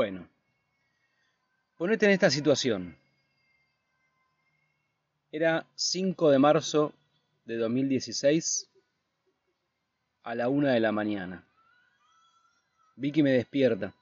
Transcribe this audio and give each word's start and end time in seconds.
Bueno, 0.00 0.26
ponete 1.76 2.06
en 2.06 2.12
esta 2.12 2.30
situación. 2.30 2.96
Era 5.30 5.66
5 5.74 6.30
de 6.30 6.38
marzo 6.38 6.94
de 7.44 7.58
2016 7.58 8.70
a 10.22 10.34
la 10.34 10.48
una 10.48 10.72
de 10.72 10.80
la 10.80 10.90
mañana. 10.90 11.46
Vicky 12.96 13.22
me 13.22 13.32
despierta. 13.32 13.92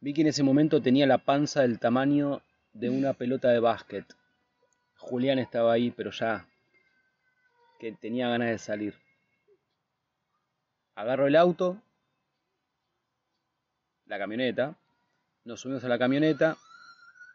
Vicky 0.00 0.22
en 0.22 0.26
ese 0.26 0.42
momento 0.42 0.82
tenía 0.82 1.06
la 1.06 1.18
panza 1.18 1.62
del 1.62 1.78
tamaño 1.78 2.42
de 2.72 2.90
una 2.90 3.12
pelota 3.12 3.50
de 3.50 3.60
básquet. 3.60 4.12
Julián 4.96 5.38
estaba 5.38 5.72
ahí, 5.72 5.92
pero 5.92 6.10
ya 6.10 6.48
que 7.78 7.92
tenía 7.92 8.28
ganas 8.28 8.48
de 8.48 8.58
salir. 8.58 8.94
Agarro 10.96 11.28
el 11.28 11.36
auto, 11.36 11.80
la 14.06 14.18
camioneta, 14.18 14.76
nos 15.44 15.60
subimos 15.60 15.84
a 15.84 15.88
la 15.88 15.98
camioneta. 15.98 16.56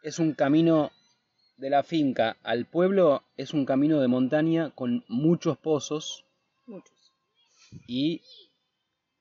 Es 0.04 0.20
un 0.20 0.34
camino 0.34 0.92
de 1.58 1.70
la 1.70 1.84
finca 1.84 2.38
al 2.44 2.66
pueblo, 2.66 3.24
es 3.38 3.54
un 3.54 3.66
camino 3.66 4.02
de 4.02 4.08
montaña 4.08 4.72
con 4.72 5.06
muchos 5.08 5.58
pozos. 5.58 6.26
Muchos. 6.66 7.14
Y 7.88 8.22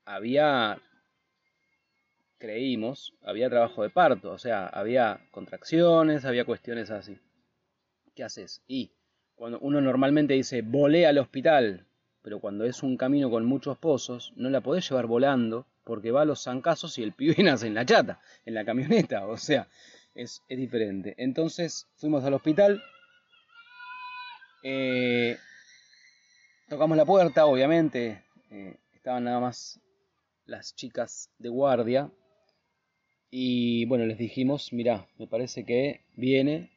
había, 0.04 0.80
creímos, 2.38 3.14
había 3.22 3.50
trabajo 3.50 3.82
de 3.82 3.90
parto, 3.90 4.32
o 4.32 4.38
sea, 4.38 4.66
había 4.66 5.20
contracciones, 5.30 6.24
había 6.24 6.44
cuestiones 6.44 6.90
así. 6.90 7.18
¿Qué 8.14 8.24
haces? 8.24 8.62
Y 8.66 8.92
cuando 9.34 9.58
uno 9.60 9.80
normalmente 9.80 10.34
dice 10.34 10.62
volé 10.62 11.06
al 11.06 11.18
hospital, 11.18 11.86
pero 12.22 12.40
cuando 12.40 12.64
es 12.64 12.82
un 12.82 12.96
camino 12.96 13.30
con 13.30 13.44
muchos 13.44 13.78
pozos, 13.78 14.32
no 14.36 14.50
la 14.50 14.60
podés 14.60 14.88
llevar 14.88 15.06
volando 15.06 15.66
porque 15.90 16.12
va 16.12 16.22
a 16.22 16.24
los 16.24 16.44
zancazos 16.44 16.96
y 16.98 17.02
el 17.02 17.14
pibe 17.14 17.34
nace 17.42 17.66
en 17.66 17.74
la 17.74 17.84
chata, 17.84 18.20
en 18.44 18.54
la 18.54 18.64
camioneta, 18.64 19.26
o 19.26 19.36
sea, 19.36 19.68
es, 20.14 20.40
diferente. 20.48 21.16
Entonces 21.18 21.88
fuimos 21.96 22.22
al 22.22 22.34
hospital, 22.34 22.80
eh, 24.62 25.36
tocamos 26.68 26.96
la 26.96 27.04
puerta, 27.04 27.44
obviamente, 27.46 28.22
eh, 28.52 28.76
estaban 28.92 29.24
nada 29.24 29.40
más 29.40 29.80
las 30.46 30.76
chicas 30.76 31.28
de 31.38 31.48
guardia, 31.48 32.08
y 33.32 33.84
bueno, 33.86 34.06
les 34.06 34.18
dijimos, 34.18 34.72
mirá, 34.72 35.08
me 35.18 35.26
parece 35.26 35.64
que 35.64 36.04
viene, 36.14 36.70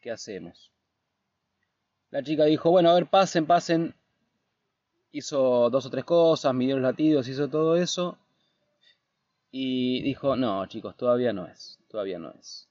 ¿qué 0.00 0.10
hacemos? 0.10 0.72
La 2.10 2.24
chica 2.24 2.44
dijo, 2.44 2.72
bueno, 2.72 2.90
a 2.90 2.94
ver, 2.94 3.06
pasen, 3.06 3.46
pasen. 3.46 3.94
Hizo 5.12 5.70
dos 5.70 5.86
o 5.86 5.90
tres 5.90 6.04
cosas, 6.04 6.52
midió 6.52 6.74
los 6.74 6.82
latidos, 6.82 7.28
hizo 7.28 7.48
todo 7.48 7.76
eso. 7.76 8.18
Y 9.54 10.02
dijo, 10.02 10.34
no, 10.34 10.64
chicos, 10.66 10.96
todavía 10.96 11.34
no 11.34 11.46
es, 11.46 11.78
todavía 11.88 12.18
no 12.18 12.32
es. 12.32 12.68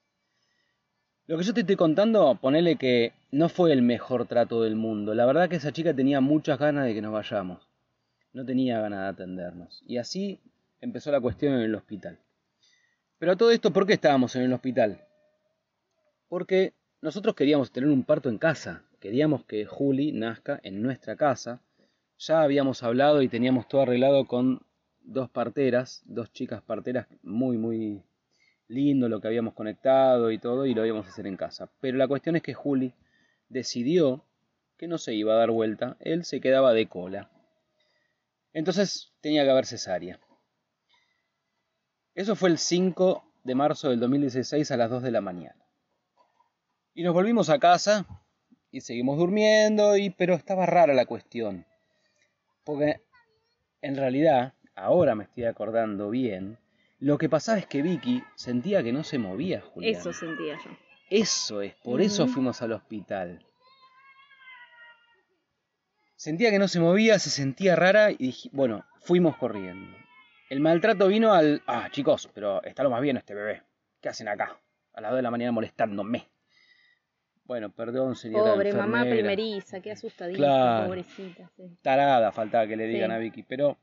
Lo 1.28 1.38
que 1.38 1.44
yo 1.44 1.54
te 1.54 1.62
estoy 1.62 1.76
contando, 1.76 2.36
ponele 2.42 2.76
que 2.76 3.14
no 3.32 3.50
fue 3.50 3.72
el 3.72 3.84
mejor 3.84 4.26
trato 4.26 4.64
del 4.64 4.76
mundo. 4.76 5.14
La 5.14 5.28
verdad 5.28 5.48
que 5.48 5.58
esa 5.58 5.72
chica 5.72 5.94
tenía 5.94 6.20
muchas 6.22 6.58
ganas 6.58 6.86
de 6.86 6.96
que 6.96 7.02
nos 7.02 7.14
vayamos. 7.14 7.70
No 8.34 8.44
tenía 8.44 8.82
ganas 8.82 9.02
de 9.02 9.08
atendernos. 9.10 9.84
Y 9.86 9.98
así 9.98 10.42
empezó 10.82 11.12
la 11.12 11.22
cuestión 11.22 11.54
en 11.54 11.62
el 11.62 11.76
hospital. 11.76 12.18
Pero 13.20 13.34
a 13.34 13.36
todo 13.36 13.52
esto, 13.52 13.72
¿por 13.72 13.86
qué 13.86 13.94
estábamos 13.94 14.36
en 14.36 14.42
el 14.42 14.54
hospital? 14.54 15.06
Porque 16.28 16.74
nosotros 17.00 17.36
queríamos 17.36 17.72
tener 17.72 17.92
un 17.92 18.04
parto 18.04 18.28
en 18.28 18.40
casa. 18.40 18.84
Queríamos 19.00 19.46
que 19.46 19.68
Juli 19.68 20.12
nazca 20.14 20.60
en 20.64 20.82
nuestra 20.82 21.16
casa. 21.16 21.62
Ya 22.18 22.42
habíamos 22.42 22.82
hablado 22.82 23.22
y 23.22 23.30
teníamos 23.30 23.68
todo 23.68 23.82
arreglado 23.82 24.26
con 24.26 24.64
dos 25.12 25.30
parteras, 25.30 26.02
dos 26.06 26.32
chicas 26.32 26.62
parteras, 26.62 27.08
muy, 27.24 27.58
muy 27.58 28.04
lindo 28.68 29.10
lo 29.10 29.20
que 29.20 29.28
habíamos 29.28 29.54
conectado 29.54 30.32
y 30.32 30.38
todo, 30.38 30.66
y 30.66 30.74
lo 30.74 30.86
íbamos 30.86 31.06
a 31.06 31.10
hacer 31.10 31.28
en 31.28 31.38
casa. 31.38 31.70
Pero 31.82 31.98
la 31.98 32.08
cuestión 32.08 32.36
es 32.36 32.42
que 32.42 32.54
Juli 32.54 32.94
decidió 33.50 34.24
que 34.78 34.88
no 34.88 34.98
se 34.98 35.14
iba 35.14 35.34
a 35.34 35.38
dar 35.38 35.52
vuelta, 35.52 35.98
él 36.00 36.24
se 36.24 36.42
quedaba 36.42 36.74
de 36.74 36.88
cola. 36.88 37.30
Entonces 38.54 39.14
tenía 39.22 39.44
que 39.44 39.52
haber 39.52 39.66
cesárea. 39.66 40.20
Eso 42.16 42.36
fue 42.36 42.50
el 42.50 42.58
5 42.58 43.24
de 43.44 43.56
marzo 43.56 43.90
del 43.90 44.00
2016 44.00 44.72
a 44.72 44.78
las 44.78 44.90
2 44.90 45.04
de 45.04 45.12
la 45.12 45.22
mañana. 45.22 45.56
Y 46.94 47.04
nos 47.04 47.14
volvimos 47.14 47.50
a 47.50 47.60
casa 47.60 48.06
y 48.72 48.82
seguimos 48.82 49.18
durmiendo, 49.18 49.98
y, 49.98 50.10
pero 50.10 50.34
estaba 50.34 50.66
rara 50.66 50.94
la 50.94 51.06
cuestión. 51.06 51.66
Porque 52.64 53.02
en 53.82 53.96
realidad, 53.96 54.54
ahora 54.76 55.16
me 55.16 55.24
estoy 55.26 55.46
acordando 55.46 56.10
bien, 56.10 56.58
lo 57.00 57.18
que 57.18 57.30
pasaba 57.30 57.58
es 57.58 57.66
que 57.66 57.82
Vicky 57.82 58.24
sentía 58.36 58.84
que 58.84 58.92
no 58.94 59.04
se 59.04 59.18
movía, 59.18 59.62
Julián. 59.62 59.96
Eso 60.00 60.14
sentía 60.14 60.56
yo. 60.64 60.72
Eso 61.10 61.62
es, 61.62 61.74
por 61.76 62.02
eso 62.02 62.28
fuimos 62.28 62.62
al 62.62 62.72
hospital. 62.74 63.46
Sentía 66.16 66.52
que 66.52 66.60
no 66.60 66.68
se 66.68 66.80
movía, 66.80 67.18
se 67.20 67.30
sentía 67.30 67.76
rara 67.76 68.12
y 68.12 68.18
dije, 68.18 68.50
bueno, 68.54 68.86
fuimos 69.00 69.36
corriendo. 69.38 69.98
El 70.50 70.60
maltrato 70.60 71.08
vino 71.08 71.34
al... 71.34 71.64
Ah, 71.66 71.88
chicos, 71.92 72.30
pero 72.34 72.62
está 72.64 72.84
lo 72.84 72.90
más 72.92 73.02
bien 73.02 73.18
este 73.18 73.34
bebé. 73.34 73.64
¿Qué 74.02 74.10
hacen 74.10 74.28
acá? 74.28 74.60
A 74.94 75.02
las 75.02 75.12
2 75.12 75.18
de 75.18 75.22
la 75.24 75.32
mañana 75.32 75.52
molestándome. 75.52 76.28
Bueno, 77.46 77.72
perdón, 77.72 78.16
señora 78.16 78.54
Pobre 78.54 78.72
mamá 78.74 79.02
primeriza, 79.04 79.82
qué 79.82 79.92
asustadita, 79.92 80.38
Claro. 80.38 80.88
pobrecita. 80.88 81.50
sí. 81.58 81.78
tarada 81.82 82.32
faltaba 82.32 82.68
que 82.68 82.76
le 82.78 82.86
digan 82.86 83.10
Sí. 83.10 83.16
a 83.16 83.18
Vicky, 83.18 83.44
pero 83.44 83.78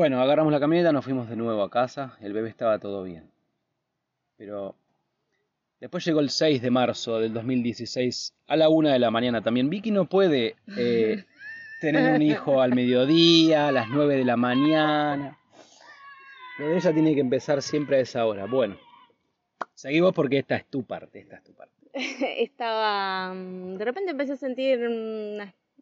bueno, 0.00 0.22
agarramos 0.22 0.50
la 0.50 0.60
camioneta, 0.60 0.92
nos 0.92 1.04
fuimos 1.04 1.28
de 1.28 1.36
nuevo 1.36 1.62
a 1.62 1.68
casa, 1.68 2.16
el 2.22 2.32
bebé 2.32 2.48
estaba 2.48 2.78
todo 2.78 3.02
bien. 3.02 3.30
Pero 4.38 4.74
después 5.78 6.02
llegó 6.06 6.20
el 6.20 6.30
6 6.30 6.62
de 6.62 6.70
marzo 6.70 7.20
del 7.20 7.34
2016 7.34 8.32
a 8.46 8.56
la 8.56 8.70
una 8.70 8.94
de 8.94 8.98
la 8.98 9.10
mañana 9.10 9.42
también. 9.42 9.68
Vicky 9.68 9.90
no 9.90 10.06
puede 10.06 10.56
eh, 10.74 11.26
tener 11.82 12.14
un 12.14 12.22
hijo 12.22 12.62
al 12.62 12.74
mediodía, 12.74 13.68
a 13.68 13.72
las 13.72 13.90
9 13.90 14.16
de 14.16 14.24
la 14.24 14.38
mañana. 14.38 15.36
Pero 16.56 16.74
ella 16.74 16.94
tiene 16.94 17.14
que 17.14 17.20
empezar 17.20 17.60
siempre 17.60 17.98
a 17.98 18.00
esa 18.00 18.24
hora. 18.24 18.46
Bueno, 18.46 18.78
seguimos 19.74 20.14
porque 20.14 20.38
esta 20.38 20.56
es 20.56 20.64
tu 20.64 20.82
parte, 20.82 21.18
esta 21.18 21.36
es 21.36 21.44
tu 21.44 21.52
parte. 21.52 21.74
Estaba. 22.42 23.34
mm, 23.34 23.76
De 23.76 23.84
repente 23.84 24.12
empecé 24.12 24.32
a 24.32 24.36
sentir. 24.36 24.80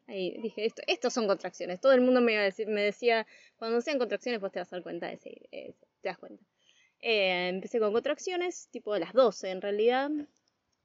Ahí 0.09 0.39
dije, 0.41 0.65
esto, 0.65 0.83
estos 0.87 1.13
son 1.13 1.27
contracciones. 1.27 1.81
Todo 1.81 1.93
el 1.93 2.01
mundo 2.01 2.23
me, 2.23 2.33
iba 2.33 2.41
a 2.41 2.45
decir, 2.45 2.67
me 2.67 2.83
decía, 2.83 3.27
cuando 3.59 3.81
sean 3.83 3.99
contracciones, 3.99 4.41
vos 4.41 4.51
te 4.51 4.59
vas 4.59 4.73
a 4.73 4.77
dar 4.77 4.83
cuenta 4.83 5.07
de 5.07 5.19
sí, 5.19 5.37
eh, 5.53 5.75
te 6.01 6.09
das 6.09 6.17
cuenta. 6.19 6.43
Eh, 7.01 7.49
empecé 7.49 7.79
con 7.79 7.93
contracciones, 7.93 8.69
tipo 8.71 8.95
de 8.95 9.01
las 9.01 9.13
12 9.13 9.51
en 9.51 9.61
realidad. 9.61 10.11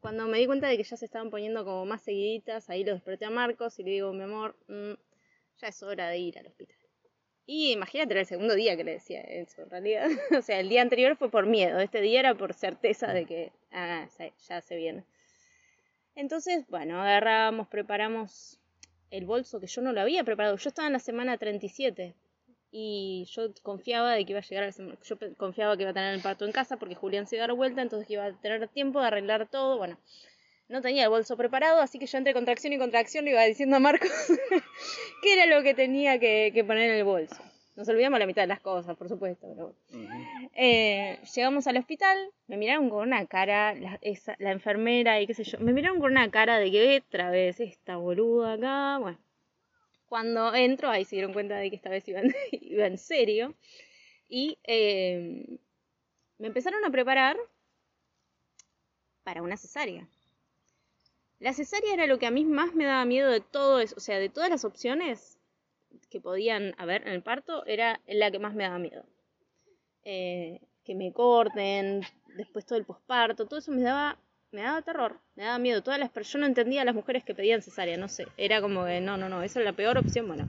Cuando 0.02 0.28
me 0.28 0.40
di 0.40 0.46
cuenta 0.46 0.68
de 0.68 0.76
que 0.76 0.84
ya 0.84 0.98
se 0.98 1.06
estaban 1.06 1.30
poniendo 1.30 1.64
como 1.64 1.86
más 1.86 2.02
seguiditas, 2.02 2.70
ahí 2.70 2.84
lo 2.84 2.92
desperté 2.92 3.24
a 3.24 3.30
Marcos 3.30 3.80
y 3.80 3.84
le 3.84 3.92
digo, 3.92 4.12
mi 4.12 4.24
amor, 4.24 4.58
mm, 4.68 4.94
ya 5.62 5.68
es 5.70 5.82
hora 5.82 6.10
de 6.10 6.18
ir 6.18 6.38
al 6.38 6.48
hospital. 6.48 6.78
Y 7.46 7.72
imagínate, 7.72 8.12
era 8.12 8.22
el 8.22 8.28
segundo 8.28 8.56
día 8.56 8.76
que 8.76 8.84
le 8.84 8.92
decía 8.92 9.22
eso, 9.22 9.62
en 9.62 9.70
realidad. 9.70 10.08
o 10.38 10.42
sea, 10.42 10.60
el 10.60 10.68
día 10.68 10.82
anterior 10.82 11.16
fue 11.16 11.32
por 11.32 11.46
miedo, 11.46 11.80
este 11.80 12.02
día 12.02 12.20
era 12.20 12.36
por 12.36 12.54
certeza 12.54 13.14
de 13.14 13.26
que 13.26 13.54
ah, 13.72 14.06
ya 14.50 14.60
se 14.60 14.76
viene. 14.76 15.06
Entonces, 16.16 16.68
bueno, 16.68 17.02
agarramos, 17.02 17.70
preparamos 17.70 18.60
el 19.14 19.26
bolso 19.26 19.60
que 19.60 19.68
yo 19.68 19.82
no 19.84 19.94
lo 19.94 20.02
había 20.02 20.24
preparado. 20.24 20.58
Yo 20.58 20.70
estaba 20.70 20.88
en 20.88 20.94
la 20.94 21.00
semana 21.00 21.38
37 21.38 22.16
y 22.72 23.26
yo 23.30 23.54
confiaba 23.62 24.14
de 24.14 24.26
que 24.26 24.32
iba 24.32 24.40
a 24.40 24.44
llegar 24.44 24.64
a 24.64 24.72
semana. 24.72 24.98
Yo 25.04 25.18
confiaba 25.38 25.78
que 25.78 25.84
iba 25.84 25.92
a 25.92 25.94
tener 25.94 26.16
el 26.16 26.22
parto 26.22 26.46
en 26.46 26.52
casa 26.52 26.78
porque 26.78 26.96
Julián 26.96 27.28
se 27.28 27.36
iba 27.36 27.46
a 27.46 27.48
dar 27.48 27.56
vuelta, 27.56 27.84
entonces 27.84 28.08
que 28.08 28.14
iba 28.14 28.26
a 28.26 28.34
tener 28.34 28.68
tiempo 28.70 29.00
de 29.00 29.08
arreglar 29.08 29.48
todo. 29.48 29.78
Bueno, 29.78 30.00
no 30.68 30.82
tenía 30.82 31.04
el 31.04 31.10
bolso 31.10 31.38
preparado, 31.38 31.80
así 31.80 32.00
que 32.00 32.08
yo 32.08 32.18
entre 32.18 32.34
contracción 32.34 32.74
y 32.74 32.80
contracción 32.80 33.26
le 33.26 33.32
iba 33.32 33.44
diciendo 33.44 33.76
a 33.76 33.80
Marcos 33.80 34.10
qué 35.22 35.34
era 35.34 35.46
lo 35.46 35.62
que 35.62 35.76
tenía 35.76 36.20
que, 36.20 36.50
que 36.52 36.64
poner 36.64 36.90
en 36.90 36.98
el 36.98 37.04
bolso. 37.04 37.53
Nos 37.76 37.90
olvidamos 37.90 38.20
la 38.20 38.28
mitad 38.28 38.44
de 38.44 38.48
las 38.48 38.60
cosas, 38.60 38.96
por 38.96 39.10
supuesto, 39.10 39.48
pero 39.48 39.74
bueno. 39.90 40.30
Eh, 40.54 41.20
llegamos 41.36 41.66
al 41.66 41.78
hospital, 41.78 42.18
me 42.48 42.58
miraron 42.58 42.90
con 42.90 43.08
una 43.08 43.26
cara, 43.26 43.74
la, 43.74 43.98
esa- 44.02 44.36
la 44.40 44.52
enfermera 44.52 45.20
y 45.20 45.26
qué 45.28 45.34
sé 45.34 45.44
yo, 45.44 45.60
me 45.60 45.74
miraron 45.74 46.00
con 46.00 46.12
una 46.12 46.30
cara 46.30 46.60
de 46.60 46.70
que 46.72 46.98
otra 47.08 47.32
vez 47.32 47.60
esta 47.60 47.98
boluda 47.98 48.54
acá, 48.54 48.98
bueno. 49.00 49.18
Cuando 50.06 50.54
entro, 50.54 50.90
ahí 50.90 51.06
se 51.06 51.16
dieron 51.16 51.34
cuenta 51.34 51.56
de 51.56 51.72
que 51.72 51.76
esta 51.76 51.90
vez 51.90 52.08
iba 52.08 52.20
en, 52.20 52.32
iba 52.52 52.86
en 52.86 53.00
serio. 53.00 53.56
Y 54.30 54.60
eh, 54.64 55.58
me 56.38 56.48
empezaron 56.48 56.86
a 56.86 56.92
preparar 56.92 57.38
para 59.24 59.42
una 59.42 59.58
cesárea. 59.58 60.08
La 61.40 61.54
cesárea 61.54 61.94
era 61.94 62.06
lo 62.08 62.20
que 62.20 62.28
a 62.28 62.32
mí 62.32 62.46
más 62.46 62.74
me 62.76 62.86
daba 62.86 63.06
miedo 63.06 63.30
de 63.32 63.42
todo 63.42 63.80
eso, 63.80 63.96
o 63.98 64.00
sea, 64.00 64.20
de 64.20 64.30
todas 64.30 64.50
las 64.50 64.64
opciones 64.64 65.38
que 66.14 66.22
podían 66.22 66.74
haber 66.78 67.02
en 67.02 67.14
el 67.14 67.24
parto, 67.24 67.66
era 67.66 68.00
la 68.08 68.32
que 68.32 68.40
más 68.40 68.54
me 68.54 68.64
daba 68.64 68.80
miedo 68.80 69.04
eh, 70.04 70.60
que 70.84 70.96
me 70.96 71.14
corten, 71.14 72.02
después 72.36 72.66
todo 72.66 72.78
el 72.78 72.86
posparto, 72.86 73.46
todo 73.46 73.60
eso 73.60 73.72
me 73.72 73.82
daba, 73.82 74.18
me 74.52 74.62
daba 74.62 74.82
terror, 74.82 75.20
me 75.36 75.44
daba 75.44 75.58
miedo. 75.60 75.82
Todas 75.82 76.00
las 76.00 76.12
yo 76.14 76.40
no 76.40 76.46
entendía 76.46 76.82
a 76.82 76.86
las 76.86 76.96
mujeres 76.96 77.24
que 77.24 77.36
pedían 77.36 77.62
cesárea, 77.62 77.98
no 77.98 78.10
sé, 78.10 78.28
era 78.38 78.62
como 78.62 78.86
que 78.86 79.00
no, 79.02 79.18
no, 79.18 79.30
no, 79.30 79.44
esa 79.44 79.60
es 79.60 79.66
la 79.66 79.74
peor 79.74 79.98
opción. 79.98 80.28
Bueno, 80.28 80.48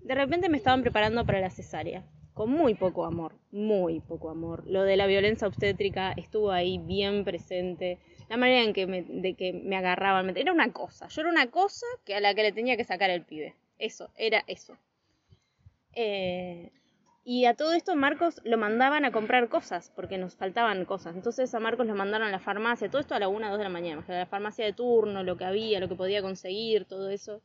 de 0.00 0.14
repente 0.14 0.48
me 0.48 0.56
estaban 0.56 0.82
preparando 0.82 1.24
para 1.24 1.40
la 1.40 1.50
cesárea. 1.50 2.04
con 2.32 2.50
muy 2.50 2.74
poco 2.74 3.04
amor, 3.06 3.32
muy 3.50 4.00
poco 4.00 4.30
amor. 4.30 4.62
Lo 4.66 4.82
de 4.82 4.96
la 4.96 5.06
violencia 5.06 5.48
obstétrica 5.48 6.12
estuvo 6.16 6.50
ahí 6.50 6.78
bien 6.78 7.24
presente. 7.24 7.98
La 8.28 8.36
manera 8.36 8.62
en 8.62 8.72
que 8.74 8.86
me, 8.86 9.02
de 9.02 9.34
que 9.34 9.52
me 9.52 9.76
agarraban, 9.76 10.36
era 10.36 10.52
una 10.52 10.72
cosa. 10.72 11.08
Yo 11.08 11.22
era 11.22 11.30
una 11.30 11.50
cosa 11.50 11.86
que 12.04 12.14
a 12.14 12.20
la 12.20 12.34
que 12.34 12.42
le 12.42 12.52
tenía 12.52 12.76
que 12.76 12.84
sacar 12.84 13.10
el 13.10 13.22
pibe. 13.22 13.54
Eso, 13.78 14.10
era 14.16 14.42
eso. 14.46 14.76
Eh, 15.96 16.70
y 17.24 17.46
a 17.46 17.54
todo 17.54 17.72
esto 17.72 17.96
Marcos 17.96 18.40
lo 18.44 18.56
mandaban 18.56 19.04
a 19.04 19.10
comprar 19.10 19.48
cosas, 19.48 19.90
porque 19.96 20.16
nos 20.16 20.36
faltaban 20.36 20.84
cosas. 20.84 21.16
Entonces 21.16 21.52
a 21.54 21.58
Marcos 21.58 21.86
lo 21.88 21.96
mandaron 21.96 22.28
a 22.28 22.30
la 22.30 22.38
farmacia, 22.38 22.88
todo 22.88 23.00
esto 23.00 23.16
a 23.16 23.18
la 23.18 23.26
1 23.26 23.48
o 23.48 23.50
2 23.50 23.58
de 23.58 23.64
la 23.64 23.70
mañana, 23.70 24.04
a 24.06 24.12
la 24.12 24.26
farmacia 24.26 24.64
de 24.64 24.72
turno, 24.72 25.24
lo 25.24 25.36
que 25.36 25.44
había, 25.44 25.80
lo 25.80 25.88
que 25.88 25.96
podía 25.96 26.22
conseguir, 26.22 26.84
todo 26.84 27.10
eso. 27.10 27.42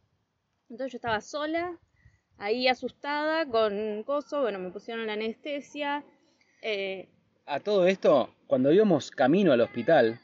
Entonces 0.70 0.92
yo 0.92 0.98
estaba 0.98 1.20
sola, 1.22 1.80
ahí 2.38 2.68
asustada, 2.68 3.48
con 3.48 4.04
coso, 4.04 4.42
bueno, 4.42 4.60
me 4.60 4.70
pusieron 4.70 5.08
la 5.08 5.14
anestesia. 5.14 6.04
Eh, 6.62 7.10
a 7.48 7.60
todo 7.60 7.88
esto, 7.88 8.36
cuando 8.46 8.72
íbamos 8.72 9.10
camino 9.10 9.52
al 9.52 9.62
hospital, 9.62 10.20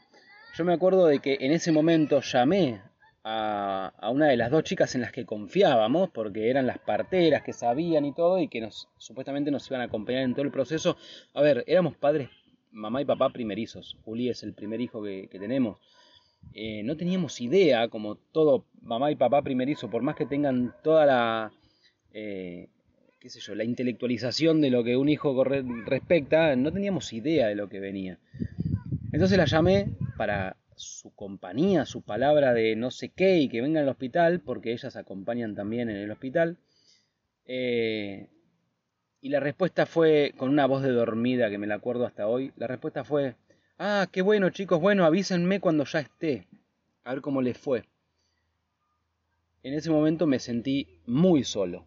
yo 0.54 0.64
me 0.64 0.72
acuerdo 0.74 1.06
de 1.06 1.18
que 1.18 1.36
en 1.40 1.50
ese 1.50 1.72
momento 1.72 2.20
llamé 2.20 2.80
a, 3.30 4.10
una 4.10 4.28
de 4.28 4.36
las 4.38 4.50
dos 4.50 4.64
chicas 4.64 4.94
en 4.94 5.02
las 5.02 5.12
que 5.12 5.26
confiábamos, 5.26 6.08
porque 6.10 6.48
eran 6.48 6.66
las 6.66 6.78
parteras 6.78 7.42
que 7.42 7.52
sabían 7.52 8.06
y 8.06 8.14
todo, 8.14 8.38
y 8.38 8.48
que 8.48 8.62
nos 8.62 8.88
supuestamente 8.96 9.50
nos 9.50 9.68
iban 9.68 9.82
a 9.82 9.84
acompañar 9.84 10.22
en 10.22 10.32
todo 10.32 10.44
el 10.44 10.50
proceso. 10.50 10.96
A 11.34 11.42
ver, 11.42 11.62
éramos 11.66 11.94
padres, 11.96 12.30
mamá 12.72 13.02
y 13.02 13.04
papá 13.04 13.28
primerizos. 13.30 13.98
Juli 14.04 14.30
es 14.30 14.42
el 14.42 14.54
primer 14.54 14.80
hijo 14.80 15.02
que, 15.02 15.28
tenemos. 15.30 15.78
Eh, 16.54 16.82
no 16.84 16.96
teníamos 16.96 17.40
idea, 17.42 17.88
como 17.88 18.16
todo 18.16 18.64
mamá 18.80 19.10
y 19.10 19.16
papá 19.16 19.42
primerizo, 19.42 19.90
por 19.90 20.02
más 20.02 20.16
que 20.16 20.24
tengan 20.24 20.74
toda 20.82 21.04
la, 21.04 21.52
eh, 22.14 22.68
qué 23.20 23.28
sé 23.28 23.40
yo, 23.40 23.54
la 23.54 23.64
intelectualización 23.64 24.62
de 24.62 24.70
lo 24.70 24.84
que 24.84 24.96
un 24.96 25.10
hijo 25.10 25.44
respecta, 25.44 26.56
no 26.56 26.72
teníamos 26.72 27.12
idea 27.12 27.48
de 27.48 27.56
lo 27.56 27.68
que 27.68 27.80
venía. 27.80 28.18
Entonces 29.12 29.36
la 29.36 29.44
llamé 29.44 29.90
para 30.16 30.56
su 30.78 31.14
compañía, 31.14 31.84
su 31.84 32.02
palabra 32.02 32.54
de 32.54 32.76
no 32.76 32.90
sé 32.90 33.10
qué 33.10 33.38
y 33.38 33.48
que 33.48 33.60
venga 33.60 33.80
al 33.80 33.88
hospital, 33.88 34.40
porque 34.40 34.72
ellas 34.72 34.96
acompañan 34.96 35.54
también 35.54 35.90
en 35.90 35.96
el 35.96 36.10
hospital. 36.10 36.56
Eh, 37.46 38.28
y 39.20 39.28
la 39.30 39.40
respuesta 39.40 39.86
fue, 39.86 40.34
con 40.36 40.50
una 40.50 40.66
voz 40.66 40.82
de 40.82 40.92
dormida 40.92 41.50
que 41.50 41.58
me 41.58 41.66
la 41.66 41.76
acuerdo 41.76 42.06
hasta 42.06 42.28
hoy, 42.28 42.52
la 42.56 42.66
respuesta 42.66 43.04
fue, 43.04 43.34
ah, 43.78 44.08
qué 44.12 44.22
bueno 44.22 44.50
chicos, 44.50 44.80
bueno, 44.80 45.04
avísenme 45.04 45.60
cuando 45.60 45.84
ya 45.84 46.00
esté, 46.00 46.46
a 47.04 47.14
ver 47.14 47.22
cómo 47.22 47.42
les 47.42 47.58
fue. 47.58 47.84
En 49.62 49.74
ese 49.74 49.90
momento 49.90 50.26
me 50.26 50.38
sentí 50.38 51.00
muy 51.06 51.42
solo, 51.42 51.86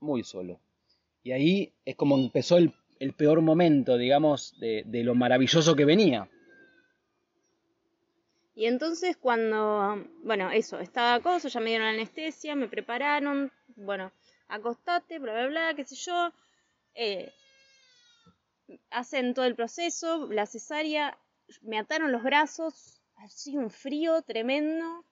muy 0.00 0.24
solo. 0.24 0.60
Y 1.22 1.32
ahí 1.32 1.72
es 1.84 1.96
como 1.96 2.18
empezó 2.18 2.58
el, 2.58 2.72
peor 3.16 3.40
momento, 3.40 3.96
digamos, 3.96 4.54
de 4.60 5.04
lo 5.04 5.14
maravilloso 5.14 5.74
que 5.74 5.84
venía. 5.84 6.28
Y 8.54 8.66
entonces 8.66 9.16
cuando, 9.16 10.06
bueno, 10.22 10.50
eso, 10.50 10.78
estaba 10.78 11.20
cosa, 11.20 11.48
ya 11.48 11.60
me 11.60 11.70
dieron 11.70 11.88
anestesia, 11.88 12.54
me 12.54 12.68
prepararon, 12.68 13.50
bueno, 13.76 14.12
acostate, 14.48 15.18
bla, 15.18 15.32
bla, 15.32 15.46
bla, 15.46 15.74
qué 15.74 15.84
sé 15.84 15.94
yo. 15.96 16.32
Eh, 16.94 17.32
hacen 18.90 19.32
todo 19.34 19.46
el 19.46 19.54
proceso, 19.54 20.28
la 20.30 20.46
cesárea, 20.46 21.18
me 21.62 21.78
ataron 21.78 22.12
los 22.12 22.22
brazos, 22.22 23.00
así 23.16 23.56
un 23.56 23.70
frío 23.70 24.20
tremendo. 24.22 25.04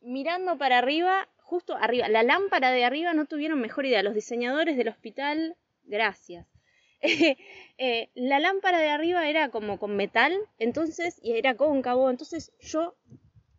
Mirando 0.00 0.56
para 0.56 0.78
arriba, 0.78 1.28
justo 1.38 1.74
arriba, 1.74 2.08
la 2.08 2.22
lámpara 2.22 2.70
de 2.70 2.84
arriba 2.84 3.12
no 3.12 3.26
tuvieron 3.26 3.60
mejor 3.60 3.84
idea. 3.84 4.02
Los 4.02 4.14
diseñadores 4.14 4.76
del 4.76 4.88
hospital, 4.88 5.56
gracias. 5.84 6.55
Eh, 7.78 8.08
la 8.14 8.40
lámpara 8.40 8.78
de 8.78 8.88
arriba 8.88 9.28
era 9.28 9.50
como 9.50 9.78
con 9.78 9.96
metal, 9.96 10.34
entonces, 10.58 11.20
y 11.22 11.32
era 11.32 11.58
cóncavo, 11.58 12.08
entonces 12.08 12.50
yo 12.58 12.96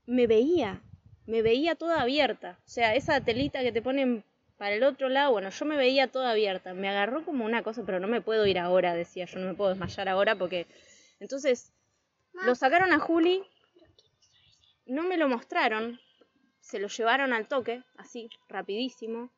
me 0.08 0.26
veía, 0.26 0.82
me 1.28 1.44
veía 1.44 1.76
toda 1.76 2.02
abierta. 2.02 2.58
O 2.66 2.68
sea, 2.68 2.96
esa 2.96 3.24
telita 3.24 3.62
que 3.62 3.72
te 3.72 3.84
ponen 3.84 4.24
para 4.58 4.74
el 4.74 4.84
otro 4.84 5.10
lado, 5.10 5.34
bueno, 5.34 5.52
yo 5.52 5.66
me 5.66 5.78
veía 5.78 6.08
toda 6.08 6.32
abierta. 6.32 6.74
Me 6.74 6.90
agarró 6.90 7.24
como 7.26 7.46
una 7.46 7.62
cosa, 7.62 7.84
pero 7.86 8.00
no 8.00 8.08
me 8.08 8.22
puedo 8.22 8.48
ir 8.48 8.58
ahora, 8.58 8.96
decía 8.96 9.26
yo, 9.26 9.38
no 9.38 9.46
me 9.46 9.54
puedo 9.54 9.70
desmayar 9.70 10.10
ahora 10.10 10.36
porque... 10.36 10.66
Entonces, 11.20 11.72
lo 12.34 12.56
sacaron 12.56 12.94
a 12.94 13.00
Juli, 13.00 13.44
no 14.88 15.04
me 15.04 15.18
lo 15.18 15.28
mostraron, 15.28 16.00
se 16.60 16.80
lo 16.80 16.88
llevaron 16.88 17.34
al 17.34 17.48
toque, 17.48 17.84
así, 17.98 18.30
rapidísimo 18.50 19.32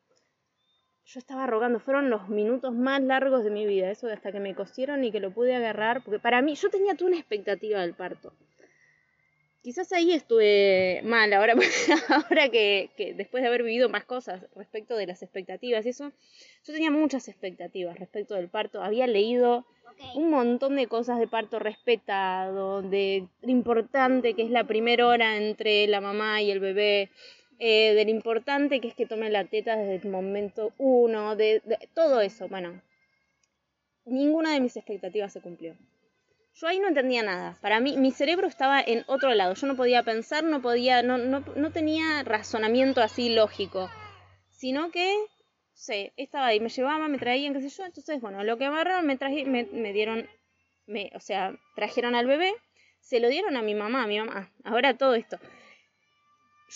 yo 1.12 1.18
estaba 1.18 1.46
rogando, 1.46 1.80
fueron 1.80 2.08
los 2.08 2.28
minutos 2.28 2.72
más 2.72 3.02
largos 3.02 3.42
de 3.42 3.50
mi 3.50 3.66
vida, 3.66 3.90
eso 3.90 4.06
de 4.06 4.12
hasta 4.12 4.30
que 4.30 4.38
me 4.38 4.54
cosieron 4.54 5.02
y 5.02 5.10
que 5.10 5.18
lo 5.18 5.32
pude 5.32 5.56
agarrar, 5.56 6.02
porque 6.04 6.20
para 6.20 6.40
mí, 6.40 6.54
yo 6.54 6.70
tenía 6.70 6.94
toda 6.94 7.10
una 7.10 7.18
expectativa 7.18 7.80
del 7.80 7.94
parto. 7.94 8.32
Quizás 9.62 9.92
ahí 9.92 10.12
estuve 10.12 11.02
mal, 11.04 11.32
ahora, 11.32 11.54
ahora 12.08 12.48
que, 12.48 12.90
después 13.16 13.42
de 13.42 13.48
haber 13.48 13.64
vivido 13.64 13.88
más 13.88 14.04
cosas 14.04 14.42
respecto 14.54 14.96
de 14.96 15.08
las 15.08 15.22
expectativas 15.22 15.84
y 15.84 15.88
eso, 15.88 16.12
yo 16.64 16.72
tenía 16.72 16.92
muchas 16.92 17.26
expectativas 17.26 17.98
respecto 17.98 18.34
del 18.36 18.48
parto, 18.48 18.82
había 18.82 19.08
leído 19.08 19.66
un 20.14 20.30
montón 20.30 20.76
de 20.76 20.86
cosas 20.86 21.18
de 21.18 21.26
parto 21.26 21.58
respetado, 21.58 22.82
de 22.82 23.26
lo 23.42 23.50
importante 23.50 24.34
que 24.34 24.42
es 24.42 24.50
la 24.50 24.64
primera 24.64 25.06
hora 25.08 25.36
entre 25.36 25.88
la 25.88 26.00
mamá 26.00 26.40
y 26.40 26.52
el 26.52 26.60
bebé, 26.60 27.10
eh, 27.62 27.92
de 27.94 28.04
lo 28.06 28.10
importante 28.10 28.80
que 28.80 28.88
es 28.88 28.94
que 28.94 29.04
tome 29.04 29.28
la 29.28 29.44
teta 29.44 29.76
desde 29.76 29.96
el 29.96 30.10
momento 30.10 30.72
uno, 30.78 31.36
de, 31.36 31.60
todo 31.92 32.22
eso. 32.22 32.48
Bueno, 32.48 32.80
ninguna 34.06 34.54
de 34.54 34.60
mis 34.60 34.78
expectativas 34.78 35.30
se 35.30 35.42
cumplió. 35.42 35.76
Yo 36.54 36.68
ahí 36.68 36.78
no 36.78 36.88
entendía 36.88 37.22
nada. 37.22 37.58
Para 37.60 37.78
mí, 37.80 37.98
mi 37.98 38.12
cerebro 38.12 38.46
estaba 38.46 38.80
en 38.80 39.04
otro 39.08 39.34
lado. 39.34 39.52
Yo 39.52 39.66
no 39.66 39.76
podía 39.76 40.02
pensar, 40.02 40.42
no 40.42 40.62
podía, 40.62 41.02
no, 41.02 41.18
no, 41.18 41.40
no 41.40 41.70
tenía 41.70 42.22
razonamiento 42.22 43.02
así 43.02 43.28
lógico. 43.28 43.90
Sino 44.48 44.90
que, 44.90 45.14
sé, 45.74 46.14
estaba 46.16 46.46
ahí, 46.46 46.60
me 46.60 46.70
llevaban, 46.70 47.12
me 47.12 47.18
traían, 47.18 47.52
qué 47.52 47.60
sé 47.60 47.68
yo. 47.68 47.84
Entonces, 47.84 48.22
bueno, 48.22 48.42
lo 48.42 48.56
que 48.56 48.64
agarraron, 48.64 49.06
me, 49.06 49.18
me, 49.44 49.64
me 49.64 49.92
dieron, 49.92 50.26
me, 50.86 51.10
o 51.14 51.20
sea, 51.20 51.54
trajeron 51.76 52.14
al 52.14 52.26
bebé, 52.26 52.54
se 53.00 53.20
lo 53.20 53.28
dieron 53.28 53.58
a 53.58 53.62
mi 53.62 53.74
mamá, 53.74 54.04
a 54.04 54.06
mi 54.06 54.18
mamá. 54.18 54.50
Ahora 54.64 54.96
todo 54.96 55.14
esto. 55.14 55.38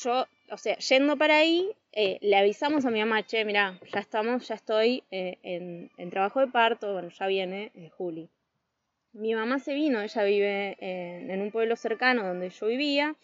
Yo 0.02 0.26
o 0.54 0.56
sea, 0.56 0.78
yendo 0.78 1.16
para 1.16 1.38
ahí, 1.38 1.68
eh, 1.90 2.18
le 2.22 2.36
avisamos 2.36 2.84
a 2.84 2.90
mi 2.90 3.00
mamá, 3.00 3.24
che, 3.24 3.44
mira, 3.44 3.80
ya 3.92 3.98
estamos, 3.98 4.46
ya 4.46 4.54
estoy 4.54 5.02
eh, 5.10 5.38
en, 5.42 6.10
trabajo 6.10 6.38
de 6.38 6.46
parto, 6.46 6.92
bueno, 6.92 7.08
ya 7.08 7.26
viene 7.26 7.72
eh, 7.74 7.90
Juli. 7.90 8.30
Mi 9.12 9.34
mamá 9.34 9.58
se 9.58 9.74
vino, 9.74 10.00
ella 10.00 10.22
vive 10.22 10.76
en 10.80 11.40
un 11.40 11.50
pueblo 11.50 11.74
cercano 11.74 12.24
donde 12.24 12.50
yo 12.50 12.66
vivía, 12.68 13.16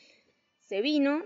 se 0.59 0.81
vino 0.81 1.23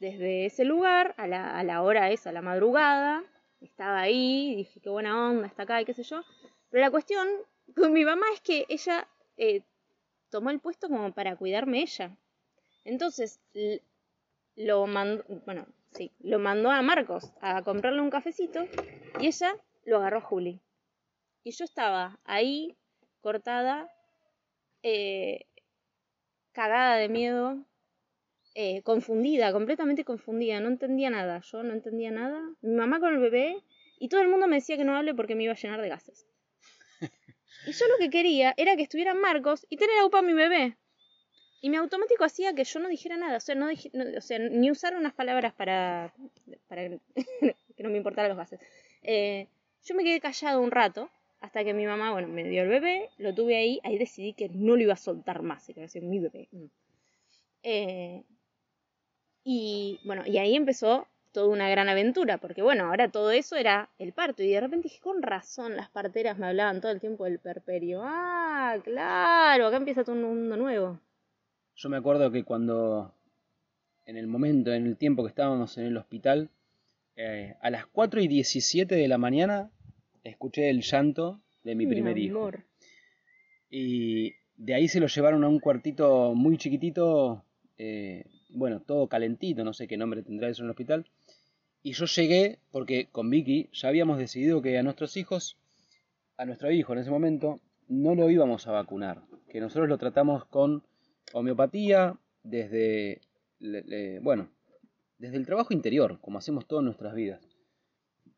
desde 0.00 0.46
ese 0.46 0.64
lugar 0.64 1.14
a 1.16 1.26
la, 1.26 1.82
hora 1.82 2.10
esa, 2.10 2.30
a 2.30 2.32
la 2.32 2.42
madrugada, 2.42 3.24
estaba 3.60 4.00
ahí, 4.00 4.54
dije, 4.56 4.80
qué 4.80 4.90
buena 4.90 5.28
onda, 5.30 5.46
está 5.46 5.62
acá 5.62 5.84
qué 5.84 5.94
sé 5.94 6.02
yo. 6.04 6.22
Pero 6.70 6.82
la 6.82 6.90
cuestión 6.90 7.26
con 7.74 7.92
mi 7.92 8.04
mamá 8.04 8.26
es 8.34 8.40
que 8.40 8.66
ella 8.68 9.06
tomó 10.30 10.50
el 10.50 10.60
puesto 10.60 10.88
como 10.88 11.12
para 11.12 11.36
cuidarme 11.36 11.80
ella. 11.82 12.16
Entonces, 12.84 13.40
lo 14.56 14.86
mandó, 14.86 15.24
bueno, 15.44 15.66
sí, 15.92 16.12
lo 16.20 16.38
mandó 16.38 16.70
a 16.70 16.82
Marcos 16.82 17.32
a 17.40 17.62
comprarle 17.62 18.00
un 18.00 18.10
cafecito 18.10 18.66
y 19.20 19.26
ella 19.26 19.54
lo 19.84 19.98
agarró 19.98 20.18
a 20.18 20.22
Juli. 20.22 20.60
Y 21.44 21.52
yo 21.52 21.64
estaba 21.64 22.18
ahí, 22.24 22.76
cortada, 23.20 23.92
eh, 24.82 25.46
cagada 26.52 26.96
de 26.96 27.08
miedo, 27.08 27.64
eh, 28.54 28.82
confundida, 28.82 29.52
completamente 29.52 30.04
confundida, 30.04 30.60
no 30.60 30.68
entendía 30.68 31.10
nada, 31.10 31.40
yo 31.40 31.62
no 31.62 31.74
entendía 31.74 32.10
nada. 32.10 32.40
Mi 32.62 32.74
mamá 32.74 32.98
con 32.98 33.14
el 33.14 33.20
bebé 33.20 33.62
y 33.98 34.08
todo 34.08 34.22
el 34.22 34.28
mundo 34.28 34.48
me 34.48 34.56
decía 34.56 34.76
que 34.76 34.84
no 34.84 34.96
hable 34.96 35.14
porque 35.14 35.34
me 35.34 35.44
iba 35.44 35.52
a 35.52 35.56
llenar 35.56 35.82
de 35.82 35.88
gases. 35.88 36.26
Y 37.66 37.72
yo 37.72 37.86
lo 37.88 37.96
que 37.98 38.10
quería 38.10 38.54
era 38.56 38.76
que 38.76 38.82
estuviera 38.82 39.12
Marcos 39.12 39.66
y 39.68 39.76
tener 39.76 39.98
a 39.98 40.06
UPA 40.06 40.22
mi 40.22 40.34
bebé. 40.34 40.76
Y 41.60 41.70
mi 41.70 41.76
automático 41.76 42.24
hacía 42.24 42.54
que 42.54 42.64
yo 42.64 42.80
no 42.80 42.88
dijera 42.88 43.16
nada, 43.16 43.38
o 43.38 43.40
sea, 43.40 43.54
no, 43.54 43.68
o 43.68 44.20
sea 44.20 44.38
ni 44.38 44.70
usar 44.70 44.94
unas 44.94 45.14
palabras 45.14 45.52
para, 45.54 46.12
para 46.68 46.88
que 47.76 47.82
no 47.82 47.90
me 47.90 47.98
importaran 47.98 48.28
los 48.28 48.38
gases. 48.38 48.60
Eh, 49.02 49.46
yo 49.84 49.94
me 49.94 50.04
quedé 50.04 50.20
callado 50.20 50.60
un 50.60 50.70
rato, 50.70 51.10
hasta 51.40 51.64
que 51.64 51.74
mi 51.74 51.86
mamá, 51.86 52.12
bueno, 52.12 52.28
me 52.28 52.44
dio 52.44 52.62
el 52.62 52.68
bebé, 52.68 53.08
lo 53.18 53.34
tuve 53.34 53.56
ahí, 53.56 53.80
ahí 53.84 53.98
decidí 53.98 54.32
que 54.32 54.48
no 54.48 54.76
lo 54.76 54.82
iba 54.82 54.94
a 54.94 54.96
soltar 54.96 55.42
más, 55.42 55.66
que 55.66 55.84
a 55.84 56.02
mi 56.02 56.18
bebé. 56.18 56.48
Eh, 57.62 58.22
y 59.44 60.00
bueno, 60.04 60.22
y 60.26 60.38
ahí 60.38 60.56
empezó 60.56 61.06
toda 61.32 61.48
una 61.48 61.68
gran 61.68 61.88
aventura, 61.88 62.38
porque 62.38 62.62
bueno, 62.62 62.86
ahora 62.86 63.10
todo 63.10 63.30
eso 63.30 63.56
era 63.56 63.90
el 63.98 64.12
parto, 64.12 64.42
y 64.42 64.50
de 64.50 64.60
repente 64.60 64.88
dije, 64.88 65.00
con 65.00 65.22
razón, 65.22 65.76
las 65.76 65.90
parteras 65.90 66.38
me 66.38 66.46
hablaban 66.46 66.80
todo 66.80 66.92
el 66.92 67.00
tiempo 67.00 67.24
del 67.24 67.38
perperio. 67.38 68.00
Ah, 68.04 68.76
claro, 68.82 69.66
acá 69.66 69.76
empieza 69.76 70.02
todo 70.02 70.16
un 70.16 70.22
mundo 70.22 70.56
nuevo. 70.56 70.98
Yo 71.76 71.90
me 71.90 71.98
acuerdo 71.98 72.30
que 72.32 72.42
cuando, 72.42 73.12
en 74.06 74.16
el 74.16 74.26
momento, 74.26 74.72
en 74.72 74.86
el 74.86 74.96
tiempo 74.96 75.22
que 75.22 75.28
estábamos 75.28 75.76
en 75.76 75.84
el 75.84 75.98
hospital, 75.98 76.48
eh, 77.16 77.54
a 77.60 77.68
las 77.68 77.84
4 77.86 78.22
y 78.22 78.28
17 78.28 78.94
de 78.94 79.08
la 79.08 79.18
mañana 79.18 79.70
escuché 80.24 80.70
el 80.70 80.80
llanto 80.80 81.38
de 81.64 81.74
mi 81.74 81.84
Mi 81.84 81.92
primer 81.92 82.16
hijo. 82.16 82.50
Y 83.68 84.32
de 84.56 84.74
ahí 84.74 84.88
se 84.88 85.00
lo 85.00 85.06
llevaron 85.06 85.44
a 85.44 85.48
un 85.48 85.60
cuartito 85.60 86.34
muy 86.34 86.56
chiquitito, 86.56 87.44
eh, 87.76 88.24
bueno, 88.48 88.80
todo 88.80 89.06
calentito, 89.06 89.62
no 89.62 89.74
sé 89.74 89.86
qué 89.86 89.98
nombre 89.98 90.22
tendrá 90.22 90.48
eso 90.48 90.62
en 90.62 90.68
el 90.68 90.70
hospital. 90.70 91.04
Y 91.82 91.92
yo 91.92 92.06
llegué 92.06 92.58
porque 92.70 93.08
con 93.12 93.28
Vicky 93.28 93.68
ya 93.74 93.88
habíamos 93.88 94.16
decidido 94.16 94.62
que 94.62 94.78
a 94.78 94.82
nuestros 94.82 95.18
hijos, 95.18 95.58
a 96.38 96.46
nuestro 96.46 96.70
hijo 96.70 96.94
en 96.94 97.00
ese 97.00 97.10
momento, 97.10 97.60
no 97.86 98.14
lo 98.14 98.30
íbamos 98.30 98.66
a 98.66 98.72
vacunar, 98.72 99.20
que 99.50 99.60
nosotros 99.60 99.90
lo 99.90 99.98
tratamos 99.98 100.46
con 100.46 100.82
homeopatía 101.32 102.18
desde, 102.42 103.20
le- 103.58 103.82
le- 103.82 104.18
bueno, 104.20 104.48
desde 105.18 105.36
el 105.36 105.46
trabajo 105.46 105.72
interior, 105.74 106.18
como 106.20 106.38
hacemos 106.38 106.66
todas 106.66 106.84
nuestras 106.84 107.14
vidas. 107.14 107.42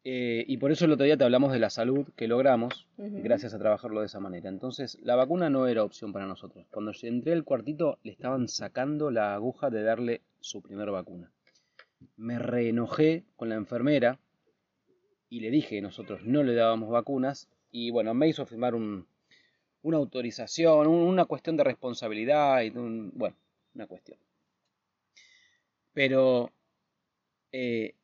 Eh, 0.04 0.44
y 0.46 0.56
por 0.58 0.70
eso 0.72 0.84
el 0.84 0.92
otro 0.92 1.04
día 1.04 1.16
te 1.16 1.24
hablamos 1.24 1.52
de 1.52 1.58
la 1.58 1.70
salud 1.70 2.06
que 2.16 2.28
logramos 2.28 2.86
gracias 3.22 3.52
a 3.52 3.58
trabajarlo 3.58 4.00
de 4.00 4.06
esa 4.06 4.20
manera. 4.20 4.48
Entonces, 4.48 4.96
la 5.02 5.16
vacuna 5.16 5.50
no 5.50 5.66
era 5.66 5.84
opción 5.84 6.12
para 6.12 6.26
nosotros. 6.26 6.66
Cuando 6.70 6.92
yo 6.92 7.08
entré 7.08 7.32
al 7.32 7.44
cuartito, 7.44 7.98
le 8.04 8.12
estaban 8.12 8.48
sacando 8.48 9.10
la 9.10 9.34
aguja 9.34 9.70
de 9.70 9.82
darle 9.82 10.22
su 10.40 10.62
primera 10.62 10.92
vacuna. 10.92 11.30
Me 12.16 12.38
reenojé 12.38 13.24
con 13.36 13.48
la 13.48 13.56
enfermera 13.56 14.18
y 15.28 15.40
le 15.40 15.50
dije 15.50 15.76
que 15.76 15.82
nosotros 15.82 16.20
no 16.24 16.42
le 16.42 16.54
dábamos 16.54 16.88
vacunas. 16.90 17.48
Y 17.70 17.90
bueno, 17.90 18.14
me 18.14 18.28
hizo 18.28 18.46
firmar 18.46 18.74
un- 18.74 19.06
una 19.82 19.98
autorización, 19.98 20.86
un- 20.86 21.08
una 21.08 21.24
cuestión 21.26 21.56
de 21.56 21.64
responsabilidad 21.64 22.62
y 22.62 22.70
un- 22.70 23.12
bueno, 23.14 23.36
una 23.74 23.86
cuestión. 23.86 24.18
Pero 25.92 26.50
eh, 27.52 27.94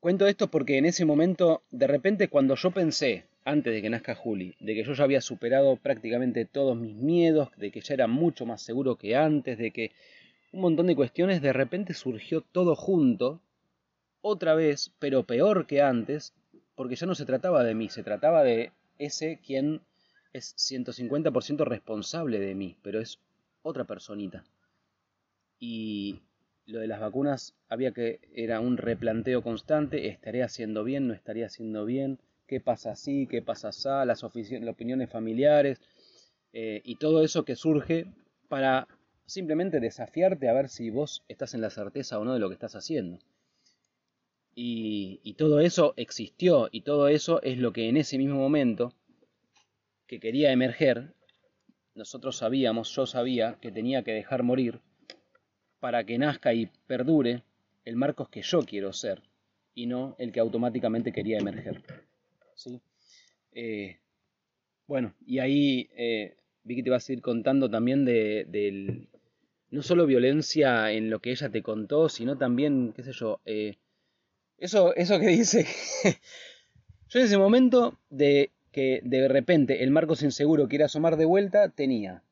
cuento 0.00 0.26
esto 0.26 0.48
porque 0.50 0.78
en 0.78 0.86
ese 0.86 1.04
momento, 1.04 1.62
de 1.70 1.86
repente, 1.86 2.28
cuando 2.28 2.54
yo 2.56 2.70
pensé, 2.70 3.26
antes 3.44 3.72
de 3.74 3.82
que 3.82 3.90
nazca 3.90 4.14
Juli, 4.14 4.56
de 4.60 4.74
que 4.74 4.84
yo 4.84 4.94
ya 4.94 5.04
había 5.04 5.20
superado 5.20 5.76
prácticamente 5.76 6.44
todos 6.46 6.76
mis 6.76 6.96
miedos, 6.96 7.50
de 7.56 7.70
que 7.70 7.80
ya 7.80 7.94
era 7.94 8.06
mucho 8.06 8.46
más 8.46 8.62
seguro 8.62 8.96
que 8.96 9.16
antes, 9.16 9.58
de 9.58 9.70
que 9.72 9.92
un 10.52 10.60
montón 10.62 10.86
de 10.88 10.96
cuestiones, 10.96 11.42
de 11.42 11.52
repente 11.52 11.94
surgió 11.94 12.40
todo 12.42 12.76
junto, 12.76 13.40
otra 14.22 14.54
vez, 14.54 14.92
pero 14.98 15.24
peor 15.24 15.66
que 15.66 15.82
antes, 15.82 16.34
porque 16.74 16.96
ya 16.96 17.06
no 17.06 17.14
se 17.14 17.26
trataba 17.26 17.64
de 17.64 17.74
mí, 17.74 17.88
se 17.88 18.02
trataba 18.02 18.42
de 18.44 18.72
ese 18.98 19.38
quien 19.44 19.82
es 20.32 20.54
150% 20.56 21.64
responsable 21.64 22.38
de 22.38 22.54
mí, 22.54 22.76
pero 22.82 23.00
es 23.00 23.20
otra 23.62 23.84
personita. 23.84 24.44
Y 25.58 26.20
lo 26.66 26.80
de 26.80 26.88
las 26.88 27.00
vacunas 27.00 27.54
había 27.68 27.92
que 27.92 28.20
era 28.34 28.60
un 28.60 28.76
replanteo 28.76 29.42
constante, 29.42 30.08
estaré 30.08 30.42
haciendo 30.42 30.84
bien, 30.84 31.08
no 31.08 31.14
estaré 31.14 31.44
haciendo 31.44 31.84
bien, 31.84 32.18
qué 32.46 32.60
pasa 32.60 32.92
así, 32.92 33.26
qué 33.26 33.42
pasa 33.42 33.68
así, 33.68 33.88
las, 34.06 34.22
opiniones 34.24 35.10
familiares 35.10 35.80
eh, 36.52 36.80
y 36.84 36.96
todo 36.96 37.22
eso 37.22 37.44
que 37.44 37.56
surge 37.56 38.06
para 38.48 38.88
simplemente 39.26 39.80
desafiarte 39.80 40.48
a 40.48 40.52
ver 40.52 40.68
si 40.68 40.90
vos 40.90 41.24
estás 41.28 41.54
en 41.54 41.60
la 41.60 41.70
certeza 41.70 42.18
o 42.18 42.24
no 42.24 42.34
de 42.34 42.40
lo 42.40 42.48
que 42.48 42.54
estás 42.54 42.76
haciendo. 42.76 43.18
Y, 44.54 45.20
y 45.22 45.34
todo 45.34 45.60
eso 45.60 45.92
existió 45.96 46.68
y 46.72 46.80
todo 46.82 47.08
eso 47.08 47.42
es 47.42 47.58
lo 47.58 47.72
que 47.72 47.88
en 47.88 47.96
ese 47.96 48.16
mismo 48.16 48.36
momento 48.36 48.94
que 50.06 50.20
quería 50.20 50.52
emerger, 50.52 51.14
nosotros 51.94 52.36
sabíamos, 52.36 52.94
yo 52.94 53.06
sabía 53.06 53.58
que 53.60 53.72
tenía 53.72 54.02
que 54.02 54.12
dejar 54.12 54.42
morir 54.42 54.80
para 55.80 56.04
que 56.04 56.18
nazca 56.18 56.52
y 56.54 56.66
perdure 56.86 57.42
el 57.84 57.96
Marcos 57.96 58.28
que 58.28 58.42
yo 58.42 58.62
quiero 58.62 58.92
ser 58.92 59.22
y 59.74 59.86
no 59.86 60.16
el 60.18 60.32
que 60.32 60.40
automáticamente 60.40 61.12
quería 61.12 61.38
emerger. 61.38 61.82
¿Sí? 62.54 62.80
Eh, 63.52 63.98
bueno, 64.86 65.14
y 65.26 65.38
ahí 65.38 65.88
eh, 65.96 66.36
Vicky 66.64 66.82
te 66.82 66.90
va 66.90 66.96
a 66.96 67.00
seguir 67.00 67.22
contando 67.22 67.70
también 67.70 68.04
de, 68.04 69.08
no 69.70 69.82
solo 69.82 70.06
violencia 70.06 70.92
en 70.92 71.10
lo 71.10 71.20
que 71.20 71.30
ella 71.30 71.50
te 71.50 71.62
contó, 71.62 72.08
sino 72.08 72.36
también, 72.36 72.92
qué 72.94 73.02
sé 73.02 73.12
yo, 73.12 73.40
eh, 73.44 73.76
eso, 74.58 74.94
eso 74.94 75.18
que 75.20 75.28
dice, 75.28 75.66
yo 77.08 77.20
en 77.20 77.26
ese 77.26 77.38
momento 77.38 77.98
de 78.10 78.50
que 78.76 79.00
de 79.04 79.26
repente 79.26 79.84
el 79.84 79.90
Marcos 79.90 80.22
inseguro 80.22 80.68
quiere 80.68 80.84
asomar 80.84 81.16
de 81.16 81.24
vuelta, 81.24 81.70
tenía 81.70 82.22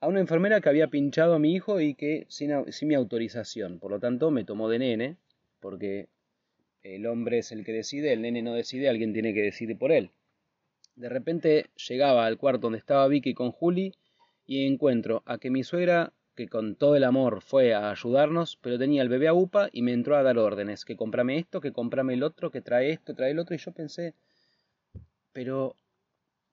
a 0.00 0.08
una 0.08 0.18
enfermera 0.18 0.60
que 0.60 0.68
había 0.68 0.88
pinchado 0.88 1.34
a 1.34 1.38
mi 1.38 1.54
hijo 1.54 1.80
y 1.80 1.94
que 1.94 2.26
sin, 2.28 2.50
sin 2.72 2.88
mi 2.88 2.96
autorización, 2.96 3.78
por 3.78 3.92
lo 3.92 4.00
tanto 4.00 4.32
me 4.32 4.42
tomó 4.42 4.68
de 4.68 4.80
nene, 4.80 5.16
porque 5.60 6.08
el 6.82 7.06
hombre 7.06 7.38
es 7.38 7.52
el 7.52 7.64
que 7.64 7.70
decide, 7.70 8.12
el 8.12 8.22
nene 8.22 8.42
no 8.42 8.52
decide, 8.52 8.88
alguien 8.88 9.12
tiene 9.12 9.32
que 9.32 9.42
decidir 9.42 9.78
por 9.78 9.92
él. 9.92 10.10
De 10.96 11.08
repente 11.08 11.66
llegaba 11.88 12.26
al 12.26 12.36
cuarto 12.36 12.62
donde 12.62 12.80
estaba 12.80 13.06
Vicky 13.06 13.32
con 13.32 13.52
Juli 13.52 13.94
y 14.44 14.66
encuentro 14.66 15.22
a 15.24 15.38
que 15.38 15.50
mi 15.50 15.62
suegra, 15.62 16.12
que 16.34 16.48
con 16.48 16.74
todo 16.74 16.96
el 16.96 17.04
amor 17.04 17.42
fue 17.42 17.74
a 17.74 17.92
ayudarnos, 17.92 18.58
pero 18.60 18.76
tenía 18.76 19.02
el 19.02 19.08
bebé 19.08 19.28
a 19.28 19.34
UPA 19.34 19.68
y 19.70 19.82
me 19.82 19.92
entró 19.92 20.16
a 20.16 20.24
dar 20.24 20.36
órdenes, 20.36 20.84
que 20.84 20.96
comprame 20.96 21.38
esto, 21.38 21.60
que 21.60 21.70
comprame 21.70 22.14
el 22.14 22.24
otro, 22.24 22.50
que 22.50 22.60
trae 22.60 22.90
esto, 22.90 23.14
trae 23.14 23.30
el 23.30 23.38
otro, 23.38 23.54
y 23.54 23.58
yo 23.58 23.70
pensé, 23.70 24.14
pero 25.32 25.76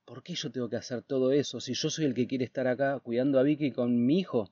¿por 0.09 0.23
qué 0.23 0.33
yo 0.33 0.51
tengo 0.51 0.67
que 0.67 0.75
hacer 0.75 1.03
todo 1.03 1.31
eso 1.31 1.61
si 1.61 1.75
yo 1.75 1.87
soy 1.91 2.05
el 2.05 2.15
que 2.15 2.25
quiere 2.25 2.43
estar 2.43 2.65
acá 2.65 2.99
cuidando 2.99 3.37
a 3.37 3.43
Vicky 3.43 3.71
con 3.71 4.07
mi 4.07 4.17
hijo? 4.17 4.49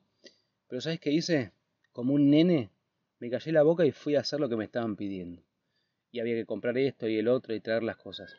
Pero 0.68 0.82
¿sabes 0.82 1.00
qué 1.00 1.12
hice? 1.12 1.52
Como 1.92 2.14
un 2.14 2.30
nene, 2.30 2.70
me 3.18 3.32
callé 3.32 3.52
la 3.52 3.64
boca 3.64 3.84
y 3.84 3.92
fui 3.92 4.16
a 4.16 4.20
hacer 4.20 4.40
lo 4.40 4.50
que 4.50 4.56
me 4.56 4.66
estaban 4.66 4.96
pidiendo. 4.96 5.42
Y 6.12 6.20
había 6.20 6.36
que 6.36 6.46
comprar 6.46 6.78
esto 6.78 7.08
y 7.08 7.18
el 7.18 7.28
otro 7.28 7.56
y 7.56 7.60
traer 7.60 7.82
las 7.82 7.98
cosas. 7.98 8.36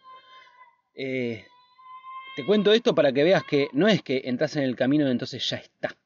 Eh, 0.94 1.44
te 2.36 2.46
cuento 2.46 2.72
esto 2.72 2.94
para 2.94 3.12
que 3.12 3.24
veas 3.24 3.42
que 3.42 3.66
no 3.72 3.88
es 3.88 4.00
que 4.00 4.22
entras 4.26 4.54
en 4.54 4.62
el 4.62 4.76
camino 4.76 5.08
y 5.08 5.10
entonces 5.10 5.50
ya 5.50 5.56
está. 5.56 5.96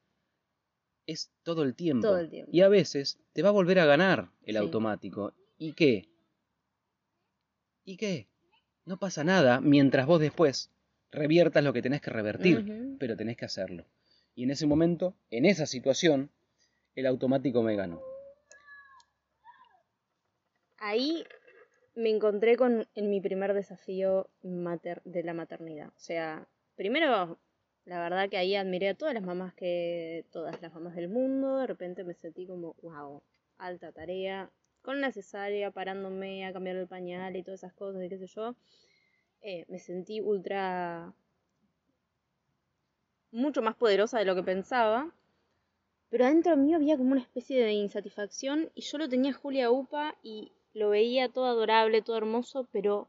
Es 1.05 1.31
todo 1.43 1.61
el 1.61 1.75
tiempo. 1.75 2.07
Todo 2.07 2.17
el 2.17 2.29
tiempo. 2.31 2.49
Y 2.51 2.61
a 2.61 2.69
veces 2.69 3.19
te 3.33 3.43
va 3.43 3.49
a 3.49 3.51
volver 3.51 3.77
a 3.77 3.85
ganar 3.85 4.31
el 4.45 4.55
Sí. 4.55 4.57
automático. 4.57 5.35
¿Y 5.59 5.73
qué? 5.73 6.09
¿Y 7.85 7.97
qué? 7.97 8.27
No 8.85 8.97
pasa 8.97 9.23
nada 9.23 9.61
mientras 9.61 10.07
vos 10.07 10.19
después 10.19 10.71
reviertas 11.13 11.63
lo 11.63 11.71
que 11.73 11.81
tenés 11.81 12.01
que 12.01 12.09
revertir, 12.11 12.57
pero 12.99 13.15
tenés 13.15 13.37
que 13.37 13.45
hacerlo. 13.45 13.85
Y 14.35 14.43
en 14.43 14.51
ese 14.51 14.65
momento, 14.65 15.15
en 15.29 15.45
esa 15.45 15.65
situación, 15.65 16.29
el 16.95 17.05
automático 17.05 17.61
me 17.63 17.75
ganó. 17.75 18.01
Ahí 20.77 21.23
me 21.95 22.09
encontré 22.09 22.57
con 22.57 22.87
en 22.95 23.09
mi 23.09 23.21
primer 23.21 23.53
desafío 23.53 24.29
mater- 24.43 25.01
de 25.05 25.23
la 25.23 25.33
maternidad. 25.33 25.89
O 25.89 25.99
sea, 25.99 26.47
primero, 26.75 27.37
la 27.85 27.99
verdad 28.01 28.29
que 28.29 28.37
ahí 28.37 28.55
admiré 28.55 28.89
a 28.89 28.93
todas 28.95 29.13
las 29.13 29.23
mamás 29.23 29.53
que, 29.53 30.25
todas 30.31 30.61
las 30.61 30.73
mamás 30.73 30.95
del 30.95 31.09
mundo. 31.09 31.59
De 31.59 31.67
repente 31.67 32.03
me 32.03 32.13
sentí 32.15 32.45
como, 32.47 32.75
wow, 32.81 33.21
alta 33.57 33.91
tarea, 33.91 34.49
con 34.81 34.99
la 34.99 35.11
cesárea, 35.11 35.71
parándome 35.71 36.45
a 36.45 36.51
cambiar 36.51 36.75
el 36.75 36.87
pañal 36.87 37.35
y 37.37 37.43
todas 37.43 37.61
esas 37.61 37.73
cosas 37.73 38.03
y 38.03 38.09
qué 38.09 38.17
sé 38.17 38.27
yo. 38.27 38.55
Eh, 39.43 39.65
me 39.69 39.77
sentí 39.77 40.21
ultra 40.21 41.13
mucho 43.31 43.61
más 43.61 43.75
poderosa 43.75 44.17
de 44.19 44.23
lo 44.25 44.33
que 44.35 44.43
pensaba. 44.43 45.13
Pero 46.09 46.25
adentro 46.25 46.55
mío 46.55 46.77
había 46.77 46.97
como 46.97 47.11
una 47.11 47.21
especie 47.21 47.61
de 47.61 47.73
insatisfacción 47.73 48.71
y 48.75 48.81
yo 48.83 48.97
lo 48.97 49.09
tenía 49.09 49.33
Julia 49.33 49.69
Upa 49.71 50.15
y 50.23 50.53
lo 50.73 50.89
veía 50.89 51.27
todo 51.29 51.45
adorable, 51.47 52.01
todo 52.01 52.17
hermoso, 52.17 52.67
pero 52.71 53.07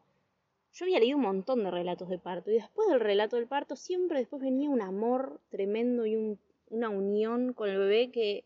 yo 0.73 0.85
había 0.87 1.01
leído 1.01 1.17
un 1.19 1.23
montón 1.25 1.65
de 1.65 1.71
relatos 1.71 2.09
de 2.09 2.19
parto 2.19 2.51
y 2.51 2.55
después 2.55 2.89
del 2.89 3.01
relato 3.01 3.37
del 3.37 3.47
parto 3.47 3.77
siempre 3.77 4.19
después 4.19 4.43
venía 4.43 4.71
un 4.71 4.83
amor 4.83 5.41
tremendo 5.51 6.07
y 6.07 6.17
un- 6.17 6.41
una 6.71 6.89
unión 6.91 7.53
con 7.53 7.69
el 7.69 7.79
bebé 7.79 8.11
que 8.11 8.45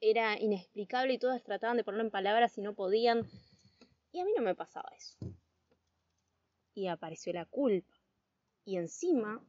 era 0.00 0.38
inexplicable 0.40 1.14
y 1.14 1.18
todas 1.18 1.42
trataban 1.42 1.76
de 1.76 1.84
ponerlo 1.84 2.04
en 2.04 2.10
palabras 2.10 2.56
y 2.58 2.60
no 2.62 2.74
podían. 2.74 3.26
Y 4.12 4.20
a 4.20 4.24
mí 4.24 4.32
no 4.36 4.42
me 4.42 4.54
pasaba 4.54 4.90
eso. 4.96 5.16
Y 6.74 6.88
apareció 6.88 7.32
la 7.32 7.46
culpa. 7.46 7.94
Y 8.64 8.76
encima 8.76 9.42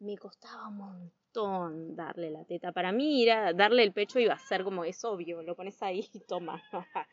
me 0.00 0.16
costaba 0.18 0.68
un 0.68 0.76
montón 0.76 1.96
darle 1.96 2.30
la 2.30 2.44
teta. 2.44 2.72
Para 2.72 2.92
mí 2.92 3.26
darle 3.26 3.82
el 3.82 3.92
pecho 3.92 4.18
iba 4.18 4.34
a 4.34 4.38
ser 4.38 4.64
como 4.64 4.84
es 4.84 5.04
obvio, 5.04 5.42
lo 5.42 5.54
pones 5.54 5.82
ahí 5.82 6.08
y 6.12 6.20
toma. 6.20 6.62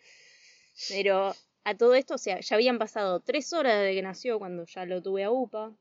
Pero 0.89 1.33
a 1.63 1.77
todo 1.77 1.95
esto, 1.95 2.15
o 2.15 2.17
sea, 2.17 2.39
ya 2.39 2.55
habían 2.55 2.77
pasado 2.77 3.19
tres 3.19 3.53
horas 3.53 3.79
desde 3.79 3.95
que 3.95 4.01
nació 4.01 4.39
cuando 4.39 4.65
ya 4.65 4.85
lo 4.85 5.01
tuve 5.01 5.23
a 5.23 5.31
UPA. 5.31 5.73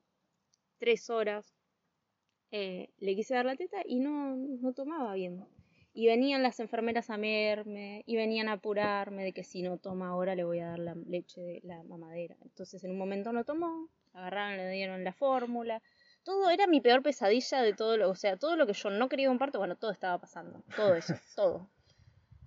Tres 0.78 1.10
horas. 1.10 1.54
Eh, 2.50 2.90
le 2.98 3.16
quise 3.16 3.34
dar 3.34 3.46
la 3.46 3.56
teta 3.56 3.78
y 3.84 3.98
no, 3.98 4.36
no 4.36 4.72
tomaba 4.72 5.14
bien. 5.14 5.46
Y 5.94 6.06
venían 6.06 6.42
las 6.42 6.58
enfermeras 6.60 7.10
a 7.10 7.16
verme 7.16 8.02
y 8.06 8.16
venían 8.16 8.48
a 8.48 8.52
apurarme 8.52 9.24
de 9.24 9.32
que 9.32 9.44
si 9.44 9.62
no 9.62 9.76
toma 9.76 10.08
ahora 10.08 10.34
le 10.34 10.44
voy 10.44 10.60
a 10.60 10.68
dar 10.68 10.78
la 10.78 10.94
leche 10.94 11.40
de 11.40 11.60
la 11.64 11.82
mamadera. 11.82 12.36
Entonces 12.42 12.82
en 12.84 12.92
un 12.92 12.98
momento 12.98 13.32
no 13.32 13.44
tomó, 13.44 13.88
agarraron, 14.14 14.56
le 14.56 14.70
dieron 14.70 15.04
la 15.04 15.12
fórmula. 15.12 15.82
Todo 16.22 16.50
era 16.50 16.66
mi 16.66 16.80
peor 16.80 17.02
pesadilla 17.02 17.60
de 17.62 17.74
todo 17.74 17.96
lo, 17.96 18.10
o 18.10 18.14
sea, 18.14 18.36
todo 18.36 18.56
lo 18.56 18.66
que 18.66 18.72
yo 18.72 18.90
no 18.90 19.08
quería 19.08 19.30
un 19.30 19.38
parto, 19.38 19.58
bueno, 19.58 19.76
todo 19.76 19.90
estaba 19.90 20.18
pasando, 20.18 20.62
todo 20.76 20.94
eso, 20.94 21.14
todo. 21.36 21.68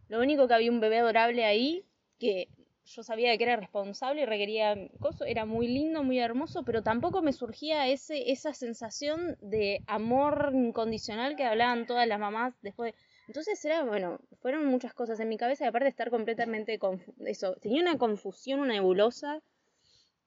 Lo 0.07 0.19
único 0.19 0.47
que 0.47 0.53
había 0.53 0.71
un 0.71 0.79
bebé 0.79 0.99
adorable 0.99 1.45
ahí 1.45 1.85
que 2.19 2.49
yo 2.85 3.03
sabía 3.03 3.35
que 3.37 3.43
era 3.43 3.55
responsable 3.55 4.21
y 4.21 4.25
requería 4.25 4.75
cosas, 4.99 5.27
era 5.27 5.45
muy 5.45 5.67
lindo, 5.67 6.03
muy 6.03 6.19
hermoso, 6.19 6.63
pero 6.63 6.83
tampoco 6.83 7.21
me 7.21 7.33
surgía 7.33 7.87
ese, 7.87 8.31
esa 8.31 8.53
sensación 8.53 9.37
de 9.41 9.81
amor 9.87 10.51
incondicional 10.53 11.35
que 11.35 11.43
hablaban 11.43 11.87
todas 11.87 12.07
las 12.07 12.19
mamás 12.19 12.53
después. 12.61 12.93
Entonces 13.27 13.63
era, 13.65 13.83
bueno, 13.83 14.19
fueron 14.41 14.65
muchas 14.65 14.93
cosas 14.93 15.19
en 15.19 15.29
mi 15.29 15.37
cabeza 15.37 15.65
y 15.65 15.67
aparte 15.67 15.85
de 15.85 15.89
estar 15.89 16.09
completamente, 16.09 16.79
eso, 17.25 17.55
tenía 17.55 17.81
una 17.81 17.97
confusión, 17.97 18.59
una 18.59 18.73
nebulosa 18.73 19.41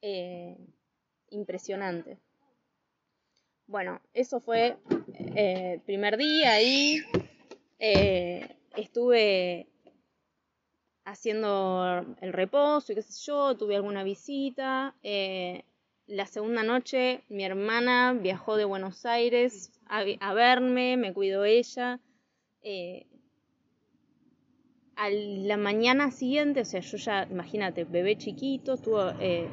eh, 0.03 0.57
impresionante. 1.31 2.19
Bueno, 3.67 4.01
eso 4.15 4.41
fue 4.41 4.79
el 5.15 5.33
eh, 5.37 5.81
primer 5.85 6.17
día 6.17 6.53
ahí. 6.53 7.03
Eh, 7.79 8.57
estuve 8.77 9.69
haciendo 11.05 12.05
el 12.21 12.33
reposo 12.33 12.93
y 12.93 12.95
qué 12.95 13.03
sé 13.03 13.13
yo, 13.27 13.57
tuve 13.57 13.77
alguna 13.77 14.03
visita. 14.03 14.95
La 16.09 16.25
segunda 16.25 16.63
noche 16.63 17.23
mi 17.29 17.45
hermana 17.45 18.15
viajó 18.15 18.57
de 18.57 18.65
Buenos 18.65 19.05
Aires 19.05 19.71
a, 19.87 20.33
verme, 20.33 20.97
me 20.97 21.13
cuidó 21.13 21.45
ella. 21.45 22.01
Eh, 22.63 23.07
a 24.97 25.11
la 25.11 25.57
mañana 25.57 26.11
siguiente, 26.11 26.63
o 26.63 26.65
sea, 26.65 26.81
yo 26.81 26.97
ya, 26.97 27.27
imagínate, 27.31 27.85
bebé 27.85 28.17
chiquito, 28.17 28.75
eh, 29.21 29.47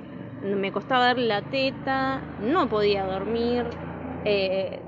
me 0.44 0.72
costaba 0.72 1.06
darle 1.06 1.28
la 1.28 1.48
teta, 1.50 2.20
no 2.42 2.68
podía 2.68 3.06
dormir, 3.06 3.66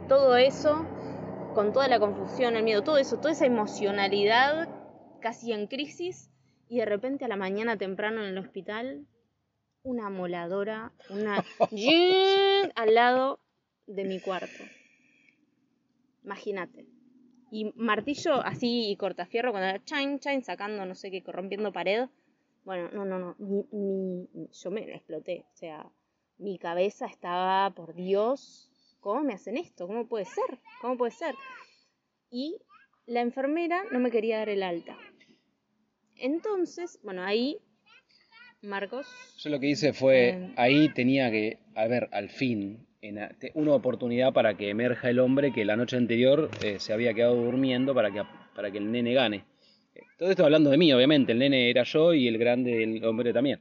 todo 0.08 0.36
eso, 0.36 0.84
con 1.54 1.74
toda 1.74 1.88
la 1.88 2.00
confusión, 2.00 2.56
el 2.56 2.64
miedo, 2.64 2.82
todo 2.84 2.98
eso, 2.98 3.18
toda 3.18 3.34
esa 3.34 3.46
emocionalidad 3.46 4.68
casi 5.22 5.54
en 5.54 5.68
crisis, 5.68 6.32
y 6.70 6.78
de 6.78 6.86
repente 6.86 7.26
a 7.26 7.28
la 7.28 7.36
mañana 7.36 7.78
temprano 7.78 8.22
en 8.22 8.30
el 8.30 8.38
hospital, 8.38 9.06
una 9.84 10.10
moladora, 10.10 10.92
una 11.10 11.44
al 12.76 12.94
lado 12.94 13.40
de 13.86 14.04
mi 14.04 14.20
cuarto. 14.20 14.64
Imagínate. 16.24 16.97
Y 17.52 17.72
martillo 17.76 18.42
así 18.42 18.90
y 18.90 18.98
cortafierro 18.98 19.52
cuando 19.52 19.70
era 19.70 19.84
chain, 19.84 20.20
chain, 20.20 20.44
sacando 20.44 20.86
no 20.86 20.96
sé 20.96 21.12
qué, 21.12 21.24
corrompiendo 21.24 21.72
pared. 21.72 22.08
Bueno, 22.66 22.90
no, 22.92 23.06
no, 23.06 23.20
no. 23.20 23.36
Mi, 23.40 24.28
yo 24.52 24.72
me 24.72 24.82
exploté. 24.94 25.46
O 25.54 25.56
sea, 25.56 25.90
mi 26.38 26.58
cabeza 26.58 27.06
estaba, 27.06 27.70
por 27.74 27.94
Dios, 27.94 28.70
¿cómo 29.00 29.24
me 29.24 29.34
hacen 29.34 29.58
esto? 29.58 29.88
¿Cómo 29.88 30.08
puede 30.08 30.26
ser? 30.26 30.60
¿Cómo 30.82 30.98
puede 30.98 31.12
ser? 31.12 31.36
Y 32.30 32.58
la 33.06 33.22
enfermera 33.22 33.84
no 33.92 34.00
me 34.00 34.12
quería 34.12 34.40
dar 34.40 34.50
el 34.50 34.64
alta. 34.64 34.98
Entonces, 36.18 37.00
bueno, 37.04 37.24
ahí, 37.24 37.60
Marcos. 38.62 39.08
Yo 39.38 39.50
lo 39.50 39.60
que 39.60 39.68
hice 39.68 39.94
fue, 39.94 40.30
eh, 40.30 40.54
ahí 40.58 40.90
tenía 40.94 41.32
que, 41.32 41.60
a 41.76 41.88
ver, 41.88 42.10
al 42.12 42.30
fin, 42.30 42.87
una 43.54 43.74
oportunidad 43.74 44.34
para 44.34 44.56
que 44.56 44.70
emerja 44.70 45.10
el 45.10 45.20
hombre 45.20 45.54
que 45.54 45.66
la 45.66 45.76
noche 45.76 45.98
anterior 45.98 46.50
eh, 46.64 46.80
se 46.80 46.94
había 46.94 47.14
quedado 47.14 47.36
durmiendo 47.36 47.94
para 47.94 48.12
que, 48.12 48.24
para 48.56 48.72
que 48.72 48.78
el 48.78 48.92
nene 48.92 49.14
gane. 49.14 49.46
Todo 50.18 50.30
esto 50.30 50.44
hablando 50.44 50.70
de 50.70 50.78
mí, 50.78 50.92
obviamente, 50.94 51.32
el 51.32 51.40
nene 51.40 51.70
era 51.70 51.84
yo 51.84 52.14
y 52.14 52.28
el 52.28 52.38
grande 52.38 52.84
el 52.84 53.04
hombre 53.06 53.34
también. 53.34 53.60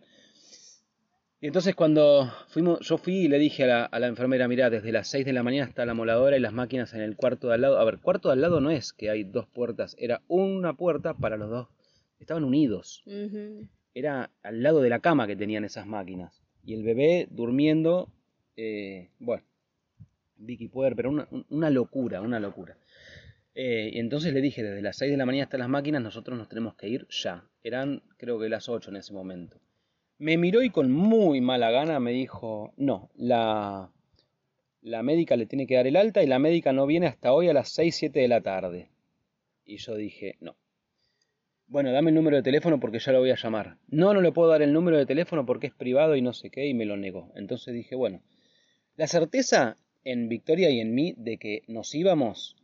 Y 1.41 1.49
entonces 1.49 1.75
cuando 1.75 2.33
fuimos, 2.49 2.81
yo 2.81 2.97
fui 2.97 3.25
y 3.25 3.29
le 3.29 3.39
dije 3.39 3.65
a 3.65 3.67
la, 3.67 3.85
a 3.85 3.99
la 3.99 4.07
enfermera, 4.07 4.49
mira, 4.49 4.71
desde 4.71 4.91
las 4.91 5.09
6 5.09 5.27
de 5.27 5.33
la 5.35 5.43
mañana 5.43 5.69
está 5.69 5.85
la 5.85 5.93
moladora 5.93 6.37
y 6.37 6.41
las 6.41 6.53
máquinas 6.53 6.95
en 6.95 7.03
el 7.03 7.15
cuarto 7.15 7.49
de 7.49 7.55
al 7.55 7.61
lado. 7.61 7.79
A 7.79 7.85
ver, 7.85 7.99
cuarto 7.99 8.29
de 8.29 8.35
al 8.35 8.41
lado 8.41 8.61
no 8.61 8.71
es 8.71 8.93
que 8.93 9.11
hay 9.11 9.25
dos 9.25 9.47
puertas, 9.47 9.97
era 9.99 10.23
una 10.29 10.75
puerta 10.75 11.15
para 11.15 11.37
los 11.37 11.51
dos 11.51 11.69
estaban 12.21 12.45
unidos. 12.45 13.03
Era 13.95 14.31
al 14.43 14.63
lado 14.63 14.81
de 14.81 14.91
la 14.91 15.01
cama 15.01 15.27
que 15.27 15.37
tenían 15.37 15.65
esas 15.65 15.87
máquinas. 15.87 16.43
Y 16.65 16.75
el 16.75 16.83
bebé 16.83 17.29
durmiendo, 17.31 18.09
eh, 18.57 19.11
bueno, 19.19 19.45
Vicky 20.37 20.69
Poder, 20.69 20.97
pero 20.97 21.11
una, 21.51 21.71
locura, 21.71 22.21
una 22.21 22.41
locura. 22.41 22.77
Eh, 23.55 23.91
y 23.95 23.99
entonces 23.99 24.35
le 24.35 24.41
dije, 24.41 24.63
desde 24.63 24.83
las 24.83 24.97
6 24.97 25.11
de 25.11 25.17
la 25.17 25.27
mañana 25.27 25.45
hasta 25.45 25.59
las 25.59 25.69
máquinas, 25.69 26.03
nosotros 26.03 26.37
nos 26.37 26.49
tenemos 26.49 26.75
que 26.75 26.89
ir 26.89 27.07
ya. 27.09 27.45
Eran 27.63 28.03
creo 28.19 28.39
que 28.39 28.49
las 28.49 28.69
8 28.69 28.91
en 28.91 28.97
ese 28.97 29.13
momento. 29.13 29.59
Me 30.19 30.37
miró 30.39 30.63
y 30.63 30.71
con 30.71 30.91
muy 30.91 31.41
mala 31.41 31.71
gana 31.71 32.01
me 32.01 32.13
dijo, 32.13 32.73
no, 32.77 33.11
la, 33.15 33.91
la 34.83 35.03
médica 35.03 35.37
le 35.37 35.47
tiene 35.47 35.67
que 35.67 35.75
dar 35.75 35.87
el 35.87 35.97
alta 35.97 36.23
y 36.23 36.27
la 36.27 36.39
médica 36.39 36.73
no 36.73 36.87
viene 36.87 37.07
hasta 37.07 37.33
hoy 37.33 37.49
a 37.49 37.55
las 37.55 37.71
6, 37.71 37.95
7 37.95 38.21
de 38.21 38.29
la 38.29 38.41
tarde. 38.41 38.91
Y 39.65 39.79
yo 39.79 39.95
dije, 39.97 40.37
no, 40.41 40.57
bueno, 41.69 41.91
dame 41.91 42.11
el 42.11 42.15
número 42.15 42.37
de 42.37 42.45
teléfono 42.45 42.79
porque 42.79 43.01
ya 43.01 43.13
lo 43.13 43.19
voy 43.19 43.31
a 43.31 43.37
llamar. 43.37 43.79
No, 43.89 44.15
no 44.15 44.21
le 44.21 44.31
puedo 44.31 44.49
dar 44.49 44.63
el 44.63 44.73
número 44.73 44.99
de 44.99 45.07
teléfono 45.07 45.45
porque 45.45 45.67
es 45.67 45.75
privado 45.75 46.15
y 46.15 46.23
no 46.23 46.33
sé 46.33 46.51
qué, 46.51 46.67
y 46.67 46.75
me 46.75 46.85
lo 46.85 46.97
negó. 46.97 47.33
Entonces 47.35 47.75
dije, 47.75 47.97
bueno, 47.97 48.23
la 48.97 49.07
certeza 49.07 49.77
en 50.05 50.29
Victoria 50.29 50.71
y 50.71 50.81
en 50.81 50.95
mí 50.95 51.15
de 51.17 51.37
que 51.37 51.63
nos 51.67 51.95
íbamos 51.95 52.57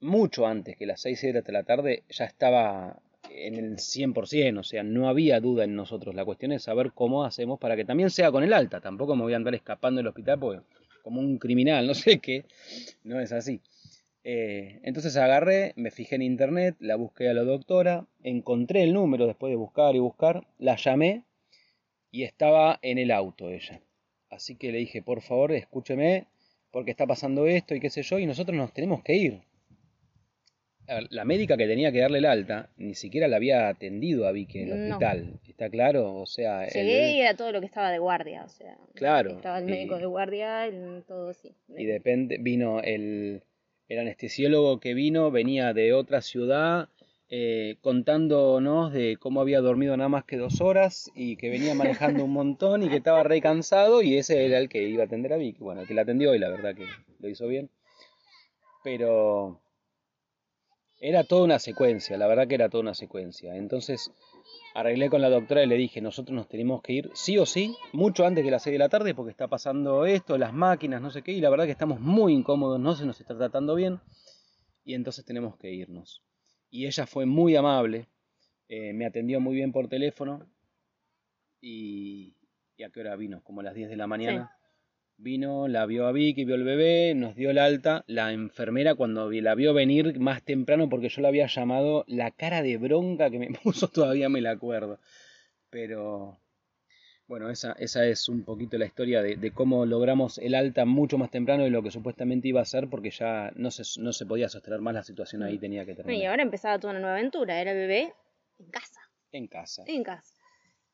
mucho 0.00 0.46
antes 0.46 0.76
que 0.76 0.86
las 0.86 1.00
6 1.00 1.22
de 1.22 1.52
la 1.52 1.64
tarde 1.64 2.04
ya 2.08 2.24
estaba 2.24 3.00
en 3.30 3.56
el 3.56 3.76
100%, 3.76 4.58
o 4.58 4.62
sea, 4.62 4.82
no 4.82 5.08
había 5.08 5.40
duda 5.40 5.64
en 5.64 5.74
nosotros. 5.74 6.14
La 6.14 6.24
cuestión 6.24 6.52
es 6.52 6.62
saber 6.62 6.92
cómo 6.92 7.24
hacemos 7.24 7.58
para 7.58 7.76
que 7.76 7.84
también 7.84 8.10
sea 8.10 8.30
con 8.30 8.44
el 8.44 8.52
alta. 8.52 8.80
Tampoco 8.80 9.16
me 9.16 9.22
voy 9.22 9.32
a 9.32 9.36
andar 9.36 9.54
escapando 9.54 9.98
del 9.98 10.08
hospital 10.08 10.38
porque 10.38 10.62
como 11.02 11.20
un 11.20 11.38
criminal, 11.38 11.86
no 11.86 11.94
sé 11.94 12.18
qué, 12.18 12.44
no 13.02 13.20
es 13.20 13.32
así. 13.32 13.60
Eh, 14.26 14.80
entonces 14.84 15.16
agarré, 15.16 15.74
me 15.76 15.90
fijé 15.90 16.14
en 16.14 16.22
internet, 16.22 16.76
la 16.80 16.96
busqué 16.96 17.28
a 17.28 17.34
la 17.34 17.42
doctora, 17.42 18.06
encontré 18.22 18.82
el 18.82 18.94
número 18.94 19.26
después 19.26 19.50
de 19.50 19.56
buscar 19.56 19.94
y 19.94 19.98
buscar, 19.98 20.46
la 20.58 20.76
llamé 20.76 21.24
y 22.10 22.22
estaba 22.22 22.78
en 22.80 22.98
el 22.98 23.10
auto 23.10 23.50
ella. 23.50 23.80
Así 24.34 24.56
que 24.56 24.72
le 24.72 24.78
dije, 24.78 25.00
por 25.00 25.22
favor, 25.22 25.52
escúcheme, 25.52 26.26
porque 26.72 26.90
está 26.90 27.06
pasando 27.06 27.46
esto 27.46 27.74
y 27.74 27.80
qué 27.80 27.88
sé 27.88 28.02
yo, 28.02 28.18
y 28.18 28.26
nosotros 28.26 28.56
nos 28.56 28.72
tenemos 28.72 29.02
que 29.02 29.14
ir. 29.14 29.40
La 31.08 31.24
médica 31.24 31.56
que 31.56 31.66
tenía 31.66 31.92
que 31.92 32.00
darle 32.00 32.18
el 32.18 32.26
alta 32.26 32.68
ni 32.76 32.94
siquiera 32.94 33.26
la 33.26 33.36
había 33.36 33.68
atendido 33.68 34.26
a 34.26 34.32
Vicky 34.32 34.58
en 34.58 34.68
el 34.68 34.90
hospital, 34.90 35.40
¿está 35.48 35.70
claro? 35.70 36.14
O 36.16 36.26
sea, 36.26 36.66
Llegué 36.66 37.14
y 37.14 37.20
era 37.20 37.34
todo 37.34 37.52
lo 37.52 37.60
que 37.60 37.66
estaba 37.66 37.90
de 37.90 37.98
guardia, 37.98 38.44
o 38.44 38.48
sea, 38.48 38.76
claro, 38.94 39.30
estaba 39.30 39.60
el 39.60 39.64
médico 39.64 39.96
de 39.96 40.06
guardia, 40.06 40.68
todo 41.06 41.30
así. 41.30 41.52
Y 41.68 41.86
depende, 41.86 42.36
vino 42.38 42.82
el, 42.82 43.42
el 43.88 43.98
anestesiólogo 43.98 44.78
que 44.78 44.92
vino 44.92 45.30
venía 45.30 45.72
de 45.72 45.94
otra 45.94 46.20
ciudad 46.20 46.88
eh, 47.30 47.76
contándonos 47.80 48.92
de 48.92 49.16
cómo 49.18 49.40
había 49.40 49.60
dormido 49.60 49.96
nada 49.96 50.08
más 50.08 50.24
que 50.24 50.36
dos 50.36 50.60
horas 50.60 51.10
y 51.14 51.36
que 51.36 51.48
venía 51.48 51.74
manejando 51.74 52.24
un 52.24 52.32
montón 52.32 52.82
y 52.82 52.88
que 52.88 52.96
estaba 52.96 53.22
re 53.22 53.40
cansado 53.40 54.02
y 54.02 54.16
ese 54.16 54.44
era 54.44 54.58
el 54.58 54.68
que 54.68 54.82
iba 54.88 55.02
a 55.02 55.06
atender 55.06 55.32
a 55.32 55.36
Vicky. 55.36 55.60
Bueno, 55.60 55.82
el 55.82 55.86
que 55.86 55.94
la 55.94 56.02
atendió 56.02 56.34
y 56.34 56.38
la 56.38 56.50
verdad 56.50 56.74
que 56.74 56.86
lo 57.18 57.28
hizo 57.28 57.46
bien. 57.46 57.70
Pero 58.82 59.60
era 61.00 61.24
toda 61.24 61.44
una 61.44 61.58
secuencia, 61.58 62.16
la 62.18 62.26
verdad 62.26 62.46
que 62.46 62.54
era 62.54 62.68
toda 62.68 62.82
una 62.82 62.94
secuencia. 62.94 63.56
Entonces 63.56 64.12
arreglé 64.74 65.08
con 65.08 65.22
la 65.22 65.30
doctora 65.30 65.62
y 65.62 65.66
le 65.66 65.76
dije, 65.76 66.00
nosotros 66.00 66.34
nos 66.34 66.48
tenemos 66.48 66.82
que 66.82 66.92
ir 66.92 67.10
sí 67.14 67.38
o 67.38 67.46
sí, 67.46 67.74
mucho 67.92 68.26
antes 68.26 68.44
que 68.44 68.50
las 68.50 68.62
6 68.64 68.74
de 68.74 68.78
la 68.78 68.88
tarde, 68.88 69.14
porque 69.14 69.30
está 69.30 69.48
pasando 69.48 70.04
esto, 70.04 70.36
las 70.36 70.52
máquinas, 70.52 71.00
no 71.00 71.10
sé 71.10 71.22
qué, 71.22 71.32
y 71.32 71.40
la 71.40 71.48
verdad 71.48 71.64
que 71.64 71.70
estamos 71.70 72.00
muy 72.00 72.32
incómodos, 72.32 72.80
no 72.80 72.94
se 72.94 73.06
nos 73.06 73.20
está 73.20 73.36
tratando 73.36 73.74
bien, 73.76 74.00
y 74.84 74.94
entonces 74.94 75.24
tenemos 75.24 75.56
que 75.56 75.72
irnos. 75.72 76.22
Y 76.74 76.88
ella 76.88 77.06
fue 77.06 77.24
muy 77.24 77.54
amable, 77.54 78.08
eh, 78.66 78.92
me 78.94 79.06
atendió 79.06 79.38
muy 79.38 79.54
bien 79.54 79.70
por 79.70 79.86
teléfono, 79.86 80.44
y, 81.60 82.34
¿y 82.76 82.82
a 82.82 82.90
qué 82.90 82.98
hora 82.98 83.14
vino? 83.14 83.44
Como 83.44 83.60
a 83.60 83.62
las 83.62 83.76
10 83.76 83.88
de 83.90 83.94
la 83.96 84.08
mañana. 84.08 84.58
Vino, 85.16 85.68
la 85.68 85.86
vio 85.86 86.08
a 86.08 86.10
Vicky, 86.10 86.44
vio 86.44 86.56
el 86.56 86.64
bebé, 86.64 87.14
nos 87.14 87.36
dio 87.36 87.50
el 87.50 87.58
alta. 87.58 88.02
La 88.08 88.32
enfermera 88.32 88.96
cuando 88.96 89.30
la 89.30 89.54
vio 89.54 89.72
venir 89.72 90.18
más 90.18 90.42
temprano 90.42 90.88
porque 90.88 91.10
yo 91.10 91.22
la 91.22 91.28
había 91.28 91.46
llamado, 91.46 92.04
la 92.08 92.32
cara 92.32 92.60
de 92.60 92.76
bronca 92.76 93.30
que 93.30 93.38
me 93.38 93.50
puso 93.62 93.86
todavía 93.86 94.28
me 94.28 94.40
la 94.40 94.50
acuerdo. 94.50 94.98
Pero 95.70 96.40
bueno, 97.26 97.48
esa, 97.50 97.72
esa 97.72 98.04
es 98.04 98.28
un 98.28 98.44
poquito 98.44 98.76
la 98.76 98.86
historia 98.86 99.22
de, 99.22 99.50
cómo 99.52 99.86
logramos 99.86 100.38
el 100.38 100.54
alta 100.54 100.84
mucho 100.84 101.16
más 101.16 101.30
temprano 101.30 101.64
de 101.64 101.70
lo 101.70 101.82
que 101.82 101.90
supuestamente 101.90 102.48
iba 102.48 102.60
a 102.60 102.66
ser 102.66 102.88
porque 102.88 103.10
ya 103.10 103.50
no 103.56 103.70
se, 103.70 103.82
no 104.00 104.12
se 104.12 104.26
podía 104.26 104.48
sostener 104.48 104.80
más 104.80 104.94
la 104.94 105.02
situación 105.02 105.42
ahí, 105.42 105.58
tenía 105.58 105.86
que 105.86 105.94
terminar. 105.94 106.22
Y 106.22 106.26
ahora 106.26 106.42
empezaba 106.42 106.78
toda 106.78 106.92
una 106.92 107.00
nueva 107.00 107.16
aventura, 107.16 107.60
era 107.60 107.72
bebé 107.72 108.12
en 108.58 108.70
casa. 108.70 109.00
En 109.32 109.46
casa. 109.46 109.84
En 109.86 110.02
casa. 110.04 110.34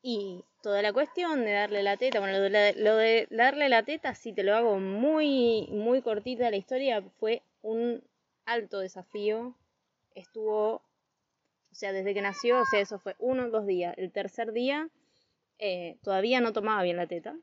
Y 0.01 0.43
toda 0.63 0.81
la 0.81 0.93
cuestión 0.93 1.43
de 1.45 1.51
darle 1.51 1.83
la 1.83 1.97
teta, 1.97 2.19
bueno, 2.19 2.39
lo 2.39 2.95
de, 2.95 3.27
darle 3.29 3.69
la 3.69 3.83
teta, 3.83 4.15
si 4.15 4.33
te 4.33 4.43
lo 4.43 4.55
hago 4.55 4.79
muy, 4.79 5.67
muy 5.69 6.01
cortita 6.01 6.49
la 6.49 6.57
historia, 6.57 7.03
fue 7.19 7.43
un 7.61 8.03
alto 8.45 8.79
desafío. 8.79 9.55
Estuvo, 10.15 10.75
o 10.75 11.73
sea, 11.75 11.91
desde 11.91 12.13
que 12.13 12.21
nació, 12.21 12.61
o 12.61 12.65
sea, 12.65 12.79
eso 12.79 12.99
fue 12.99 13.15
uno 13.19 13.43
o 13.43 13.49
dos 13.49 13.67
días. 13.67 13.93
El 13.97 14.11
tercer 14.11 14.53
día 14.53 14.89
eh, 15.61 15.97
todavía 16.03 16.41
no 16.41 16.51
tomaba 16.51 16.83
bien 16.83 16.97
la 16.97 17.07
teta. 17.07 17.37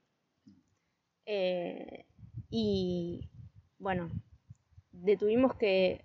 Eh, 1.25 2.05
y 2.51 3.27
bueno, 3.79 4.11
detuvimos 4.93 5.55
que 5.55 6.05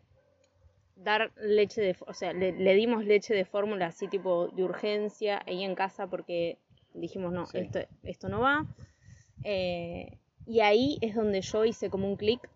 dar 0.96 1.34
leche 1.36 1.82
de, 1.82 1.98
o 2.08 2.14
sea, 2.14 2.32
le, 2.32 2.54
dimos 2.76 3.04
leche 3.04 3.34
de 3.34 3.44
fórmula 3.44 3.88
así 3.88 4.08
tipo 4.08 4.48
de 4.48 4.64
urgencia 4.64 5.42
ahí 5.46 5.64
en 5.64 5.76
casa 5.76 6.08
porque 6.08 6.60
Dijimos, 6.94 7.34
no, 7.34 7.46
Sí. 7.48 7.60
esto, 7.60 7.80
esto 8.04 8.30
no 8.30 8.42
va. 8.42 8.66
Eh, 9.44 10.18
y 10.46 10.60
ahí 10.60 10.98
es 11.02 11.16
donde 11.16 11.42
yo 11.42 11.66
hice 11.66 11.90
como 11.90 12.08
un 12.08 12.16
clic, 12.16 12.50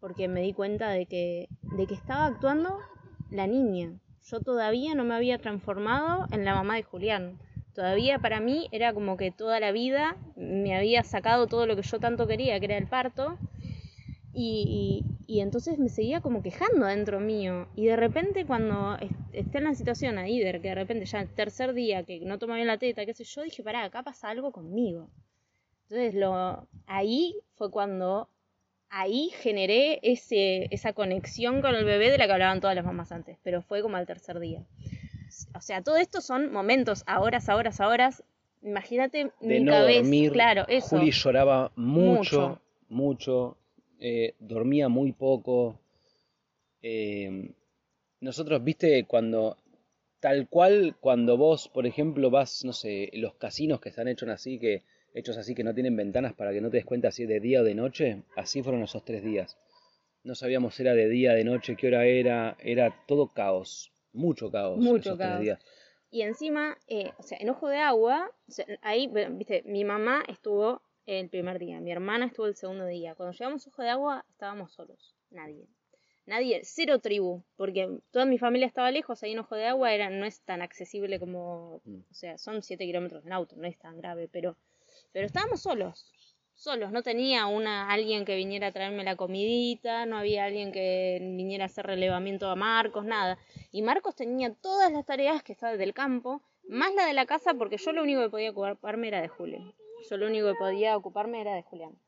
porque 0.00 0.28
me 0.28 0.42
di 0.42 0.52
cuenta 0.52 0.90
de 0.90 1.06
que, 1.06 1.48
de 1.76 1.86
que 1.86 1.94
estaba 1.94 2.26
actuando 2.26 2.78
la 3.30 3.46
niña. 3.46 4.00
Yo 4.24 4.40
todavía 4.40 4.94
no 4.94 5.04
me 5.04 5.14
había 5.14 5.38
transformado 5.38 6.26
en 6.32 6.44
la 6.44 6.54
mamá 6.54 6.76
de 6.76 6.82
Julián. 6.82 7.38
Todavía 7.74 8.18
para 8.18 8.40
mí 8.40 8.68
era 8.72 8.92
como 8.92 9.16
que 9.16 9.30
toda 9.30 9.60
la 9.60 9.72
vida 9.72 10.16
me 10.36 10.76
había 10.76 11.04
sacado 11.04 11.46
todo 11.46 11.66
lo 11.66 11.76
que 11.76 11.82
yo 11.82 11.98
tanto 12.00 12.26
quería, 12.26 12.58
que 12.60 12.66
era 12.66 12.78
el 12.78 12.86
parto. 12.86 13.36
Y, 14.34 15.04
y- 15.26 15.40
entonces 15.40 15.78
me 15.78 15.88
seguía 15.88 16.20
como 16.20 16.42
quejando 16.42 16.86
adentro 16.86 17.20
mío. 17.20 17.68
Y 17.76 17.86
de 17.86 17.96
repente 17.96 18.46
cuando 18.46 18.96
est- 18.98 19.14
esté 19.32 19.58
en 19.58 19.64
la 19.64 19.74
situación 19.74 20.18
ahí, 20.18 20.38
de 20.40 20.52
que 20.60 20.68
de 20.68 20.74
repente 20.74 21.04
ya 21.06 21.20
el 21.20 21.28
tercer 21.34 21.74
día 21.74 22.02
que 22.04 22.20
no 22.20 22.38
toma 22.38 22.56
bien 22.56 22.66
la 22.66 22.78
teta, 22.78 23.04
qué 23.06 23.14
sé 23.14 23.24
yo, 23.24 23.42
dije, 23.42 23.62
pará, 23.62 23.84
acá 23.84 24.02
pasa 24.02 24.28
algo 24.30 24.52
conmigo. 24.52 25.10
Entonces 25.84 26.14
lo, 26.14 26.68
ahí 26.86 27.36
fue 27.56 27.70
cuando 27.70 28.28
ahí 28.90 29.30
generé 29.42 30.00
ese, 30.02 30.68
esa 30.74 30.92
conexión 30.94 31.62
con 31.62 31.74
el 31.76 31.84
bebé 31.84 32.10
de 32.10 32.18
la 32.18 32.26
que 32.26 32.32
hablaban 32.34 32.60
todas 32.60 32.76
las 32.76 32.84
mamás 32.86 33.12
antes, 33.12 33.38
pero 33.44 33.62
fue 33.62 33.82
como 33.82 33.96
al 33.96 34.06
tercer 34.06 34.40
día. 34.40 34.62
O 35.54 35.60
sea, 35.60 35.82
todo 35.82 35.96
esto 35.96 36.20
son 36.20 36.52
momentos, 36.52 37.02
a 37.06 37.20
horas, 37.20 37.48
a 37.48 37.56
horas, 37.56 37.80
a 37.80 37.88
horas. 37.88 38.22
Imagínate 38.62 39.24
De 39.24 39.32
mi 39.40 39.60
no 39.60 39.72
cabeza. 39.72 40.00
dormir. 40.02 40.32
Claro, 40.32 40.64
eso. 40.68 40.96
Juli 40.96 41.10
lloraba 41.10 41.72
mucho, 41.76 42.40
Mucho. 42.48 42.60
mucho, 42.88 43.56
eh, 43.98 44.34
dormía 44.38 44.88
muy 44.88 45.12
poco. 45.12 45.78
eh, 46.82 47.52
nosotros, 48.20 48.62
viste, 48.62 49.04
cuando, 49.04 49.56
tal 50.20 50.48
cual, 50.48 50.94
cuando 51.00 51.36
vos, 51.36 51.68
por 51.68 51.86
ejemplo, 51.86 52.30
vas, 52.30 52.64
no 52.64 52.72
sé, 52.72 53.10
los 53.14 53.34
casinos 53.34 53.80
que 53.80 53.88
están 53.88 54.06
hechos 54.08 54.28
así, 54.28 54.58
que, 54.60 54.82
hechos 55.14 55.36
así 55.38 55.54
que 55.56 55.64
no 55.64 55.74
tienen 55.74 55.96
ventanas 55.96 56.32
para 56.34 56.52
que 56.52 56.60
no 56.60 56.70
te 56.70 56.76
des 56.78 56.86
cuenta 56.86 57.10
si 57.10 57.24
es 57.24 57.28
de 57.28 57.40
día 57.40 57.60
o 57.60 57.64
de 57.64 57.74
noche, 57.74 58.22
así 58.36 58.62
fueron 58.62 58.82
esos 58.82 59.04
tres 59.04 59.24
días. 59.24 59.58
No 60.22 60.36
sabíamos 60.36 60.76
si 60.76 60.82
era 60.82 60.94
de 60.94 61.08
día, 61.08 61.32
de 61.32 61.42
noche, 61.42 61.74
qué 61.76 61.88
hora 61.88 62.04
era, 62.06 62.56
era 62.60 62.94
todo 63.08 63.26
caos, 63.26 63.90
mucho 64.12 64.50
caos. 64.50 64.78
Mucho 64.78 65.10
esos 65.10 65.18
tres 65.18 65.28
caos. 65.28 65.40
días. 65.40 65.58
Y 66.10 66.22
encima, 66.22 66.76
eh, 66.88 67.12
o 67.18 67.22
sea, 67.22 67.38
en 67.40 67.48
Ojo 67.50 67.68
de 67.68 67.78
Agua, 67.78 68.30
o 68.46 68.50
sea, 68.50 68.66
ahí, 68.82 69.06
bueno, 69.08 69.34
viste, 69.36 69.62
mi 69.64 69.84
mamá 69.84 70.22
estuvo 70.28 70.82
el 71.06 71.28
primer 71.30 71.58
día, 71.58 71.80
mi 71.80 71.90
hermana 71.90 72.26
estuvo 72.26 72.46
el 72.46 72.54
segundo 72.54 72.86
día. 72.86 73.14
Cuando 73.14 73.32
llegamos 73.32 73.66
a 73.66 73.70
Ojo 73.70 73.82
de 73.82 73.88
Agua, 73.88 74.24
estábamos 74.30 74.72
solos, 74.72 75.14
nadie. 75.30 75.66
Nadie, 76.26 76.60
cero 76.64 77.00
tribu, 77.00 77.42
porque 77.56 77.98
toda 78.12 78.26
mi 78.26 78.38
familia 78.38 78.66
estaba 78.68 78.90
lejos, 78.92 79.22
ahí 79.22 79.32
en 79.32 79.40
Ojo 79.40 79.56
de 79.56 79.66
Agua 79.66 79.92
era, 79.92 80.08
no 80.10 80.24
es 80.26 80.40
tan 80.42 80.62
accesible 80.62 81.18
como, 81.18 81.80
Mm. 81.84 82.00
o 82.10 82.14
sea, 82.14 82.38
son 82.38 82.62
7 82.62 82.84
kilómetros 82.84 83.24
en 83.26 83.32
auto, 83.32 83.56
no 83.56 83.66
es 83.66 83.76
tan 83.78 83.96
grave, 83.96 84.28
pero, 84.28 84.56
pero 85.12 85.26
estábamos 85.26 85.62
solos, 85.62 86.12
solos, 86.54 86.92
no 86.92 87.02
tenía 87.02 87.46
una, 87.46 87.90
alguien 87.90 88.24
que 88.24 88.36
viniera 88.36 88.68
a 88.68 88.72
traerme 88.72 89.04
la 89.04 89.16
comidita, 89.16 90.06
no 90.06 90.18
había 90.18 90.44
alguien 90.44 90.72
que 90.72 91.18
viniera 91.20 91.64
a 91.64 91.66
hacer 91.66 91.86
relevamiento 91.86 92.48
a 92.48 92.56
Marcos, 92.56 93.04
nada. 93.04 93.38
Y 93.70 93.82
Marcos 93.82 94.14
tenía 94.14 94.54
todas 94.54 94.92
las 94.92 95.04
tareas 95.04 95.42
que 95.42 95.52
estaba 95.52 95.76
del 95.76 95.94
campo, 95.94 96.42
más 96.68 96.94
la 96.94 97.06
de 97.06 97.12
la 97.14 97.26
casa, 97.26 97.54
porque 97.54 97.76
yo 97.78 97.92
lo 97.92 98.02
único 98.02 98.22
que 98.22 98.30
podía 98.30 98.50
ocuparme 98.50 99.08
era 99.08 99.20
de 99.20 99.28
Julián. 99.28 99.74
Yo 100.08 100.16
lo 100.16 100.26
único 100.26 100.48
que 100.48 100.58
podía 100.58 100.96
ocuparme 100.96 101.40
era 101.40 101.54
de 101.54 101.62
Julián. 101.62 101.98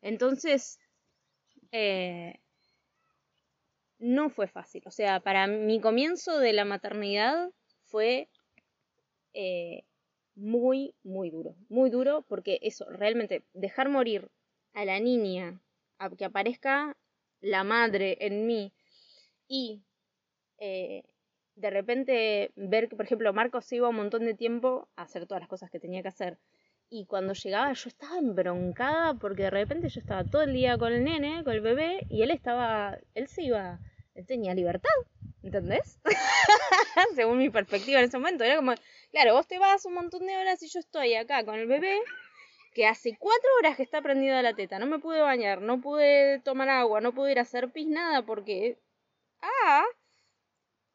Entonces, 0.00 0.78
eh, 1.72 2.38
no 3.98 4.30
fue 4.30 4.48
fácil. 4.48 4.82
O 4.86 4.90
sea, 4.90 5.20
para 5.20 5.46
mi 5.46 5.80
comienzo 5.80 6.38
de 6.38 6.52
la 6.52 6.64
maternidad 6.64 7.50
fue 7.84 8.28
eh, 9.34 9.84
muy, 10.38 10.94
muy 11.02 11.30
duro. 11.30 11.56
Muy 11.68 11.90
duro 11.90 12.24
porque 12.28 12.58
eso, 12.62 12.86
realmente, 12.88 13.42
dejar 13.52 13.88
morir 13.88 14.30
a 14.72 14.84
la 14.84 15.00
niña, 15.00 15.60
a 15.98 16.10
que 16.10 16.24
aparezca 16.24 16.96
la 17.40 17.64
madre 17.64 18.16
en 18.20 18.46
mí 18.46 18.72
y 19.48 19.82
eh, 20.58 21.02
de 21.56 21.70
repente 21.70 22.52
ver 22.54 22.88
que, 22.88 22.96
por 22.96 23.04
ejemplo, 23.04 23.32
Marcos 23.32 23.72
iba 23.72 23.88
un 23.88 23.96
montón 23.96 24.24
de 24.24 24.34
tiempo 24.34 24.88
a 24.96 25.02
hacer 25.02 25.26
todas 25.26 25.40
las 25.40 25.48
cosas 25.48 25.70
que 25.70 25.80
tenía 25.80 26.02
que 26.02 26.08
hacer. 26.08 26.38
Y 26.90 27.04
cuando 27.06 27.34
llegaba 27.34 27.72
yo 27.72 27.88
estaba 27.88 28.18
embroncada 28.18 29.14
porque 29.14 29.42
de 29.44 29.50
repente 29.50 29.88
yo 29.88 30.00
estaba 30.00 30.24
todo 30.24 30.42
el 30.42 30.52
día 30.52 30.78
con 30.78 30.92
el 30.92 31.04
nene, 31.04 31.42
con 31.44 31.52
el 31.52 31.60
bebé, 31.60 32.06
y 32.08 32.22
él 32.22 32.30
estaba, 32.30 32.98
él 33.14 33.26
se 33.28 33.42
iba, 33.42 33.80
él 34.14 34.24
tenía 34.24 34.54
libertad, 34.54 34.88
¿entendés? 35.42 35.98
Según 37.14 37.38
mi 37.38 37.50
perspectiva 37.50 37.98
en 37.98 38.06
ese 38.06 38.18
momento, 38.18 38.44
era 38.44 38.56
como, 38.56 38.72
claro, 39.10 39.34
vos 39.34 39.46
te 39.46 39.58
vas 39.58 39.84
un 39.84 39.94
montón 39.94 40.26
de 40.26 40.36
horas 40.36 40.62
y 40.62 40.68
yo 40.68 40.80
estoy 40.80 41.14
acá 41.14 41.44
con 41.44 41.54
el 41.56 41.66
bebé, 41.66 41.98
que 42.74 42.86
hace 42.86 43.16
cuatro 43.18 43.48
horas 43.58 43.76
que 43.76 43.82
está 43.82 44.02
prendida 44.02 44.42
la 44.42 44.54
teta, 44.54 44.78
no 44.78 44.86
me 44.86 44.98
pude 44.98 45.20
bañar, 45.20 45.60
no 45.60 45.80
pude 45.80 46.40
tomar 46.40 46.68
agua, 46.68 47.00
no 47.00 47.12
pude 47.14 47.32
ir 47.32 47.38
a 47.38 47.42
hacer 47.42 47.70
pis, 47.70 47.88
nada, 47.88 48.22
porque... 48.24 48.78
Ah, 49.40 49.84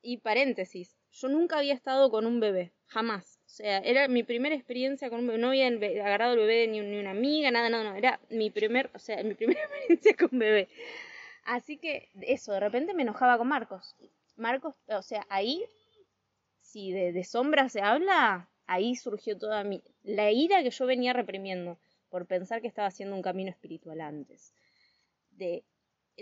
y 0.02 0.17
paréntesis, 0.17 0.97
yo 1.12 1.30
nunca 1.30 1.58
había 1.58 1.73
estado 1.73 2.10
con 2.12 2.26
un 2.26 2.39
bebé, 2.39 2.73
jamás. 2.88 3.39
O 3.45 3.49
sea, 3.49 3.78
era 3.80 4.08
mi 4.08 4.23
primera 4.23 4.56
experiencia 4.56 5.10
con 5.10 5.19
un 5.19 5.28
bebé. 5.28 5.39
No 5.39 5.49
había 5.49 5.67
agarrado 5.67 6.34
el 6.34 6.39
bebé 6.39 6.67
ni, 6.67 6.80
ni 6.82 6.99
una 6.99 7.12
amiga, 7.12 7.52
nada, 7.52 7.69
no, 7.69 7.84
no. 7.84 7.95
Era 7.95 8.19
mi 8.30 8.49
primer, 8.49 8.89
o 8.93 8.99
sea, 8.99 9.23
mi 9.23 9.34
primera 9.36 9.62
experiencia 9.62 10.15
con 10.17 10.39
bebé. 10.39 10.67
Así 11.45 11.78
que 11.78 12.10
eso, 12.21 12.52
de 12.54 12.60
repente 12.60 12.93
me 12.93 13.04
enojaba 13.04 13.38
con 13.38 13.47
Marcos. 13.47 13.95
Marcos, 14.36 14.76
o 14.88 15.02
sea, 15.04 15.26
ahí, 15.30 15.63
si 16.74 16.92
de, 16.92 17.14
de 17.14 17.24
se 17.24 17.82
habla, 17.82 18.50
ahí 18.66 18.96
surgió 18.96 19.38
toda 19.38 19.64
mi, 19.64 19.84
la 20.02 20.32
ira 20.32 20.64
que 20.64 20.72
yo 20.72 20.88
venía 20.88 21.14
reprimiendo 21.14 21.78
por 22.10 22.26
pensar 22.26 22.62
que 22.62 22.68
estaba 22.68 22.88
haciendo 22.88 23.16
un 23.16 23.22
camino 23.22 23.52
espiritual 23.52 24.02
antes. 24.02 24.56
De 25.30 25.64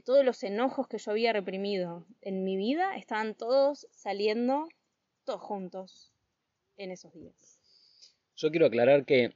todos 0.04 0.26
los 0.26 0.44
enojos 0.44 0.90
que 0.90 0.98
yo 0.98 1.12
había 1.12 1.32
reprimido 1.32 2.06
en 2.20 2.44
mi 2.44 2.58
vida 2.58 2.98
estaban 2.98 3.34
todos 3.34 3.88
saliendo 3.92 4.68
todos 5.24 5.40
juntos 5.40 6.12
en 6.76 6.92
esos 6.92 7.14
días. 7.14 7.62
Yo 8.36 8.52
quiero 8.52 8.66
aclarar 8.66 9.06
que 9.06 9.34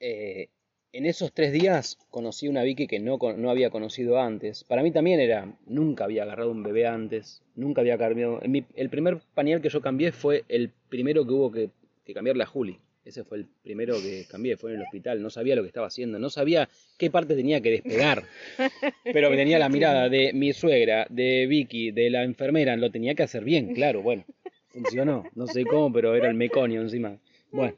eh, 0.00 0.48
en 0.92 1.06
esos 1.06 1.32
tres 1.32 1.52
días 1.52 1.98
conocí 2.10 2.48
una 2.48 2.62
Vicky 2.62 2.86
que 2.86 2.98
no, 3.00 3.18
no 3.36 3.50
había 3.50 3.70
conocido 3.70 4.20
antes. 4.20 4.64
Para 4.64 4.82
mí 4.82 4.90
también 4.90 5.20
era, 5.20 5.52
nunca 5.66 6.04
había 6.04 6.22
agarrado 6.22 6.50
un 6.50 6.62
bebé 6.62 6.86
antes, 6.86 7.42
nunca 7.54 7.80
había 7.82 7.98
cambiado. 7.98 8.40
en 8.42 8.50
mi- 8.50 8.64
el 8.74 8.88
primer 8.90 9.18
pañal 9.34 9.60
que 9.60 9.68
yo 9.68 9.80
cambié 9.80 10.12
fue 10.12 10.44
el 10.48 10.70
primero 10.88 11.26
que 11.26 11.32
hubo 11.32 11.52
que, 11.52 11.70
que 12.04 12.14
cambiarle 12.14 12.44
a 12.44 12.46
Juli. 12.46 12.78
Ese 13.04 13.22
fue 13.22 13.38
el 13.38 13.46
primero 13.62 13.94
que 14.02 14.24
cambié, 14.28 14.56
fue 14.56 14.70
en 14.72 14.76
el 14.78 14.82
hospital. 14.82 15.22
No 15.22 15.30
sabía 15.30 15.54
lo 15.54 15.62
que 15.62 15.68
estaba 15.68 15.86
haciendo, 15.86 16.18
no 16.18 16.28
sabía 16.28 16.68
qué 16.98 17.08
parte 17.10 17.36
tenía 17.36 17.60
que 17.60 17.70
despegar. 17.70 18.24
Pero 19.04 19.30
tenía 19.30 19.58
la 19.60 19.68
mirada 19.68 20.08
de 20.08 20.32
mi 20.32 20.52
suegra, 20.52 21.06
de 21.08 21.46
Vicky, 21.46 21.92
de 21.92 22.10
la 22.10 22.24
enfermera, 22.24 22.76
lo 22.76 22.90
tenía 22.90 23.14
que 23.14 23.22
hacer 23.22 23.44
bien, 23.44 23.74
claro, 23.74 24.02
bueno. 24.02 24.24
Funcionó, 24.72 25.24
no 25.36 25.46
sé 25.46 25.64
cómo, 25.64 25.92
pero 25.92 26.14
era 26.16 26.28
el 26.28 26.34
meconio 26.34 26.82
encima. 26.82 27.16
Bueno, 27.52 27.76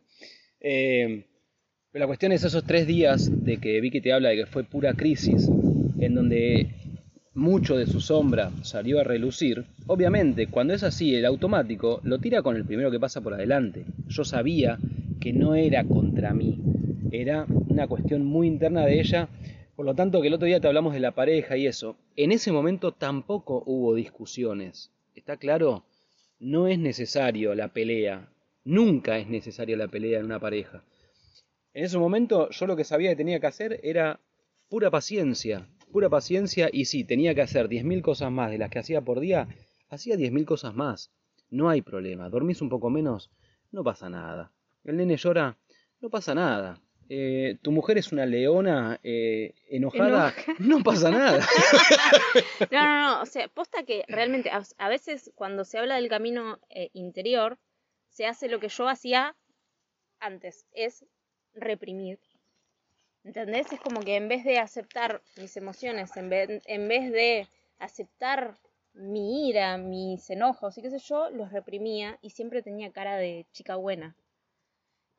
eh, 0.60 1.24
pero 1.90 2.02
la 2.02 2.06
cuestión 2.06 2.32
es 2.32 2.44
esos 2.44 2.64
tres 2.64 2.86
días 2.86 3.30
de 3.44 3.58
que 3.58 3.80
Vicky 3.80 4.00
te 4.00 4.12
habla 4.12 4.28
de 4.28 4.36
que 4.36 4.46
fue 4.46 4.64
pura 4.64 4.94
crisis, 4.94 5.48
en 5.98 6.14
donde 6.14 6.70
mucho 7.34 7.76
de 7.76 7.86
su 7.86 8.00
sombra 8.00 8.50
salió 8.62 9.00
a 9.00 9.04
relucir. 9.04 9.64
Obviamente, 9.86 10.48
cuando 10.48 10.74
es 10.74 10.82
así, 10.82 11.14
el 11.14 11.24
automático 11.24 12.00
lo 12.02 12.18
tira 12.18 12.42
con 12.42 12.56
el 12.56 12.64
primero 12.64 12.90
que 12.90 13.00
pasa 13.00 13.20
por 13.20 13.34
adelante. 13.34 13.86
Yo 14.08 14.24
sabía 14.24 14.78
que 15.20 15.32
no 15.32 15.54
era 15.54 15.84
contra 15.84 16.34
mí, 16.34 16.58
era 17.10 17.46
una 17.68 17.86
cuestión 17.86 18.24
muy 18.24 18.46
interna 18.46 18.84
de 18.84 19.00
ella. 19.00 19.28
Por 19.74 19.86
lo 19.86 19.94
tanto, 19.94 20.20
que 20.20 20.28
el 20.28 20.34
otro 20.34 20.46
día 20.46 20.60
te 20.60 20.66
hablamos 20.66 20.92
de 20.92 21.00
la 21.00 21.12
pareja 21.12 21.56
y 21.56 21.66
eso, 21.66 21.96
en 22.16 22.32
ese 22.32 22.52
momento 22.52 22.92
tampoco 22.92 23.62
hubo 23.66 23.94
discusiones. 23.94 24.90
¿Está 25.14 25.36
claro? 25.36 25.84
No 26.38 26.66
es 26.66 26.78
necesario 26.78 27.54
la 27.54 27.68
pelea. 27.68 28.28
Nunca 28.64 29.18
es 29.18 29.28
necesaria 29.28 29.76
la 29.76 29.88
pelea 29.88 30.18
en 30.18 30.26
una 30.26 30.40
pareja. 30.40 30.82
En 31.78 31.84
ese 31.84 31.96
momento 31.96 32.50
yo 32.50 32.66
lo 32.66 32.74
que 32.74 32.82
sabía 32.82 33.10
que 33.10 33.14
tenía 33.14 33.38
que 33.38 33.46
hacer 33.46 33.78
era 33.84 34.18
pura 34.68 34.90
paciencia, 34.90 35.68
pura 35.92 36.08
paciencia 36.08 36.68
y 36.72 36.86
sí, 36.86 37.04
tenía 37.04 37.36
que 37.36 37.42
hacer 37.42 37.68
10.000 37.68 38.02
cosas 38.02 38.32
más 38.32 38.50
de 38.50 38.58
las 38.58 38.68
que 38.68 38.80
hacía 38.80 39.00
por 39.00 39.20
día, 39.20 39.46
hacía 39.88 40.16
10.000 40.16 40.44
cosas 40.44 40.74
más. 40.74 41.12
No 41.50 41.68
hay 41.68 41.82
problema, 41.82 42.30
dormís 42.30 42.62
un 42.62 42.68
poco 42.68 42.90
menos, 42.90 43.30
no 43.70 43.84
pasa 43.84 44.10
nada. 44.10 44.50
El 44.82 44.96
nene 44.96 45.16
llora, 45.16 45.56
no 46.00 46.10
pasa 46.10 46.34
nada. 46.34 46.82
Eh, 47.08 47.58
tu 47.62 47.70
mujer 47.70 47.96
es 47.96 48.10
una 48.10 48.26
leona 48.26 48.98
eh, 49.04 49.54
enojada, 49.68 50.34
no 50.58 50.82
pasa 50.82 51.12
nada. 51.12 51.46
No, 52.72 52.84
no, 52.84 53.02
no, 53.02 53.22
o 53.22 53.26
sea, 53.26 53.46
posta 53.46 53.84
que 53.84 54.02
realmente 54.08 54.50
a, 54.50 54.64
a 54.78 54.88
veces 54.88 55.30
cuando 55.36 55.64
se 55.64 55.78
habla 55.78 55.94
del 55.94 56.08
camino 56.08 56.58
eh, 56.70 56.90
interior, 56.92 57.56
se 58.08 58.26
hace 58.26 58.48
lo 58.48 58.58
que 58.58 58.68
yo 58.68 58.88
hacía 58.88 59.36
antes, 60.18 60.66
es 60.72 61.04
reprimir. 61.60 62.18
¿Entendés? 63.24 63.72
Es 63.72 63.80
como 63.80 64.00
que 64.00 64.16
en 64.16 64.28
vez 64.28 64.44
de 64.44 64.58
aceptar 64.58 65.22
mis 65.36 65.56
emociones, 65.56 66.16
en 66.16 66.30
vez, 66.30 66.62
en 66.66 66.88
vez 66.88 67.12
de 67.12 67.48
aceptar 67.78 68.56
mi 68.94 69.48
ira, 69.48 69.76
mis 69.76 70.28
enojos 70.30 70.76
y 70.78 70.82
qué 70.82 70.90
sé 70.90 70.98
yo, 70.98 71.30
los 71.30 71.52
reprimía 71.52 72.18
y 72.22 72.30
siempre 72.30 72.62
tenía 72.62 72.90
cara 72.90 73.16
de 73.16 73.46
chica 73.52 73.76
buena. 73.76 74.16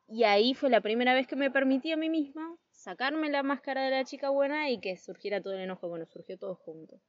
Y 0.06 0.24
ahí 0.24 0.54
fue 0.54 0.70
la 0.70 0.80
primera 0.80 1.14
vez 1.14 1.26
que 1.26 1.36
me 1.36 1.50
permití 1.50 1.92
a 1.92 1.96
mí 1.96 2.10
misma 2.10 2.56
sacarme 2.72 3.30
la 3.30 3.42
máscara 3.42 3.84
de 3.84 3.90
la 3.90 4.04
chica 4.04 4.30
buena 4.30 4.70
y 4.70 4.80
que 4.80 4.96
surgiera 4.96 5.40
todo 5.40 5.54
el 5.54 5.60
enojo. 5.60 5.88
Bueno, 5.88 6.06
surgió 6.06 6.36
todo 6.36 6.56
junto. 6.56 7.00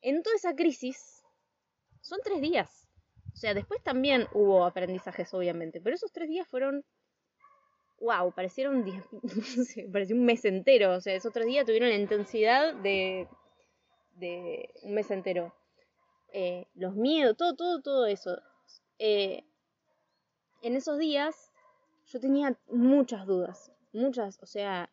En 0.00 0.22
toda 0.22 0.36
esa 0.36 0.54
crisis, 0.54 1.22
son 2.00 2.18
tres 2.24 2.40
días. 2.40 2.88
O 3.32 3.36
sea, 3.36 3.54
después 3.54 3.82
también 3.82 4.26
hubo 4.32 4.64
aprendizajes, 4.64 5.32
obviamente, 5.34 5.80
pero 5.80 5.94
esos 5.94 6.12
tres 6.12 6.28
días 6.28 6.48
fueron 6.48 6.84
wow, 8.00 8.32
parecieron 8.32 8.84
pareció 9.92 10.16
un 10.16 10.24
mes 10.24 10.44
entero. 10.44 10.94
O 10.94 11.00
sea, 11.00 11.14
esos 11.14 11.32
tres 11.32 11.46
días 11.46 11.66
tuvieron 11.66 11.88
la 11.88 11.96
intensidad 11.96 12.74
de, 12.74 13.28
de 14.16 14.70
un 14.82 14.94
mes 14.94 15.10
entero. 15.10 15.54
Eh, 16.32 16.66
los 16.74 16.94
miedos, 16.94 17.36
todo, 17.36 17.54
todo, 17.54 17.80
todo 17.80 18.06
eso. 18.06 18.40
Eh, 18.98 19.44
en 20.62 20.76
esos 20.76 20.98
días 20.98 21.52
yo 22.06 22.20
tenía 22.20 22.58
muchas 22.68 23.26
dudas, 23.26 23.72
muchas, 23.92 24.38
o 24.42 24.46
sea, 24.46 24.90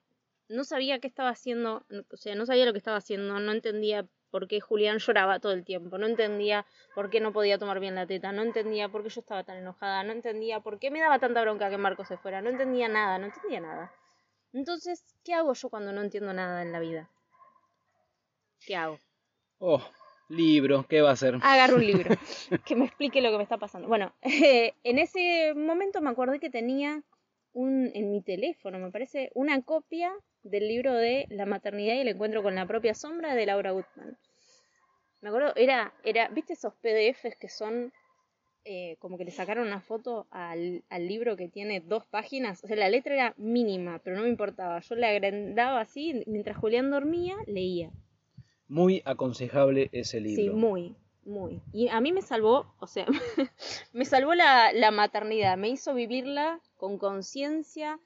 no 0.47 0.63
sabía 0.63 0.99
qué 0.99 1.07
estaba 1.07 1.29
haciendo, 1.29 1.85
o 2.11 2.17
sea, 2.17 2.35
no 2.35 2.45
sabía 2.45 2.65
lo 2.65 2.71
que 2.71 2.77
estaba 2.77 2.97
haciendo, 2.97 3.39
no 3.39 3.51
entendía 3.51 4.07
por 4.35 4.49
qué 4.49 4.59
Julián 4.59 4.97
lloraba 4.97 5.39
todo 5.39 5.53
el 5.53 5.63
tiempo, 5.63 5.97
no 5.97 6.07
entendía 6.07 6.65
por 6.93 7.09
qué 7.09 7.21
no 7.21 7.31
podía 7.31 7.57
tomar 7.57 7.79
bien 7.79 7.95
la 7.95 8.05
teta, 8.05 8.33
no 8.33 8.41
entendía 8.41 8.89
por 8.89 9.01
qué 9.01 9.07
yo 9.07 9.21
estaba 9.21 9.45
tan 9.45 9.55
enojada, 9.55 10.03
no 10.03 10.11
entendía 10.11 10.59
por 10.59 10.77
qué 10.77 10.91
me 10.91 10.99
daba 10.99 11.19
tanta 11.19 11.41
bronca 11.41 11.69
que 11.69 11.77
Marco 11.77 12.03
se 12.03 12.17
fuera, 12.17 12.41
no 12.41 12.49
entendía 12.49 12.89
nada, 12.89 13.17
no 13.17 13.27
entendía 13.27 13.61
nada. 13.61 13.93
Entonces, 14.51 15.05
¿qué 15.23 15.33
hago 15.33 15.53
yo 15.53 15.69
cuando 15.69 15.93
no 15.93 16.01
entiendo 16.01 16.33
nada 16.33 16.63
en 16.63 16.73
la 16.73 16.81
vida? 16.81 17.09
¿Qué 18.59 18.75
hago? 18.75 18.99
Oh, 19.59 19.81
libro, 20.27 20.85
¿qué 20.89 20.99
va 20.99 21.11
a 21.11 21.13
hacer? 21.13 21.35
Agarro 21.41 21.77
un 21.77 21.87
libro 21.87 22.13
que 22.65 22.75
me 22.75 22.87
explique 22.87 23.21
lo 23.21 23.31
que 23.31 23.37
me 23.37 23.43
está 23.43 23.57
pasando. 23.57 23.87
Bueno, 23.87 24.13
en 24.21 24.99
ese 24.99 25.53
momento 25.55 26.01
me 26.01 26.09
acordé 26.09 26.41
que 26.41 26.49
tenía 26.49 27.01
un, 27.53 27.89
en 27.93 28.11
mi 28.11 28.21
teléfono, 28.21 28.79
me 28.79 28.91
parece, 28.91 29.31
una 29.33 29.61
copia 29.61 30.13
del 30.45 30.67
libro 30.67 30.93
de 30.93 31.25
La 31.29 31.45
maternidad 31.45 31.95
y 31.95 31.99
el 31.99 32.07
encuentro 32.07 32.43
con 32.43 32.55
la 32.55 32.67
propia 32.67 32.93
sombra 32.93 33.35
de 33.35 33.45
Laura 33.45 33.71
Gutman. 33.71 34.17
Me 35.21 35.29
acuerdo, 35.29 35.53
era, 35.55 35.93
era, 36.03 36.27
¿viste 36.29 36.53
esos 36.53 36.73
PDFs 36.75 37.35
que 37.37 37.49
son 37.49 37.91
eh, 38.63 38.95
como 38.99 39.17
que 39.17 39.25
le 39.25 39.31
sacaron 39.31 39.67
una 39.67 39.81
foto 39.81 40.27
al, 40.29 40.83
al, 40.89 41.07
libro 41.07 41.35
que 41.35 41.49
tiene 41.49 41.79
dos 41.79 42.05
páginas? 42.05 42.63
O 42.63 42.67
sea, 42.67 42.75
la 42.75 42.89
letra 42.89 43.15
era 43.15 43.33
mínima, 43.37 43.99
pero 44.03 44.15
no 44.15 44.21
me 44.21 44.29
importaba. 44.29 44.79
Yo 44.81 44.95
le 44.95 45.07
agrandaba 45.07 45.81
así, 45.81 46.23
mientras 46.27 46.57
Julián 46.57 46.91
dormía, 46.91 47.35
leía. 47.47 47.91
Muy 48.67 49.01
aconsejable 49.05 49.89
ese 49.93 50.19
libro. 50.19 50.43
Sí, 50.43 50.49
muy, 50.49 50.95
muy. 51.23 51.61
Y 51.73 51.87
a 51.87 51.99
mí 52.01 52.11
me 52.11 52.21
salvó, 52.21 52.75
o 52.79 52.85
sea, 52.85 53.07
me 53.93 54.05
salvó 54.05 54.35
la, 54.35 54.73
la 54.73 54.91
maternidad, 54.91 55.57
me 55.57 55.69
hizo 55.69 55.95
vivirla 55.95 56.59
con 56.77 56.99
conciencia, 56.99 57.99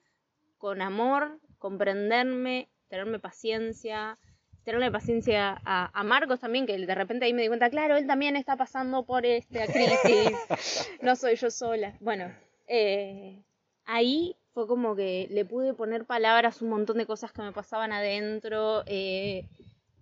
con 0.58 0.82
amor, 0.82 1.40
comprenderme, 1.60 2.70
tenerme 2.88 3.20
paciencia, 3.20 4.18
tenerle 4.64 4.92
paciencia 4.92 5.62
a, 5.64 6.04
Marcos 6.04 6.40
también, 6.40 6.66
que 6.66 6.78
de 6.78 6.96
repente 6.96 7.26
ahí 7.26 7.34
me 7.34 7.44
di 7.44 7.48
cuenta, 7.48 7.70
claro, 7.70 7.98
él 7.98 8.08
también 8.08 8.36
está 8.36 8.56
pasando 8.56 9.06
por 9.06 9.26
esta 9.26 9.66
crisis, 9.68 10.90
no 11.02 11.16
soy 11.16 11.36
yo 11.36 11.52
sola. 11.52 11.96
Bueno, 12.00 12.34
eh, 12.68 13.44
ahí 13.86 14.36
fue 14.54 14.68
como 14.68 14.96
que 14.96 15.28
le 15.32 15.46
pude 15.46 15.74
poner 15.74 16.06
palabras 16.06 16.62
a 16.62 16.66
un 16.66 16.72
montón 16.72 16.98
de 16.98 17.06
cosas 17.06 17.32
que 17.32 17.42
me 17.42 17.52
pasaban 17.52 17.92
adentro. 17.92 18.84
Eh, 18.88 19.48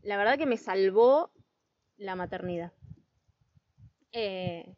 la 0.01 0.17
verdad 0.17 0.37
que 0.37 0.45
me 0.45 0.57
salvó 0.57 1.31
la 1.97 2.15
maternidad. 2.15 2.71
Eh, 4.11 4.75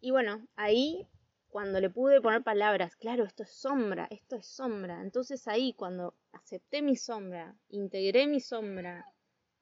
y 0.00 0.10
bueno, 0.10 0.46
ahí 0.56 1.06
cuando 1.52 1.80
le 1.80 1.90
pude 1.90 2.22
poner 2.22 2.42
palabras, 2.42 2.96
claro, 2.96 3.24
esto 3.24 3.42
es 3.42 3.50
sombra, 3.50 4.08
esto 4.10 4.36
es 4.36 4.46
sombra. 4.46 5.02
Entonces 5.02 5.46
ahí 5.46 5.74
cuando 5.74 6.14
acepté 6.32 6.80
mi 6.80 6.96
sombra, 6.96 7.54
integré 7.68 8.26
mi 8.26 8.40
sombra 8.40 9.06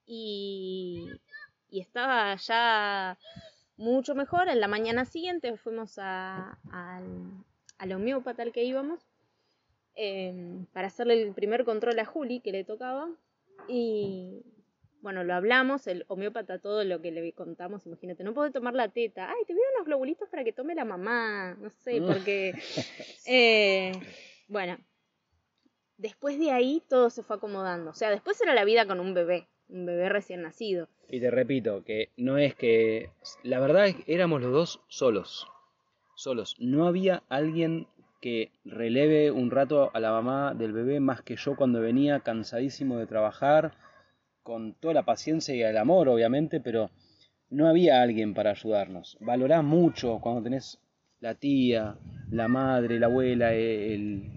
y, 0.06 1.04
y 1.68 1.80
estaba 1.80 2.36
ya 2.36 3.18
mucho 3.76 4.14
mejor, 4.14 4.48
en 4.48 4.60
la 4.60 4.68
mañana 4.68 5.04
siguiente 5.04 5.56
fuimos 5.56 5.98
a, 5.98 6.60
al, 6.70 7.44
al 7.78 7.92
homeópata 7.92 8.42
al 8.42 8.52
que 8.52 8.62
íbamos 8.62 9.00
em, 9.96 10.66
para 10.66 10.86
hacerle 10.86 11.20
el 11.20 11.34
primer 11.34 11.64
control 11.64 11.98
a 11.98 12.04
Juli 12.04 12.38
que 12.38 12.52
le 12.52 12.62
tocaba 12.62 13.10
y 13.66 14.44
bueno, 15.02 15.24
lo 15.24 15.34
hablamos, 15.34 15.86
el 15.86 16.04
homeópata, 16.08 16.58
todo 16.58 16.84
lo 16.84 17.00
que 17.00 17.10
le 17.10 17.32
contamos, 17.32 17.86
imagínate, 17.86 18.24
no 18.24 18.34
puede 18.34 18.50
tomar 18.50 18.74
la 18.74 18.88
teta, 18.88 19.30
ay, 19.30 19.44
te 19.46 19.54
voy 19.54 19.62
unos 19.74 19.86
globulitos 19.86 20.28
para 20.28 20.44
que 20.44 20.52
tome 20.52 20.74
la 20.74 20.84
mamá, 20.84 21.56
no 21.60 21.70
sé, 21.70 22.00
porque... 22.00 22.54
Eh, 23.26 23.92
bueno, 24.48 24.78
después 25.96 26.38
de 26.38 26.50
ahí 26.50 26.82
todo 26.88 27.10
se 27.10 27.22
fue 27.22 27.36
acomodando, 27.36 27.90
o 27.90 27.94
sea, 27.94 28.10
después 28.10 28.40
era 28.40 28.54
la 28.54 28.64
vida 28.64 28.86
con 28.86 28.98
un 28.98 29.14
bebé, 29.14 29.46
un 29.68 29.86
bebé 29.86 30.08
recién 30.08 30.42
nacido. 30.42 30.88
Y 31.08 31.20
te 31.20 31.30
repito, 31.30 31.84
que 31.84 32.10
no 32.16 32.38
es 32.38 32.54
que... 32.54 33.10
La 33.42 33.60
verdad 33.60 33.86
es 33.86 33.96
que 33.96 34.12
éramos 34.12 34.42
los 34.42 34.52
dos 34.52 34.80
solos, 34.88 35.46
solos, 36.16 36.56
no 36.58 36.86
había 36.86 37.22
alguien 37.28 37.86
que 38.20 38.50
releve 38.64 39.30
un 39.30 39.50
rato 39.50 39.90
a 39.94 40.00
la 40.00 40.10
mamá 40.10 40.54
del 40.54 40.72
bebé 40.72 41.00
más 41.00 41.22
que 41.22 41.36
yo 41.36 41.56
cuando 41.56 41.80
venía 41.80 42.20
cansadísimo 42.20 42.98
de 42.98 43.06
trabajar 43.06 43.72
con 44.42 44.74
toda 44.74 44.94
la 44.94 45.04
paciencia 45.04 45.54
y 45.54 45.62
el 45.62 45.76
amor, 45.76 46.08
obviamente, 46.08 46.60
pero 46.60 46.90
no 47.50 47.68
había 47.68 48.00
alguien 48.00 48.34
para 48.34 48.50
ayudarnos. 48.50 49.16
Valorá 49.20 49.62
mucho 49.62 50.18
cuando 50.20 50.42
tenés 50.42 50.78
la 51.20 51.34
tía, 51.34 51.96
la 52.30 52.48
madre, 52.48 52.98
la 52.98 53.06
abuela, 53.06 53.52
el... 53.52 54.30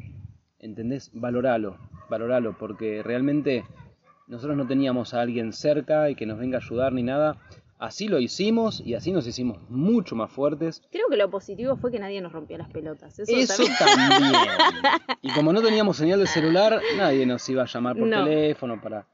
¿Entendés? 0.60 1.12
Valoralo, 1.14 1.78
valoralo, 2.10 2.58
porque 2.58 3.04
realmente 3.04 3.66
nosotros 4.28 4.56
no 4.56 4.66
teníamos 4.66 5.14
a 5.14 5.22
alguien 5.22 5.52
cerca 5.52 6.10
y 6.10 6.16
que 6.16 6.26
nos 6.26 6.40
venga 6.40 6.58
a 6.58 6.62
ayudar 6.62 6.94
ni 6.94 7.04
nada. 7.04 7.38
Así 7.80 8.08
lo 8.08 8.20
hicimos 8.20 8.82
y 8.86 8.94
así 8.94 9.12
nos 9.12 9.28
hicimos 9.28 9.60
mucho 9.70 10.16
más 10.16 10.32
fuertes. 10.32 10.82
Creo 10.90 11.10
que 11.10 11.18
lo 11.18 11.30
positivo 11.30 11.76
fue 11.76 11.92
que 11.92 12.00
nadie 12.00 12.22
nos 12.22 12.32
rompió 12.32 12.58
las 12.58 12.70
pelotas. 12.70 13.20
Eso, 13.20 13.64
también. 13.78 14.32
Y 15.22 15.32
como 15.34 15.52
no 15.52 15.62
teníamos 15.62 15.98
señal 15.98 16.20
de 16.20 16.28
celular, 16.28 16.82
nadie 16.98 17.26
nos 17.26 17.48
iba 17.50 17.64
a 17.64 17.66
llamar 17.66 17.98
por 17.98 18.10
teléfono 18.10 18.82
para 18.82 19.06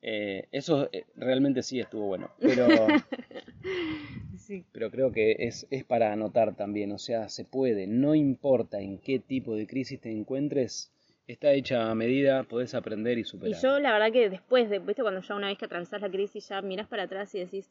eh, 0.00 0.48
eso 0.52 0.88
eh, 0.92 1.06
realmente 1.16 1.62
sí 1.62 1.80
estuvo 1.80 2.06
bueno, 2.06 2.30
pero, 2.40 2.68
pero 4.72 4.90
creo 4.90 5.12
que 5.12 5.36
es, 5.40 5.66
es 5.70 5.84
para 5.84 6.12
anotar 6.12 6.54
también, 6.54 6.92
o 6.92 6.98
sea, 6.98 7.28
se 7.28 7.44
puede, 7.44 7.86
no 7.86 8.14
importa 8.14 8.80
en 8.80 8.98
qué 8.98 9.18
tipo 9.18 9.56
de 9.56 9.66
crisis 9.66 10.00
te 10.00 10.10
encuentres, 10.10 10.92
está 11.26 11.52
hecha 11.52 11.90
a 11.90 11.94
medida, 11.94 12.44
podés 12.44 12.74
aprender 12.74 13.18
y 13.18 13.24
superar. 13.24 13.58
Y 13.58 13.62
yo 13.62 13.78
la 13.80 13.92
verdad 13.92 14.12
que 14.12 14.30
después, 14.30 14.70
de, 14.70 14.78
¿viste? 14.78 15.02
cuando 15.02 15.20
ya 15.20 15.34
una 15.34 15.48
vez 15.48 15.58
que 15.58 15.64
atravesás 15.64 16.00
la 16.00 16.10
crisis 16.10 16.48
ya 16.48 16.62
mirás 16.62 16.86
para 16.86 17.04
atrás 17.04 17.34
y 17.34 17.40
decís, 17.40 17.68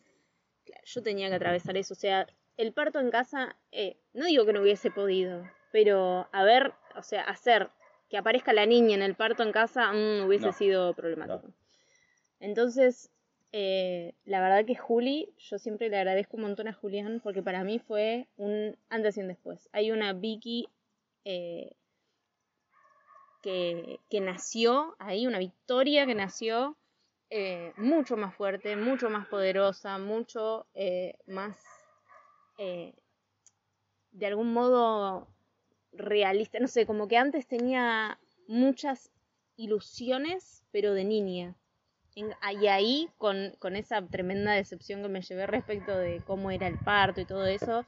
yo 0.86 1.02
tenía 1.02 1.30
que 1.30 1.36
atravesar 1.36 1.78
eso, 1.78 1.94
o 1.94 1.98
sea, 1.98 2.28
el 2.58 2.74
parto 2.74 3.00
en 3.00 3.10
casa, 3.10 3.56
eh, 3.72 3.98
no 4.13 4.26
digo 4.26 4.46
que 4.46 4.52
no 4.52 4.62
hubiese 4.62 4.92
podido, 4.92 5.44
pero 5.72 6.28
a 6.32 6.44
ver, 6.44 6.74
o 6.96 7.04
sea, 7.04 7.24
hacer 7.24 7.70
que 8.10 8.18
aparezca 8.18 8.52
la 8.54 8.66
niña 8.66 8.96
en 8.96 9.02
el 9.02 9.16
parto 9.16 9.44
en 9.44 9.52
casa 9.52 9.92
mm, 9.94 10.26
hubiese 10.26 10.52
sido 10.54 10.94
problemático. 10.94 11.54
Entonces, 12.39 13.10
eh, 13.52 14.13
la 14.26 14.41
verdad 14.41 14.65
que 14.65 14.76
Juli, 14.76 15.34
yo 15.38 15.58
siempre 15.58 15.89
le 15.89 15.97
agradezco 15.97 16.38
un 16.38 16.43
montón 16.43 16.67
a 16.67 16.73
Julián 16.73 17.21
porque 17.23 17.41
para 17.41 17.63
mí 17.63 17.80
fue 17.80 18.28
un 18.38 18.78
antes 18.89 19.17
y 19.17 19.21
un 19.21 19.30
después. 19.30 19.69
Hay 19.71 19.91
una 19.91 20.13
Vicky 20.13 20.69
eh, 21.26 21.71
que, 23.41 24.00
nació 24.21 24.95
ahí, 25.00 25.26
una 25.26 25.39
Victoria 25.39 26.06
que 26.06 26.15
nació 26.15 26.76
eh, 27.30 27.73
mucho 27.78 28.17
más 28.17 28.36
fuerte, 28.36 28.76
mucho 28.76 29.10
más 29.10 29.28
poderosa, 29.28 29.97
mucho 29.97 30.67
más, 31.28 31.58
de 32.58 32.93
algún 34.26 34.52
modo, 34.52 35.28
realista. 35.93 36.60
No 36.60 36.67
sé, 36.67 36.86
como 36.86 37.08
que 37.08 37.17
antes 37.17 37.47
tenía 37.47 38.19
muchas 38.47 39.12
ilusiones, 39.56 40.65
pero 40.71 40.93
de 40.93 41.06
niña 41.06 41.56
y 42.18 42.68
ahí, 42.68 43.10
con, 43.18 43.54
con, 43.60 43.76
esa 43.76 44.02
tremenda 44.08 44.54
decepción 44.54 45.04
que 45.04 45.10
me 45.10 45.22
llevé 45.22 45.46
respecto 45.46 45.96
de 45.96 46.22
cómo 46.26 46.50
era 46.50 46.68
el 46.68 46.80
parto 46.80 47.22
y 47.22 47.26
todo 47.26 47.46
eso, 47.46 47.86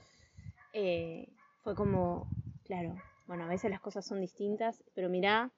eh, 0.73 1.27
fue 1.63 1.73
como, 1.73 2.29
claro, 2.63 2.95
bueno, 3.25 3.45
a 3.45 3.47
veces 3.47 3.71
las 3.71 3.81
cosas 3.81 4.05
son 4.05 4.21
distintas, 4.21 4.83
pero 4.93 5.09
mirá 5.09 5.51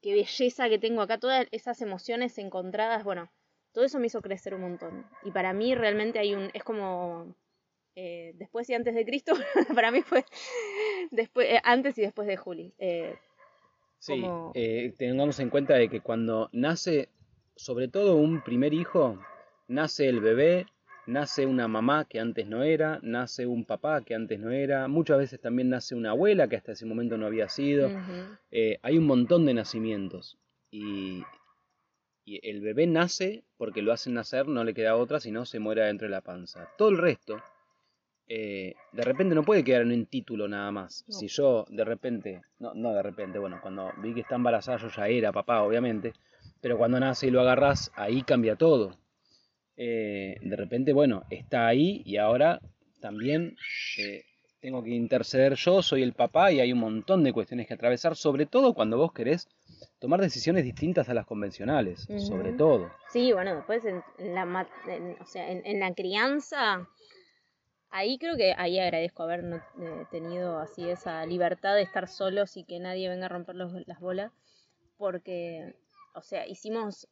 qué 0.00 0.12
belleza 0.12 0.68
que 0.68 0.78
tengo 0.78 1.02
acá, 1.02 1.18
todas 1.18 1.48
esas 1.50 1.82
emociones 1.82 2.38
encontradas, 2.38 3.02
bueno, 3.02 3.30
todo 3.72 3.84
eso 3.84 3.98
me 3.98 4.06
hizo 4.06 4.22
crecer 4.22 4.54
un 4.54 4.60
montón. 4.60 5.04
Y 5.24 5.32
para 5.32 5.52
mí 5.52 5.74
realmente 5.74 6.20
hay 6.20 6.34
un, 6.34 6.50
es 6.54 6.62
como 6.62 7.34
eh, 7.96 8.32
después 8.36 8.70
y 8.70 8.74
antes 8.74 8.94
de 8.94 9.04
Cristo, 9.04 9.34
para 9.74 9.90
mí 9.90 10.02
fue 10.02 10.24
después, 11.10 11.48
eh, 11.48 11.60
antes 11.64 11.98
y 11.98 12.02
después 12.02 12.28
de 12.28 12.36
Juli. 12.36 12.72
sí, 13.98 14.22
tengamos 14.96 15.40
en 15.40 15.50
cuenta 15.50 15.74
de 15.74 15.88
que 15.88 16.00
cuando 16.00 16.48
nace 16.52 17.08
sobre 17.58 17.88
todo 17.88 18.16
un 18.16 18.40
primer 18.40 18.72
hijo, 18.72 19.18
nace 19.66 20.08
el 20.08 20.20
bebé, 20.20 20.66
nace 21.06 21.44
una 21.44 21.66
mamá 21.68 22.04
que 22.04 22.20
antes 22.20 22.46
no 22.46 22.62
era, 22.62 23.00
nace 23.02 23.46
un 23.46 23.64
papá 23.64 24.02
que 24.02 24.14
antes 24.14 24.38
no 24.38 24.50
era, 24.50 24.86
muchas 24.88 25.18
veces 25.18 25.40
también 25.40 25.68
nace 25.68 25.94
una 25.94 26.10
abuela 26.10 26.48
que 26.48 26.56
hasta 26.56 26.72
ese 26.72 26.86
momento 26.86 27.18
no 27.18 27.26
había 27.26 27.48
sido. 27.48 27.90
Eh, 28.50 28.78
hay 28.82 28.96
un 28.96 29.06
montón 29.06 29.44
de 29.44 29.54
nacimientos 29.54 30.38
y, 30.70 31.22
y 32.24 32.48
el 32.48 32.60
bebé 32.60 32.86
nace 32.86 33.44
porque 33.56 33.82
lo 33.82 33.92
hacen 33.92 34.14
nacer, 34.14 34.46
no 34.46 34.62
le 34.62 34.72
queda 34.72 34.96
otra, 34.96 35.18
sino 35.18 35.44
se 35.44 35.58
muere 35.58 35.82
dentro 35.82 36.06
de 36.06 36.12
la 36.12 36.20
panza. 36.20 36.68
Todo 36.78 36.90
el 36.90 36.98
resto, 36.98 37.42
eh, 38.28 38.74
de 38.92 39.02
repente 39.02 39.34
no 39.34 39.42
puede 39.42 39.64
quedar 39.64 39.82
en 39.82 39.92
un 39.92 40.06
título 40.06 40.46
nada 40.46 40.70
más. 40.70 41.04
No. 41.08 41.14
Si 41.14 41.26
yo 41.26 41.66
de 41.70 41.84
repente, 41.84 42.42
no, 42.60 42.72
no 42.74 42.92
de 42.92 43.02
repente, 43.02 43.40
bueno, 43.40 43.58
cuando 43.60 43.90
vi 43.98 44.14
que 44.14 44.20
está 44.20 44.36
embarazada 44.36 44.78
yo 44.78 44.88
ya 44.88 45.08
era 45.08 45.32
papá, 45.32 45.62
obviamente, 45.62 46.12
pero 46.60 46.78
cuando 46.78 46.98
nace 47.00 47.26
y 47.26 47.30
lo 47.30 47.40
agarras, 47.40 47.90
ahí 47.94 48.22
cambia 48.22 48.56
todo. 48.56 48.96
Eh, 49.76 50.36
de 50.40 50.56
repente, 50.56 50.92
bueno, 50.92 51.24
está 51.30 51.66
ahí 51.68 52.02
y 52.04 52.16
ahora 52.16 52.60
también 53.00 53.56
eh, 53.98 54.22
tengo 54.60 54.82
que 54.82 54.90
interceder 54.90 55.54
yo, 55.54 55.82
soy 55.82 56.02
el 56.02 56.14
papá 56.14 56.50
y 56.50 56.58
hay 56.60 56.72
un 56.72 56.80
montón 56.80 57.22
de 57.22 57.32
cuestiones 57.32 57.68
que 57.68 57.74
atravesar, 57.74 58.16
sobre 58.16 58.46
todo 58.46 58.74
cuando 58.74 58.96
vos 58.98 59.12
querés 59.12 59.46
tomar 60.00 60.20
decisiones 60.20 60.64
distintas 60.64 61.08
a 61.08 61.14
las 61.14 61.26
convencionales, 61.26 62.08
sobre 62.26 62.52
todo. 62.52 62.90
Sí, 63.12 63.32
bueno, 63.32 63.54
después 63.54 63.84
en, 63.84 64.02
la, 64.18 64.66
en- 64.88 65.16
o 65.20 65.26
sea, 65.26 65.48
en, 65.50 65.64
en 65.64 65.78
la 65.78 65.94
crianza, 65.94 66.88
ahí 67.90 68.18
creo 68.18 68.36
que 68.36 68.52
ahí 68.56 68.80
agradezco 68.80 69.22
haber 69.22 69.44
no- 69.44 69.56
eh, 69.80 70.06
tenido 70.10 70.58
así 70.58 70.88
esa 70.88 71.24
libertad 71.24 71.76
de 71.76 71.82
estar 71.82 72.08
solos 72.08 72.56
y 72.56 72.64
que 72.64 72.80
nadie 72.80 73.08
venga 73.08 73.26
a 73.26 73.28
romper 73.28 73.54
los- 73.54 73.86
las 73.86 74.00
bolas, 74.00 74.32
porque, 74.96 75.74
o 76.18 76.22
sea, 76.22 76.46
hicimos 76.46 77.08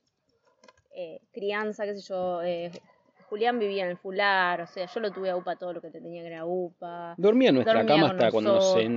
eh, 0.95 1.21
crianza, 1.33 1.85
qué 1.85 1.95
sé 1.95 2.01
yo, 2.03 2.43
eh, 2.43 2.71
Julián 3.29 3.59
vivía 3.59 3.85
en 3.85 3.91
el 3.91 3.97
fular, 3.97 4.61
o 4.61 4.67
sea, 4.67 4.87
yo 4.87 5.01
lo 5.01 5.11
tuve 5.11 5.31
a 5.31 5.37
UPA 5.37 5.57
todo 5.57 5.73
lo 5.73 5.81
que 5.81 5.91
te 5.91 6.01
tenía 6.01 6.23
que 6.23 6.29
era 6.29 6.45
UPA. 6.47 7.15
Dormía 7.19 7.49
en 7.49 7.55
nuestra 7.57 7.75
dormía 7.75 7.95
cama 7.97 8.07
hasta 8.13 8.31
cuando 8.31 8.51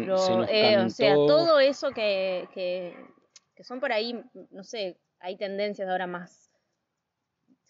nos, 0.05 0.21
se, 0.25 0.27
se 0.27 0.35
nos 0.35 0.49
eh. 0.49 0.77
O 0.85 0.89
sea, 0.89 1.15
todo 1.27 1.59
eso 1.59 1.91
que, 1.91 2.47
que, 2.53 2.95
que 3.55 3.63
son 3.63 3.79
por 3.79 3.91
ahí, 3.91 4.23
no 4.51 4.63
sé, 4.63 4.97
hay 5.19 5.35
tendencias 5.35 5.89
ahora 5.89 6.07
más, 6.07 6.51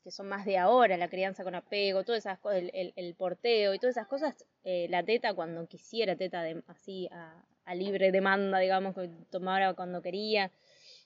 que 0.04 0.12
son 0.12 0.28
más 0.28 0.46
de 0.46 0.58
ahora, 0.58 0.98
la 0.98 1.10
crianza 1.10 1.44
con 1.44 1.56
apego, 1.56 2.04
todas 2.04 2.20
esas 2.20 2.40
cosas, 2.40 2.60
el, 2.60 2.72
el- 2.74 2.94
el 2.96 3.16
porteo 3.16 3.74
y 3.74 3.80
todas 3.80 3.96
esas 3.98 4.08
cosas, 4.08 4.46
eh, 4.64 4.88
la 4.90 5.04
teta 5.04 5.34
cuando 5.34 5.66
quisiera, 5.68 6.16
teta 6.16 6.42
de, 6.44 6.62
así 6.68 7.08
a, 7.12 7.44
a 7.66 7.76
libre 7.76 8.12
demanda, 8.12 8.60
digamos, 8.60 8.96
que 8.96 9.10
tomara 9.30 9.74
cuando 9.74 10.02
quería. 10.02 10.52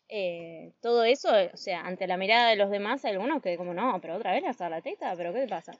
Eh, 0.09 0.71
todo 0.81 1.03
eso, 1.03 1.35
eh, 1.37 1.49
o 1.53 1.57
sea, 1.57 1.81
ante 1.81 2.07
la 2.07 2.17
mirada 2.17 2.49
de 2.49 2.55
los 2.55 2.69
demás, 2.69 3.03
hay 3.05 3.13
algunos 3.13 3.41
que 3.41 3.57
como, 3.57 3.73
no, 3.73 3.99
pero 4.01 4.15
otra 4.15 4.31
vez 4.31 4.41
le 4.41 4.47
vas 4.47 4.61
a 4.61 4.65
dar 4.65 4.71
la 4.71 4.81
teta, 4.81 5.13
pero 5.15 5.33
¿qué 5.33 5.41
te 5.41 5.47
pasa? 5.47 5.71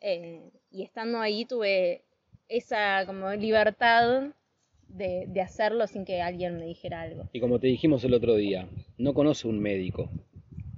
Eh, 0.00 0.40
y 0.70 0.82
estando 0.82 1.20
ahí 1.20 1.44
tuve 1.44 2.02
esa 2.48 3.04
como 3.06 3.30
libertad 3.32 4.24
de, 4.88 5.24
de 5.28 5.40
hacerlo 5.40 5.86
sin 5.86 6.04
que 6.04 6.20
alguien 6.22 6.58
me 6.58 6.66
dijera 6.66 7.02
algo. 7.02 7.26
Y 7.32 7.40
como 7.40 7.58
te 7.58 7.66
dijimos 7.66 8.04
el 8.04 8.14
otro 8.14 8.34
día, 8.36 8.68
no 8.98 9.14
conoce 9.14 9.48
un 9.48 9.58
médico, 9.60 10.08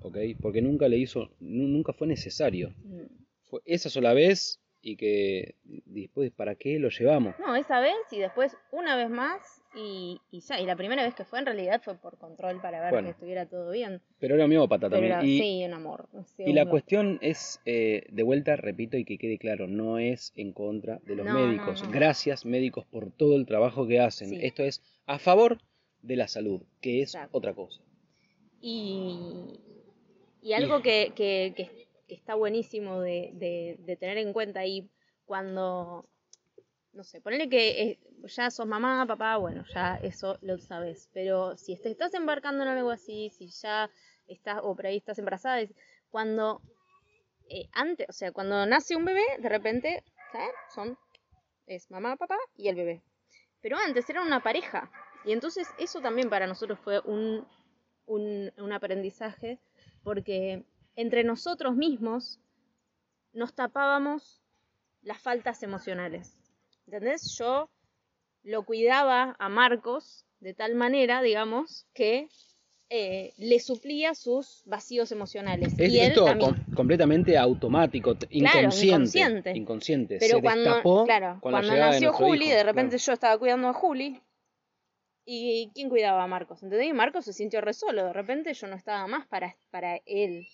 ¿ok? 0.02 0.16
Porque 0.40 0.62
nunca 0.62 0.88
le 0.88 0.96
hizo, 0.98 1.28
nu- 1.40 1.66
nunca 1.68 1.92
fue 1.92 2.06
necesario. 2.06 2.70
Mm. 2.84 3.04
Fue 3.50 3.60
esa 3.64 3.90
sola 3.90 4.12
vez 4.14 4.60
y 4.80 4.96
que 4.96 5.54
después, 5.64 6.30
¿para 6.32 6.54
qué 6.54 6.78
lo 6.78 6.88
llevamos? 6.90 7.34
No, 7.40 7.54
esa 7.56 7.80
vez 7.80 7.94
y 8.12 8.18
después 8.18 8.56
una 8.70 8.96
vez 8.96 9.10
más 9.10 9.62
y, 9.76 10.20
y 10.30 10.40
ya. 10.40 10.58
Y 10.60 10.66
la 10.66 10.74
primera 10.74 11.02
vez 11.04 11.14
que 11.14 11.24
fue 11.24 11.38
en 11.38 11.46
realidad 11.46 11.80
fue 11.84 11.94
por 11.96 12.16
control 12.18 12.60
para 12.60 12.80
ver 12.80 12.90
Bueno. 12.90 13.06
que 13.08 13.12
estuviera 13.12 13.46
todo 13.46 13.70
bien. 13.70 14.00
Pero 14.18 14.34
era 14.34 14.44
homeópata 14.46 14.88
también. 14.90 15.12
era, 15.12 15.24
y, 15.24 15.38
sí, 15.38 15.64
un 15.64 15.74
amor. 15.74 16.08
sí, 16.36 16.44
y 16.46 16.52
la 16.52 16.66
cuestión 16.68 17.18
es, 17.22 17.60
eh, 17.66 18.06
de 18.10 18.22
vuelta, 18.22 18.56
repito 18.56 18.96
y 18.96 19.04
que 19.04 19.18
quede 19.18 19.38
claro, 19.38 19.66
no 19.68 19.98
es 19.98 20.32
en 20.34 20.52
contra 20.52 20.98
de 21.04 21.14
los 21.16 21.26
No, 21.26 21.34
médicos. 21.34 21.82
no. 21.84 21.90
Gracias 21.90 22.44
médicos 22.44 22.84
por 22.86 23.10
todo 23.12 23.36
el 23.36 23.46
trabajo 23.46 23.86
que 23.86 24.00
hacen. 24.00 24.30
Sí. 24.30 24.38
Esto 24.42 24.62
es 24.64 24.82
a 25.06 25.18
favor 25.18 25.58
de 26.02 26.16
la 26.16 26.26
salud, 26.28 26.62
que 26.80 27.02
es 27.02 27.14
Exacto. 27.14 27.36
otra 27.38 27.52
cosa. 27.54 27.82
Y, 28.60 29.60
y 30.42 30.52
algo 30.54 30.80
que, 30.82 31.12
que, 31.14 31.52
que- 31.56 31.86
que 32.08 32.14
está 32.14 32.36
buenísimo 32.36 33.00
de, 33.00 33.32
de, 33.34 33.76
de 33.80 33.96
tener 33.96 34.16
en 34.18 34.32
cuenta 34.32 34.60
ahí 34.60 34.88
cuando, 35.24 36.06
no 36.96 37.04
sé, 37.04 37.20
ponele 37.20 37.48
que 37.48 37.82
eh, 37.82 37.98
ya 38.24 38.50
sos 38.50 38.66
mamá, 38.66 39.04
papá, 39.06 39.36
bueno, 39.36 39.64
ya 39.74 39.96
eso 40.02 40.38
lo 40.40 40.58
sabes. 40.58 41.10
Pero 41.12 41.56
si 41.56 41.76
te 41.76 41.90
estás 41.90 42.14
embarcando 42.14 42.62
en 42.62 42.70
algo 42.70 42.90
así, 42.90 43.30
si 43.30 43.48
ya 43.48 43.90
estás, 44.26 44.60
o 44.62 44.74
por 44.74 44.86
ahí 44.86 44.96
estás 44.96 45.18
embarazada, 45.18 45.60
es 45.60 45.74
cuando 46.10 46.62
eh, 47.48 47.68
antes, 47.72 48.08
o 48.08 48.12
sea, 48.12 48.32
cuando 48.32 48.64
nace 48.66 48.96
un 48.96 49.04
bebé, 49.04 49.24
de 49.38 49.48
repente, 49.48 50.04
¿sabes? 50.32 50.50
Son, 50.74 50.98
es 51.66 51.90
mamá, 51.90 52.16
papá 52.16 52.38
y 52.56 52.68
el 52.68 52.76
bebé. 52.76 53.02
Pero 53.60 53.76
antes 53.76 54.08
eran 54.10 54.26
una 54.26 54.42
pareja. 54.42 54.90
Y 55.24 55.32
entonces 55.32 55.68
eso 55.78 56.00
también 56.00 56.30
para 56.30 56.46
nosotros 56.46 56.78
fue 56.80 57.00
un, 57.00 57.46
un, 58.06 58.52
un 58.56 58.72
aprendizaje 58.72 59.58
porque 60.02 60.64
entre 60.94 61.24
nosotros 61.24 61.74
mismos 61.74 62.40
nos 63.32 63.54
tapábamos 63.54 64.40
las 65.02 65.20
faltas 65.20 65.62
emocionales. 65.62 66.45
¿Entendés? 66.86 67.36
Yo 67.38 67.70
lo 68.42 68.64
cuidaba 68.64 69.34
a 69.38 69.48
Marcos 69.48 70.24
de 70.40 70.54
tal 70.54 70.74
manera, 70.74 71.20
digamos, 71.22 71.86
que 71.94 72.28
eh, 72.88 73.32
le 73.38 73.58
suplía 73.58 74.14
sus 74.14 74.62
vacíos 74.66 75.10
emocionales. 75.10 75.74
Es 75.78 75.92
y 75.92 75.98
él 75.98 76.08
esto 76.12 76.26
com- 76.38 76.54
completamente 76.76 77.36
automático, 77.36 78.14
t- 78.14 78.28
Claro, 78.28 78.58
inconsciente. 78.60 78.94
inconsciente. 79.18 79.50
inconsciente. 79.56 80.16
Pero 80.20 80.36
Se 80.36 80.42
cuando, 80.42 80.70
destapó 80.70 81.04
claro, 81.04 81.38
con 81.40 81.52
la 81.52 81.58
cuando 81.58 81.72
llegada 81.72 81.92
de 81.92 82.00
nació 82.00 82.12
Juli, 82.12 82.46
hijo, 82.46 82.54
de 82.56 82.62
repente 82.62 82.96
claro. 82.96 83.04
yo 83.06 83.12
estaba 83.12 83.38
cuidando 83.38 83.68
a 83.68 83.72
Juli. 83.72 84.20
¿Y 85.28 85.72
quién 85.74 85.88
cuidaba 85.88 86.22
a 86.22 86.26
Marcos? 86.28 86.62
¿Entendés? 86.62 86.86
Y 86.88 86.92
Marcos 86.92 87.24
se 87.24 87.32
sintió 87.32 87.60
re 87.60 87.72
solo. 87.72 88.04
De 88.04 88.12
repente 88.12 88.54
yo 88.54 88.68
no 88.68 88.76
estaba 88.76 89.04
más 89.08 89.26
para, 89.26 89.56
para 89.70 89.96
él. 90.06 90.46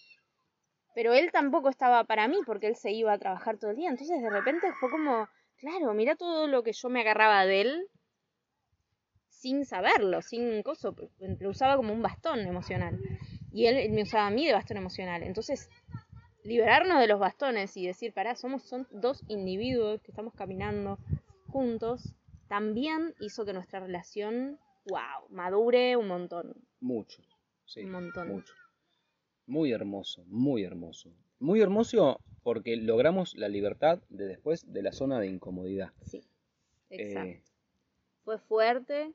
Pero 0.95 1.13
él 1.13 1.31
tampoco 1.31 1.69
estaba 1.69 2.05
para 2.05 2.27
mí 2.29 2.39
porque 2.47 2.69
él 2.69 2.77
se 2.77 2.91
iba 2.93 3.13
a 3.13 3.19
trabajar 3.19 3.59
todo 3.59 3.73
el 3.73 3.77
día. 3.77 3.91
Entonces 3.91 4.23
de 4.23 4.31
repente 4.31 4.67
fue 4.81 4.89
como, 4.91 5.29
claro, 5.63 5.95
mira 5.95 6.17
todo 6.17 6.49
lo 6.49 6.65
que 6.65 6.73
yo 6.73 6.89
me 6.89 7.01
agarraba 7.01 7.47
de 7.47 7.61
él 7.61 7.87
sin 9.29 9.65
saberlo, 9.65 10.21
sin 10.21 10.63
coso. 10.63 10.95
Lo 11.39 11.51
usaba 11.51 11.77
como 11.77 11.93
un 11.93 12.03
bastón 12.03 12.41
emocional. 12.41 13.01
Y 13.53 13.67
él 13.67 13.91
me 13.93 14.03
usaba 14.03 14.27
a 14.27 14.31
mí 14.31 14.45
de 14.45 14.53
bastón 14.53 14.77
emocional. 14.77 15.23
Entonces 15.23 15.71
liberarnos 16.43 16.99
de 16.99 17.07
los 17.07 17.21
bastones 17.21 17.77
y 17.77 17.87
decir, 17.87 18.13
pará, 18.13 18.35
somos 18.35 18.65
son 18.65 18.89
dos 18.91 19.23
individuos 19.29 20.03
que 20.03 20.11
estamos 20.11 20.35
caminando 20.35 20.99
juntos, 21.47 22.13
también 22.49 23.15
hizo 23.21 23.45
que 23.45 23.53
nuestra 23.53 23.79
relación, 23.79 24.59
wow, 24.87 25.29
madure 25.31 25.97
un 25.97 26.09
montón. 26.09 26.55
Mucho. 26.81 27.23
Sí, 27.67 27.85
Un 27.85 27.93
montón. 27.93 28.29
Mucho. 28.29 28.55
Muy 29.47 29.71
hermoso, 29.71 30.25
muy 30.27 30.65
hermoso. 30.65 31.15
Muy 31.43 31.61
hermoso 31.61 32.21
porque 32.43 32.77
logramos 32.77 33.35
la 33.35 33.49
libertad 33.49 34.01
de 34.09 34.27
después 34.27 34.73
de 34.73 34.83
la 34.83 34.93
zona 34.93 35.19
de 35.21 35.27
incomodidad. 35.27 35.93
Sí, 36.03 36.23
exacto. 36.89 37.29
Eh, 37.31 37.43
Fue 38.25 38.39
fuerte 38.39 39.13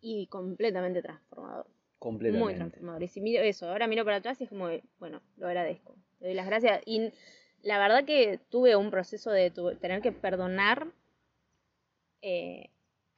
y 0.00 0.26
completamente 0.28 1.02
transformador. 1.02 1.66
Muy 1.66 1.72
completamente. 1.98 2.56
transformador. 2.56 3.02
Y 3.02 3.08
si 3.08 3.20
miro 3.20 3.42
eso, 3.42 3.68
ahora 3.68 3.86
miro 3.88 4.04
para 4.04 4.16
atrás 4.18 4.40
y 4.40 4.44
es 4.44 4.50
como, 4.50 4.68
bueno, 4.98 5.20
lo 5.36 5.46
agradezco. 5.48 5.96
Le 6.20 6.28
doy 6.28 6.36
las 6.36 6.46
gracias. 6.46 6.80
Y 6.86 7.12
la 7.62 7.78
verdad 7.78 8.04
que 8.04 8.38
tuve 8.48 8.76
un 8.76 8.90
proceso 8.90 9.30
de 9.30 9.50
tu- 9.50 9.74
tener 9.76 10.00
que 10.02 10.12
perdonar 10.12 10.86
eh, 12.22 12.70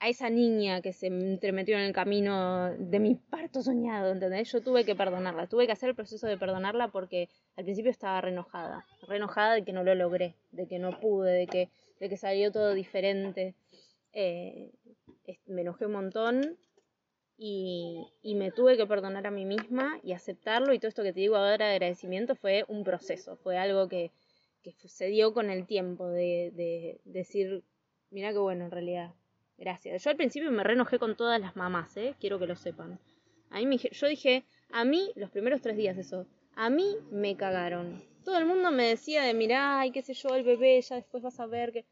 a 0.03 0.09
esa 0.09 0.29
niña 0.31 0.83
que 0.83 0.93
se 0.93 1.11
me 1.11 1.23
entremetió 1.23 1.77
en 1.77 1.85
el 1.85 1.93
camino 1.93 2.75
de 2.77 2.99
mi 2.99 3.15
parto 3.15 3.63
soñado, 3.63 4.11
¿entendés? 4.11 4.51
Yo 4.51 4.61
tuve 4.61 4.85
que 4.85 4.97
perdonarla, 4.97 5.47
tuve 5.47 5.67
que 5.67 5.73
hacer 5.73 5.91
el 5.91 5.95
proceso 5.95 6.27
de 6.27 6.37
perdonarla 6.37 6.89
porque 6.89 7.29
al 7.55 7.63
principio 7.63 7.93
estaba 7.93 8.21
re 8.21 8.31
enojada, 8.31 8.85
re 9.07 9.19
enojada 9.19 9.55
de 9.55 9.63
que 9.63 9.73
no 9.73 9.85
lo 9.85 9.95
logré, 9.95 10.35
de 10.51 10.67
que 10.67 10.81
no 10.81 10.99
pude, 10.99 11.31
de 11.31 11.47
que, 11.47 11.69
de 12.01 12.09
que 12.09 12.17
salió 12.17 12.51
todo 12.51 12.75
diferente. 12.75 13.55
Eh, 14.13 14.73
me 15.47 15.61
enojé 15.61 15.87
un 15.87 15.93
montón 15.93 16.59
y, 17.39 18.05
y 18.23 18.35
me 18.35 18.51
tuve 18.51 18.77
que 18.77 18.87
perdonar 18.87 19.29
a 19.29 19.31
mí 19.31 19.45
misma 19.45 20.01
y 20.03 20.15
aceptarlo 20.15 20.75
y 20.75 20.81
todo 20.81 20.89
esto 20.89 21.05
que 21.05 21.13
te 21.13 21.21
digo 21.21 21.37
ahora 21.37 21.69
de 21.69 21.75
agradecimiento 21.75 22.35
fue 22.35 22.65
un 22.67 22.83
proceso, 22.83 23.37
fue 23.37 23.57
algo 23.57 23.89
que, 23.89 24.11
que 24.65 24.75
se 24.89 25.07
dio 25.07 25.33
con 25.33 25.49
el 25.49 25.65
tiempo 25.65 26.09
de, 26.09 26.51
de 26.57 27.01
decir, 27.05 27.63
mira 28.11 28.33
qué 28.33 28.39
bueno 28.39 28.65
en 28.65 28.73
realidad, 28.73 29.15
gracias. 29.59 30.03
Yo 30.03 30.11
al 30.11 30.17
principio 30.17 30.51
me 30.51 30.65
re 30.65 30.75
enojé 30.75 30.99
con 30.99 31.17
todas 31.17 31.41
las 31.41 31.57
mamás, 31.57 31.97
¿eh? 31.97 32.15
quiero 32.21 32.39
que 32.39 32.47
lo 32.47 32.57
sepan. 32.57 32.99
A 33.51 33.59
mí 33.59 33.67
me 33.67 33.77
yo 33.77 34.07
dije, 34.07 34.45
a 34.71 34.85
mí, 34.85 35.13
los 35.15 35.31
primeros 35.31 35.61
tres 35.61 35.77
días 35.77 35.99
eso, 35.99 36.27
a 36.55 36.71
mí 36.71 36.97
me 37.11 37.37
cagaron. 37.37 38.03
Todo 38.25 38.39
el 38.39 38.47
mundo 38.47 38.71
me 38.71 38.89
decía 38.89 39.23
de, 39.23 39.35
mirá, 39.35 39.81
ay, 39.81 39.91
qué 39.91 40.03
sé 40.03 40.15
yo, 40.15 40.35
el 40.35 40.45
bebé, 40.45 40.81
ya 40.81 40.97
después 40.97 41.23
vas 41.23 41.39
a 41.41 41.47
ver 41.47 41.73
que... 41.73 41.85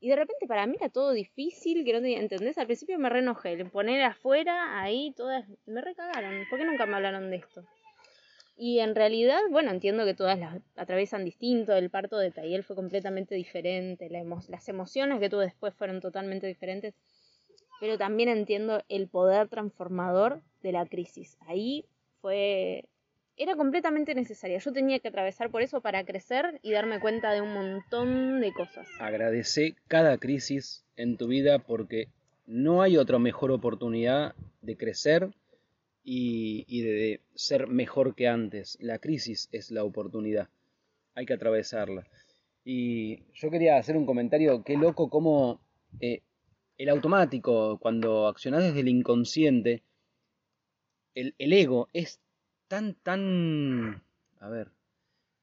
Y 0.00 0.08
de 0.08 0.16
repente 0.16 0.46
para 0.46 0.66
mí 0.66 0.76
era 0.78 0.88
todo 0.88 1.12
difícil, 1.12 1.84
que 1.84 1.92
no 1.92 2.00
tenía, 2.00 2.18
¿entendés? 2.18 2.58
Al 2.58 2.66
principio 2.66 2.98
me 2.98 3.08
re 3.08 3.20
enojé, 3.20 3.56
le 3.56 3.64
poner 3.64 4.02
afuera, 4.02 4.80
ahí, 4.80 5.12
todas, 5.16 5.44
me 5.64 5.80
recagaron. 5.80 6.44
¿Por 6.50 6.58
qué 6.58 6.64
nunca 6.64 6.86
me 6.86 6.96
hablaron 6.96 7.30
de 7.30 7.36
esto? 7.36 7.64
Y 8.56 8.78
en 8.78 8.94
realidad, 8.94 9.40
bueno, 9.50 9.70
entiendo 9.70 10.04
que 10.06 10.14
todas 10.14 10.38
las 10.38 10.60
atraviesan 10.76 11.24
distinto, 11.24 11.74
el 11.74 11.90
parto 11.90 12.16
de 12.18 12.30
Tayel 12.30 12.64
fue 12.64 12.74
completamente 12.74 13.34
diferente, 13.34 14.08
las 14.08 14.68
emociones 14.68 15.20
que 15.20 15.28
tuve 15.28 15.44
después 15.44 15.74
fueron 15.74 16.00
totalmente 16.00 16.46
diferentes, 16.46 16.94
pero 17.80 17.98
también 17.98 18.30
entiendo 18.30 18.82
el 18.88 19.08
poder 19.08 19.48
transformador 19.48 20.40
de 20.62 20.72
la 20.72 20.86
crisis. 20.86 21.36
Ahí 21.46 21.84
fue 22.22 22.84
era 23.36 23.54
completamente 23.54 24.14
necesaria. 24.14 24.58
Yo 24.58 24.72
tenía 24.72 24.98
que 24.98 25.08
atravesar 25.08 25.50
por 25.50 25.62
eso 25.62 25.80
para 25.80 26.04
crecer 26.04 26.58
y 26.62 26.72
darme 26.72 27.00
cuenta 27.00 27.32
de 27.32 27.42
un 27.42 27.52
montón 27.52 28.40
de 28.40 28.52
cosas. 28.52 28.88
Agradece 28.98 29.76
cada 29.88 30.16
crisis 30.18 30.84
en 30.96 31.16
tu 31.16 31.28
vida 31.28 31.58
porque 31.58 32.08
no 32.46 32.80
hay 32.80 32.96
otra 32.96 33.18
mejor 33.18 33.50
oportunidad 33.50 34.34
de 34.62 34.76
crecer 34.76 35.30
y, 36.08 36.82
de 36.82 37.20
ser 37.34 37.66
mejor 37.66 38.14
que 38.14 38.28
antes. 38.28 38.78
La 38.80 39.00
crisis 39.00 39.48
es 39.50 39.72
la 39.72 39.82
oportunidad. 39.82 40.48
Hay 41.14 41.26
que 41.26 41.34
atravesarla. 41.34 42.06
Y 42.64 43.24
yo 43.34 43.50
quería 43.50 43.76
hacer 43.76 43.96
un 43.96 44.06
comentario, 44.06 44.62
qué 44.62 44.76
loco 44.76 45.10
cómo 45.10 45.60
eh, 46.00 46.22
el 46.78 46.88
automático, 46.90 47.78
cuando 47.78 48.28
accionás 48.28 48.62
desde 48.62 48.80
el 48.80 48.88
inconsciente, 48.88 49.82
el, 51.14 51.34
el 51.38 51.52
ego 51.52 51.88
es 51.92 52.20
tan, 52.68 52.94
tan... 52.94 54.04
A 54.38 54.48
ver, 54.48 54.70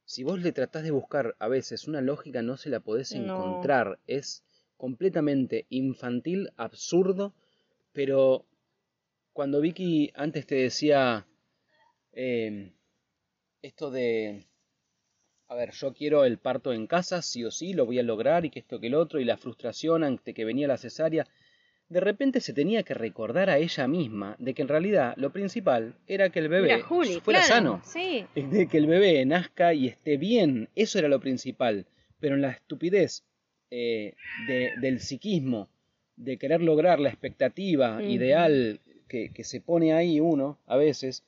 si 0.05 0.23
vos 0.23 0.41
le 0.41 0.53
tratás 0.53 0.83
de 0.83 0.91
buscar 0.91 1.35
a 1.39 1.49
veces 1.49 1.89
una 1.89 1.99
lógica, 1.99 2.41
no 2.41 2.55
se 2.55 2.69
la 2.69 2.79
podés 2.79 3.11
encontrar. 3.11 3.99
Es 4.07 4.45
completamente 4.77 5.65
infantil, 5.69 6.51
absurdo, 6.55 7.33
pero 7.91 8.45
cuando 9.33 9.59
Vicky 9.59 10.11
antes 10.15 10.45
te 10.45 10.55
decía 10.55 11.25
em, 12.13 12.71
esto 13.61 13.91
de, 13.91 14.45
a 15.47 15.55
ver, 15.55 15.71
yo 15.71 15.93
quiero 15.93 16.23
el 16.23 16.37
parto 16.37 16.71
en 16.71 16.87
casa, 16.87 17.21
sí 17.21 17.43
o 17.43 17.51
sí, 17.51 17.73
lo 17.73 17.85
voy 17.85 17.99
a 17.99 18.03
lograr 18.03 18.45
y 18.45 18.49
que 18.49 18.59
esto 18.59 18.79
que 18.79 18.87
el 18.87 18.95
otro, 18.95 19.19
y 19.19 19.25
la 19.25 19.37
frustración 19.37 20.03
ante 20.03 20.33
que 20.33 20.45
venía 20.45 20.67
la 20.67 20.77
cesárea, 20.77 21.27
de 21.89 21.99
repente 21.99 22.39
se 22.39 22.53
tenía 22.53 22.83
que 22.83 22.93
recordar 22.93 23.49
a 23.49 23.57
ella 23.57 23.87
misma 23.87 24.35
de 24.39 24.53
que 24.53 24.61
en 24.61 24.67
realidad 24.67 25.13
lo 25.17 25.31
principal 25.31 25.95
era 26.07 26.29
que 26.29 26.39
el 26.39 26.49
bebé 26.49 26.83
fuera 27.21 27.43
sano, 27.43 27.81
sí. 27.83 28.25
de 28.35 28.67
que 28.67 28.77
el 28.77 28.87
bebé 28.87 29.25
nazca 29.25 29.73
y 29.73 29.87
esté 29.87 30.17
bien, 30.17 30.69
eso 30.75 30.97
era 30.97 31.07
lo 31.07 31.19
principal, 31.19 31.85
pero 32.19 32.35
en 32.35 32.41
la 32.41 32.51
estupidez 32.51 33.23
eh, 33.69 34.15
del 34.47 34.99
psiquismo, 35.01 35.69
de 36.15 36.37
querer 36.37 36.61
lograr 36.61 36.99
la 36.99 37.09
expectativa 37.09 38.01
ideal 38.03 38.79
que, 39.33 39.43
se 39.43 39.61
pone 39.61 39.93
ahí 39.93 40.19
uno 40.19 40.57
a 40.65 40.75
veces, 40.75 41.23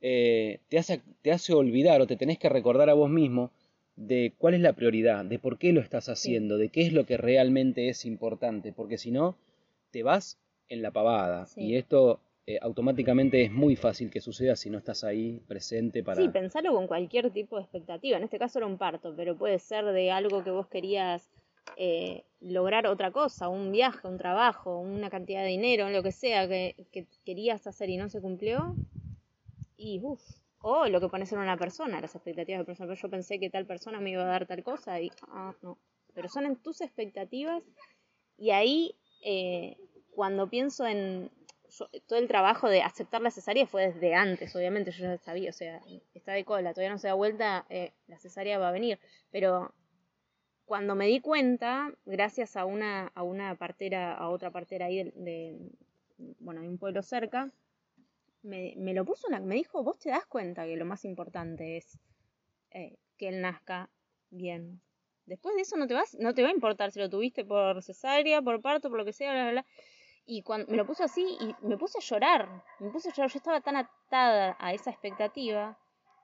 eh, 0.00 0.60
te, 0.68 0.78
hace, 0.78 1.02
te 1.22 1.32
hace 1.32 1.52
olvidar 1.52 2.00
o 2.00 2.06
te 2.06 2.16
tenés 2.16 2.38
que 2.38 2.48
recordar 2.48 2.88
a 2.88 2.94
vos 2.94 3.10
mismo 3.10 3.50
de 3.96 4.32
cuál 4.38 4.54
es 4.54 4.60
la 4.60 4.72
prioridad, 4.74 5.24
de 5.24 5.38
por 5.38 5.58
qué 5.58 5.72
lo 5.72 5.80
estás 5.80 6.08
haciendo, 6.08 6.58
de 6.58 6.68
qué 6.68 6.82
es 6.82 6.92
lo 6.92 7.04
que 7.04 7.16
realmente 7.16 7.88
es 7.88 8.04
importante, 8.04 8.72
porque 8.72 8.98
si 8.98 9.10
no, 9.10 9.36
te 9.90 10.02
vas 10.02 10.38
en 10.68 10.82
la 10.82 10.90
pavada. 10.90 11.46
Y 11.56 11.76
esto 11.76 12.20
eh, 12.46 12.58
automáticamente 12.60 13.42
es 13.42 13.52
muy 13.52 13.76
fácil 13.76 14.10
que 14.10 14.20
suceda 14.20 14.56
si 14.56 14.70
no 14.70 14.78
estás 14.78 15.04
ahí 15.04 15.40
presente 15.46 16.02
para... 16.02 16.20
Sí, 16.20 16.28
pensarlo 16.28 16.72
con 16.74 16.86
cualquier 16.86 17.30
tipo 17.30 17.56
de 17.56 17.62
expectativa. 17.62 18.16
En 18.16 18.24
este 18.24 18.38
caso 18.38 18.58
era 18.58 18.66
un 18.66 18.78
parto, 18.78 19.14
pero 19.16 19.36
puede 19.36 19.58
ser 19.58 19.84
de 19.86 20.10
algo 20.10 20.44
que 20.44 20.50
vos 20.50 20.66
querías 20.68 21.30
eh, 21.76 22.24
lograr 22.40 22.86
otra 22.86 23.10
cosa, 23.10 23.48
un 23.48 23.72
viaje, 23.72 24.06
un 24.06 24.18
trabajo, 24.18 24.78
una 24.78 25.10
cantidad 25.10 25.42
de 25.42 25.48
dinero, 25.48 25.90
lo 25.90 26.02
que 26.02 26.12
sea 26.12 26.48
que, 26.48 27.06
querías 27.24 27.66
hacer 27.66 27.90
y 27.90 27.96
no 27.96 28.08
se 28.08 28.20
cumplió. 28.20 28.74
Y 29.76 30.00
uff, 30.02 30.22
o 30.60 30.86
lo 30.86 31.00
que 31.00 31.08
pones 31.08 31.32
en 31.32 31.38
una 31.38 31.56
persona, 31.56 32.00
las 32.00 32.14
expectativas 32.14 32.60
de 32.60 32.64
persona. 32.64 32.94
Yo 32.94 33.10
pensé 33.10 33.38
que 33.38 33.50
tal 33.50 33.66
persona 33.66 34.00
me 34.00 34.10
iba 34.10 34.22
a 34.22 34.26
dar 34.26 34.46
tal 34.46 34.62
cosa 34.62 35.00
y 35.00 35.10
ah, 35.28 35.54
no. 35.62 35.78
Pero 36.14 36.28
son 36.28 36.46
en 36.46 36.56
tus 36.56 36.80
expectativas 36.80 37.62
y 38.38 38.50
ahí 38.50 38.96
eh, 39.22 39.76
cuando 40.14 40.48
pienso 40.48 40.86
en 40.86 41.30
todo 42.06 42.18
el 42.18 42.28
trabajo 42.28 42.68
de 42.68 42.82
aceptar 42.82 43.20
la 43.20 43.30
cesárea 43.30 43.66
fue 43.66 43.88
desde 43.88 44.14
antes, 44.14 44.54
obviamente, 44.56 44.92
yo 44.92 45.04
ya 45.04 45.18
sabía, 45.18 45.50
o 45.50 45.52
sea, 45.52 45.80
está 46.14 46.32
de 46.32 46.44
cola, 46.44 46.72
todavía 46.72 46.92
no 46.92 46.98
se 46.98 47.08
da 47.08 47.14
vuelta, 47.14 47.66
eh, 47.68 47.92
la 48.06 48.18
cesárea 48.18 48.58
va 48.58 48.68
a 48.68 48.72
venir, 48.72 48.98
pero 49.30 49.74
cuando 50.66 50.94
me 50.94 51.06
di 51.06 51.20
cuenta, 51.20 51.92
gracias 52.04 52.56
a 52.56 52.64
una, 52.64 53.10
a 53.14 53.22
una 53.22 53.54
partera, 53.54 54.14
a 54.14 54.28
otra 54.28 54.50
partera 54.50 54.86
ahí 54.86 55.12
de, 55.14 55.56
bueno, 56.38 56.60
de 56.60 56.68
un 56.68 56.78
pueblo 56.78 57.02
cerca, 57.02 57.50
me, 58.42 58.74
me 58.76 58.92
lo 58.92 59.04
puso, 59.04 59.28
me 59.28 59.54
dijo, 59.54 59.82
vos 59.82 59.98
te 59.98 60.10
das 60.10 60.26
cuenta 60.26 60.66
que 60.66 60.76
lo 60.76 60.84
más 60.84 61.04
importante 61.04 61.76
es 61.76 61.98
eh, 62.70 62.98
que 63.16 63.28
él 63.28 63.40
nazca 63.40 63.88
bien, 64.30 64.80
Después 65.26 65.56
de 65.56 65.62
eso 65.62 65.76
no 65.76 65.88
te 65.88 65.94
vas, 65.94 66.16
no 66.20 66.34
te 66.34 66.42
va 66.42 66.48
a 66.48 66.52
importar 66.52 66.92
si 66.92 67.00
lo 67.00 67.10
tuviste 67.10 67.44
por 67.44 67.82
cesárea, 67.82 68.40
por 68.40 68.62
parto, 68.62 68.88
por 68.88 68.98
lo 68.98 69.04
que 69.04 69.12
sea, 69.12 69.32
bla, 69.32 69.42
bla, 69.42 69.50
bla. 69.50 69.66
Y 70.24 70.42
cuando 70.42 70.70
me 70.70 70.76
lo 70.76 70.86
puso 70.86 71.04
así 71.04 71.36
y 71.40 71.54
me 71.66 71.76
puse 71.76 71.98
a 71.98 72.00
llorar, 72.00 72.48
me 72.78 72.90
puse 72.90 73.08
a 73.08 73.12
llorar, 73.12 73.30
yo 73.30 73.38
estaba 73.38 73.60
tan 73.60 73.76
atada 73.76 74.56
a 74.60 74.72
esa 74.72 74.90
expectativa 74.90 75.78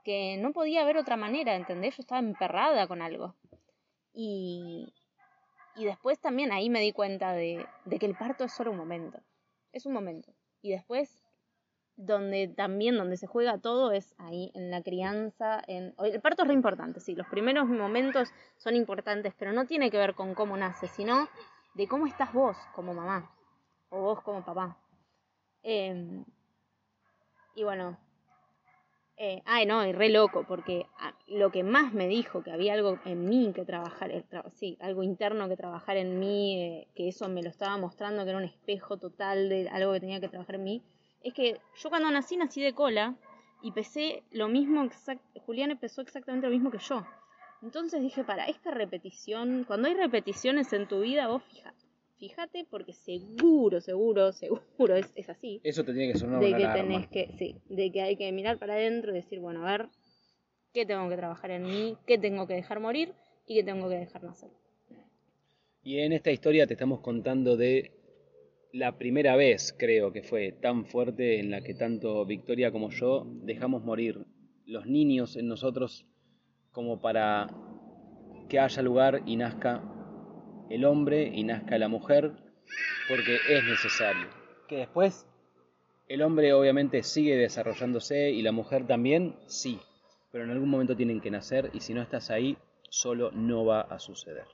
que 0.05 0.37
no 0.39 0.53
podía 0.53 0.83
haber 0.83 0.99
otra 0.99 1.17
manera, 1.17 1.55
¿entendés? 1.57 1.97
Yo 1.97 2.03
estaba 2.03 2.21
emperrada 2.21 2.87
con 2.87 3.03
algo. 3.03 3.35
Y, 4.13 4.93
y 5.77 5.85
después 5.85 6.21
también 6.21 6.53
ahí 6.53 6.71
me 6.71 6.81
di 6.81 6.93
cuenta 6.93 7.33
de, 7.33 7.67
de 7.85 7.99
que 7.99 8.07
el 8.07 8.15
parto 8.15 8.45
es 8.45 8.53
solo 8.53 8.71
un 8.71 8.77
momento, 8.77 9.21
es 9.73 9.87
un 9.87 9.93
momento. 9.93 10.33
Y 10.61 10.71
después 10.71 11.23
donde 11.97 12.49
también 12.49 12.97
donde 12.97 13.17
se 13.17 13.27
juega 13.27 13.59
todo 13.59 13.93
es 13.93 14.15
ahí 14.19 14.51
en 14.55 14.71
la 14.71 14.83
crianza 14.83 15.63
en 15.67 15.95
el 15.99 16.21
parto 16.21 16.43
es 16.43 16.49
re 16.49 16.55
importante 16.55 17.01
sí 17.01 17.15
los 17.15 17.27
primeros 17.27 17.69
momentos 17.69 18.33
son 18.57 18.77
importantes 18.77 19.35
pero 19.39 19.53
no 19.53 19.67
tiene 19.67 19.91
que 19.91 19.99
ver 19.99 20.15
con 20.15 20.35
cómo 20.35 20.57
nace 20.57 20.89
sino 20.89 21.29
de 21.75 21.87
cómo 21.87 22.07
estás 22.07 22.33
vos 22.33 22.57
como 22.75 22.95
mamá 22.95 23.31
o 23.91 24.01
vos 24.01 24.23
como 24.23 24.43
papá 24.45 24.77
em, 25.63 26.25
y 27.55 27.63
bueno 27.63 27.99
eh, 29.25 29.43
ay 29.45 29.67
no 29.67 29.87
y 29.87 29.93
re 29.93 30.09
loco 30.09 30.45
porque 30.47 30.87
ah, 30.99 31.15
lo 31.29 31.51
que 31.51 31.63
más 31.63 31.93
me 31.93 32.09
dijo 32.09 32.43
que 32.43 32.51
había 32.51 32.75
algo 32.75 32.99
en 33.05 33.29
mí 33.29 33.53
que 33.55 33.65
trabajar 33.65 34.11
sí 34.51 34.77
algo 34.81 35.03
interno 35.03 35.49
que 35.49 35.57
trabajar 35.57 35.97
en 35.97 36.19
mí 36.19 36.61
eh, 36.61 36.89
que 36.95 37.09
eso 37.09 37.29
me 37.29 37.43
lo 37.43 37.51
estaba 37.51 37.77
mostrando 37.77 38.25
que 38.25 38.31
era 38.31 38.39
un 38.39 38.45
espejo 38.45 38.97
total 38.97 39.49
de 39.49 39.69
algo 39.69 39.93
que 39.93 40.01
tenía 40.01 40.21
que 40.21 40.29
trabajar 40.29 40.57
en 40.57 40.65
mí 40.65 40.83
es 41.23 41.35
que 41.35 41.61
yo 41.77 41.89
cuando 41.89 42.11
nací 42.11 42.37
nací 42.37 42.61
de 42.63 42.73
cola 42.73 43.15
y 43.63 43.71
pesé 43.71 44.25
lo 44.33 44.49
mismo, 44.49 44.89
Julián 45.47 45.79
pesó 45.79 46.03
exactamente 46.03 46.49
lo 46.49 46.53
mismo 46.53 46.71
que 46.71 46.79
yo. 46.79 47.07
Entonces 47.63 48.03
dije, 48.03 48.25
para 48.25 48.47
esta 48.47 48.73
repetición, 48.73 49.65
cuando 49.65 49.87
hay 49.87 49.95
repeticiones 49.95 50.73
en 50.73 50.89
tu 50.89 51.01
vida, 51.01 51.29
vos 51.29 51.45
fíjate, 51.45 51.82
fíjate 52.23 52.65
porque 52.71 52.93
seguro, 52.93 53.81
seguro, 53.81 54.31
seguro 54.33 54.95
es, 54.95 55.13
es 55.17 55.29
así. 55.29 55.61
Eso 55.65 55.83
te 55.83 55.93
tiene 55.93 56.13
que 56.13 56.19
sonar 56.21 56.41
de 56.41 56.55
que 56.55 56.69
tenés 56.69 57.09
que, 57.09 57.29
sí, 57.37 57.57
de 57.69 57.91
que 57.91 58.01
hay 58.01 58.15
que 58.15 58.31
mirar 58.31 58.61
para 58.61 58.75
adentro 58.75 59.11
y 59.11 59.15
decir, 59.15 59.41
bueno, 59.41 59.67
a 59.67 59.73
ver, 59.73 59.89
qué 60.73 60.87
tengo 60.87 61.09
que 61.09 61.17
trabajar 61.17 61.51
en 61.51 61.65
mí, 61.65 61.97
qué 62.07 62.19
tengo 62.19 62.47
que 62.47 62.55
dejar 62.55 62.79
morir 62.79 63.13
y 63.45 63.57
qué 63.57 63.65
tengo 63.65 63.89
que 63.89 63.97
dejar 63.97 64.23
nacer. 64.23 64.51
Y 65.83 65.99
en 65.99 66.13
esta 66.13 66.31
historia 66.31 66.69
te 66.69 66.75
estamos 66.75 67.01
contando 67.01 67.57
de 67.57 67.91
la 68.73 68.99
primera 68.99 69.35
vez, 69.35 69.75
creo 69.77 70.13
que 70.13 70.23
fue 70.23 70.53
tan 70.53 70.87
fuerte 70.87 71.41
en 71.41 71.51
la 71.51 71.63
que 71.63 71.75
tanto 71.75 72.25
Victoria 72.25 72.71
como 72.71 72.91
yo 72.91 73.27
dejamos 73.43 73.83
morir 73.83 74.25
los 74.65 74.87
niños 74.87 75.35
en 75.35 75.49
nosotros 75.49 76.07
como 76.71 77.01
para 77.01 77.49
que 78.49 78.61
haya 78.61 78.81
lugar 78.81 79.23
y 79.27 79.35
nazca 79.35 79.92
el 80.73 80.87
hombre 80.87 81.31
y 81.35 81.45
nazca 81.45 81.77
la 81.77 81.89
mujer, 81.89 82.33
porque 83.09 83.37
es 83.49 83.65
necesario. 83.65 84.27
Que 84.69 84.79
después 84.79 85.27
el 86.09 86.23
hombre 86.23 86.55
obviamente 86.55 87.03
sigue 87.03 87.37
desarrollándose 87.37 88.31
y 88.31 88.41
la 88.41 88.53
mujer 88.53 88.87
también, 88.87 89.37
sí, 89.47 89.79
pero 90.31 90.45
en 90.45 90.51
algún 90.51 90.71
momento 90.71 90.97
tienen 90.97 91.21
que 91.21 91.31
nacer 91.31 91.71
y 91.75 91.81
si 91.81 91.93
no 91.93 92.01
estás 92.01 92.31
ahí, 92.31 92.57
solo 92.89 93.31
no 93.33 93.67
va 93.67 93.83
a 93.83 93.99
suceder. 93.99 94.47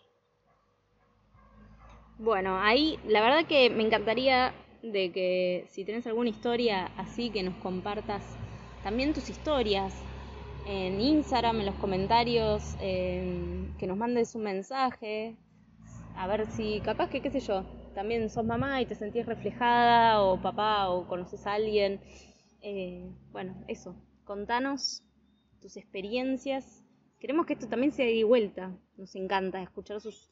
Bueno, 2.18 2.58
ahí 2.60 2.98
la 3.06 3.20
verdad 3.20 3.46
que 3.46 3.70
me 3.70 3.84
encantaría 3.84 4.52
de 4.82 5.12
que 5.12 5.66
si 5.68 5.84
tienes 5.84 6.04
alguna 6.08 6.30
historia 6.30 6.90
así 6.96 7.30
que 7.30 7.44
nos 7.44 7.54
compartas 7.56 8.24
también 8.82 9.14
tus 9.14 9.30
historias 9.30 9.94
en 10.66 11.00
Instagram, 11.00 11.60
en 11.60 11.66
los 11.66 11.74
comentarios, 11.76 12.74
que 12.80 13.86
nos 13.86 13.96
mandes 13.96 14.34
un 14.34 14.42
mensaje, 14.42 15.36
a 16.18 16.26
ver 16.26 16.50
si 16.50 16.80
capaz 16.80 17.08
que, 17.08 17.22
qué 17.22 17.30
sé 17.30 17.38
yo, 17.38 17.64
también 17.94 18.28
sos 18.28 18.44
mamá 18.44 18.82
y 18.82 18.86
te 18.86 18.96
sentís 18.96 19.24
reflejada 19.24 20.20
o 20.20 20.42
papá 20.42 20.90
o 20.90 21.06
conoces 21.06 21.46
a 21.46 21.54
alguien. 21.54 22.00
Eh, 22.60 23.08
bueno, 23.30 23.64
eso, 23.68 23.94
contanos 24.24 25.04
tus 25.60 25.76
experiencias. 25.76 26.84
Queremos 27.20 27.46
que 27.46 27.52
esto 27.52 27.68
también 27.68 27.92
sea 27.92 28.06
de 28.06 28.24
vuelta. 28.24 28.76
Nos 28.96 29.14
encanta 29.14 29.62
escuchar 29.62 30.00
sus, 30.00 30.28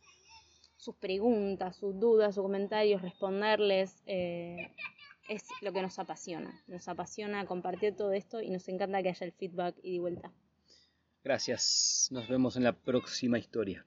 sus 0.76 0.96
preguntas, 0.96 1.76
sus 1.76 1.98
dudas, 2.00 2.34
sus 2.34 2.42
comentarios, 2.42 3.00
responderles. 3.00 4.02
Eh, 4.06 4.72
es 5.28 5.44
lo 5.62 5.72
que 5.72 5.82
nos 5.82 6.00
apasiona. 6.00 6.62
Nos 6.66 6.88
apasiona 6.88 7.46
compartir 7.46 7.94
todo 7.94 8.12
esto 8.12 8.42
y 8.42 8.50
nos 8.50 8.68
encanta 8.68 9.04
que 9.04 9.10
haya 9.10 9.26
el 9.26 9.32
feedback 9.32 9.76
y 9.84 9.94
de 9.94 10.00
vuelta. 10.00 10.32
Gracias. 11.22 12.08
Nos 12.10 12.28
vemos 12.28 12.56
en 12.56 12.64
la 12.64 12.72
próxima 12.72 13.38
historia. 13.38 13.86